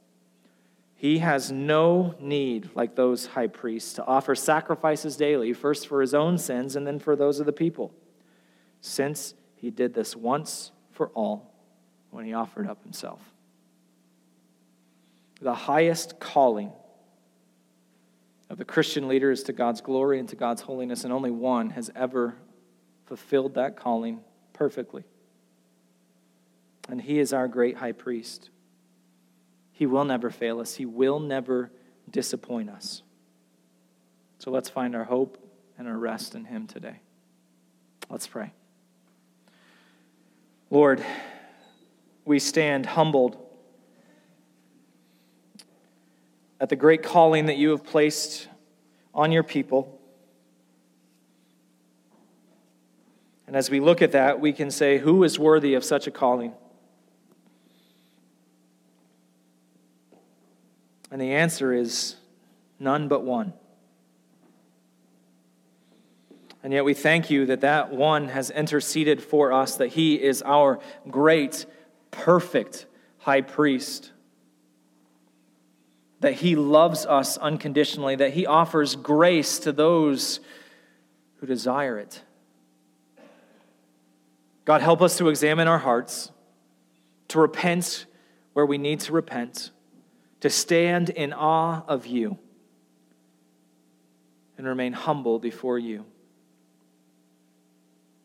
He 0.97 1.19
has 1.19 1.53
no 1.53 2.17
need, 2.19 2.71
like 2.75 2.97
those 2.97 3.27
high 3.27 3.47
priests, 3.47 3.93
to 3.93 4.05
offer 4.05 4.35
sacrifices 4.35 5.17
daily, 5.17 5.53
first 5.53 5.87
for 5.87 6.01
his 6.01 6.15
own 6.15 6.37
sins 6.37 6.75
and 6.75 6.85
then 6.85 6.99
for 6.99 7.15
those 7.15 7.39
of 7.39 7.47
the 7.47 7.53
people, 7.53 7.95
since 8.81 9.35
he 9.55 9.71
did 9.71 9.95
this 9.95 10.17
once 10.17 10.73
for 10.91 11.11
all 11.11 11.55
when 12.11 12.25
he 12.25 12.35
offered 12.35 12.67
up 12.67 12.83
himself. 12.83 13.21
The 15.41 15.55
highest 15.55 16.19
calling 16.19 16.73
of 18.49 18.59
the 18.59 18.65
Christian 18.65 19.09
leader 19.09 19.31
is 19.31 19.43
to 19.45 19.53
God's 19.53 19.81
glory 19.81 20.19
and 20.19 20.29
to 20.29 20.37
God's 20.37 20.63
holiness, 20.63 21.05
and 21.05 21.13
only 21.13 21.31
one 21.31 21.71
has 21.71 21.91
ever 21.95 22.37
fulfilled 23.07 23.55
that 23.55 23.77
calling 23.77 24.21
perfectly. 24.53 25.05
And 26.89 27.01
he 27.01 27.19
is 27.19 27.33
our 27.33 27.49
great 27.49 27.77
high 27.77 27.93
priest. 27.93 28.51
He 29.73 29.87
will 29.87 30.05
never 30.05 30.31
fail 30.31 30.61
us, 30.61 30.77
he 30.77 30.87
will 30.87 31.21
never 31.21 31.71
disappoint 32.11 32.71
us. 32.71 33.03
So 34.39 34.51
let's 34.51 34.69
find 34.69 34.95
our 34.95 35.05
hope 35.05 35.39
and 35.79 35.89
our 35.89 35.99
rest 35.99 36.35
in 36.35 36.45
him 36.45 36.67
today. 36.67 37.01
Let's 38.09 38.27
pray. 38.27 38.53
Lord, 40.71 41.05
we 42.25 42.39
stand 42.39 42.87
humbled 42.87 43.39
at 46.61 46.69
the 46.69 46.77
great 46.77 47.03
calling 47.03 47.47
that 47.47 47.57
you 47.57 47.71
have 47.71 47.85
placed 47.85 48.49
on 49.15 49.33
your 49.33 49.43
people. 49.43 50.01
And 53.47 53.55
as 53.55 53.71
we 53.71 53.81
look 53.81 54.03
at 54.03 54.13
that, 54.13 54.41
we 54.41 54.53
can 54.53 54.71
say, 54.71 54.99
Who 54.99 55.23
is 55.25 55.39
worthy 55.39 55.75
of 55.75 55.85
such 55.85 56.07
a 56.07 56.11
calling? 56.11 56.53
And 61.11 61.21
the 61.21 61.33
answer 61.33 61.73
is 61.73 62.17
none 62.79 63.09
but 63.09 63.23
one. 63.23 63.53
And 66.63 66.73
yet 66.73 66.85
we 66.85 66.95
thank 66.95 67.31
you 67.31 67.47
that 67.47 67.61
that 67.61 67.93
one 67.93 68.29
has 68.29 68.51
interceded 68.51 69.23
for 69.23 69.53
us, 69.53 69.77
that 69.77 69.89
he 69.89 70.21
is 70.21 70.43
our 70.43 70.81
great, 71.09 71.65
perfect 72.11 72.87
high 73.19 73.43
priest 73.43 74.11
that 76.27 76.35
He 76.35 76.57
loves 76.57 77.07
us 77.07 77.39
unconditionally, 77.39 78.17
that 78.17 78.33
He 78.33 78.47
offers 78.47 78.97
grace 78.97 79.61
to 79.61 79.71
those 79.71 80.41
who 81.37 81.47
desire 81.47 82.01
it. 82.01 82.21
God, 84.65 84.81
help 84.81 85.03
us 85.03 85.19
to 85.19 85.29
examine 85.29 85.69
our 85.69 85.79
hearts, 85.79 86.33
to 87.29 87.39
repent 87.39 88.07
where 88.55 88.67
we 88.67 88.77
need 88.77 88.99
to 88.99 89.13
repent, 89.13 89.71
to 90.41 90.51
stand 90.51 91.11
in 91.11 91.33
awe 91.33 91.85
of 91.87 92.07
you, 92.07 92.37
and 94.59 94.67
remain 94.67 94.95
humble 94.95 95.39
before 95.39 95.79
you. 95.79 96.05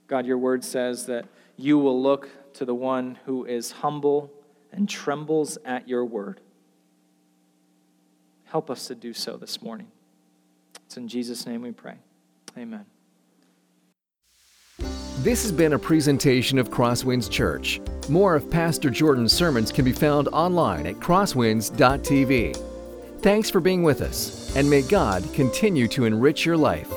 God, 0.08 0.26
your 0.26 0.40
word 0.40 0.64
says 0.64 1.06
that 1.06 1.26
you 1.56 1.78
will 1.78 2.02
look 2.02 2.32
to 2.56 2.66
the 2.66 2.74
one 2.74 3.20
who 3.26 3.46
is 3.46 3.72
humble 3.72 4.32
and 4.72 4.90
trembles 4.90 5.60
at 5.64 5.88
your 5.88 6.04
word. 6.04 6.42
Help 8.52 8.70
us 8.70 8.88
to 8.88 8.96
do 8.96 9.14
so 9.14 9.38
this 9.38 9.62
morning. 9.62 9.88
It's 10.86 10.98
in 10.98 11.08
Jesus' 11.08 11.48
name 11.48 11.62
we 11.62 11.72
pray. 11.72 11.96
Amen. 12.58 12.86
This 15.20 15.44
has 15.44 15.54
been 15.54 15.72
a 15.72 15.80
presentation 15.80 16.60
of 16.60 16.70
Crosswinds 16.70 17.32
Church. 17.32 17.80
More 18.10 18.36
of 18.36 18.52
Pastor 18.52 18.90
Jordan's 18.90 19.32
sermons 19.32 19.72
can 19.72 19.86
be 19.86 19.94
found 19.94 20.28
online 20.34 20.86
at 20.86 20.96
crosswinds.tv. 20.96 22.58
Thanks 23.22 23.50
for 23.50 23.62
being 23.62 23.84
with 23.84 24.02
us, 24.02 24.54
and 24.58 24.70
may 24.70 24.82
God 24.82 25.24
continue 25.34 25.88
to 25.88 26.04
enrich 26.04 26.46
your 26.46 26.58
life. 26.58 26.92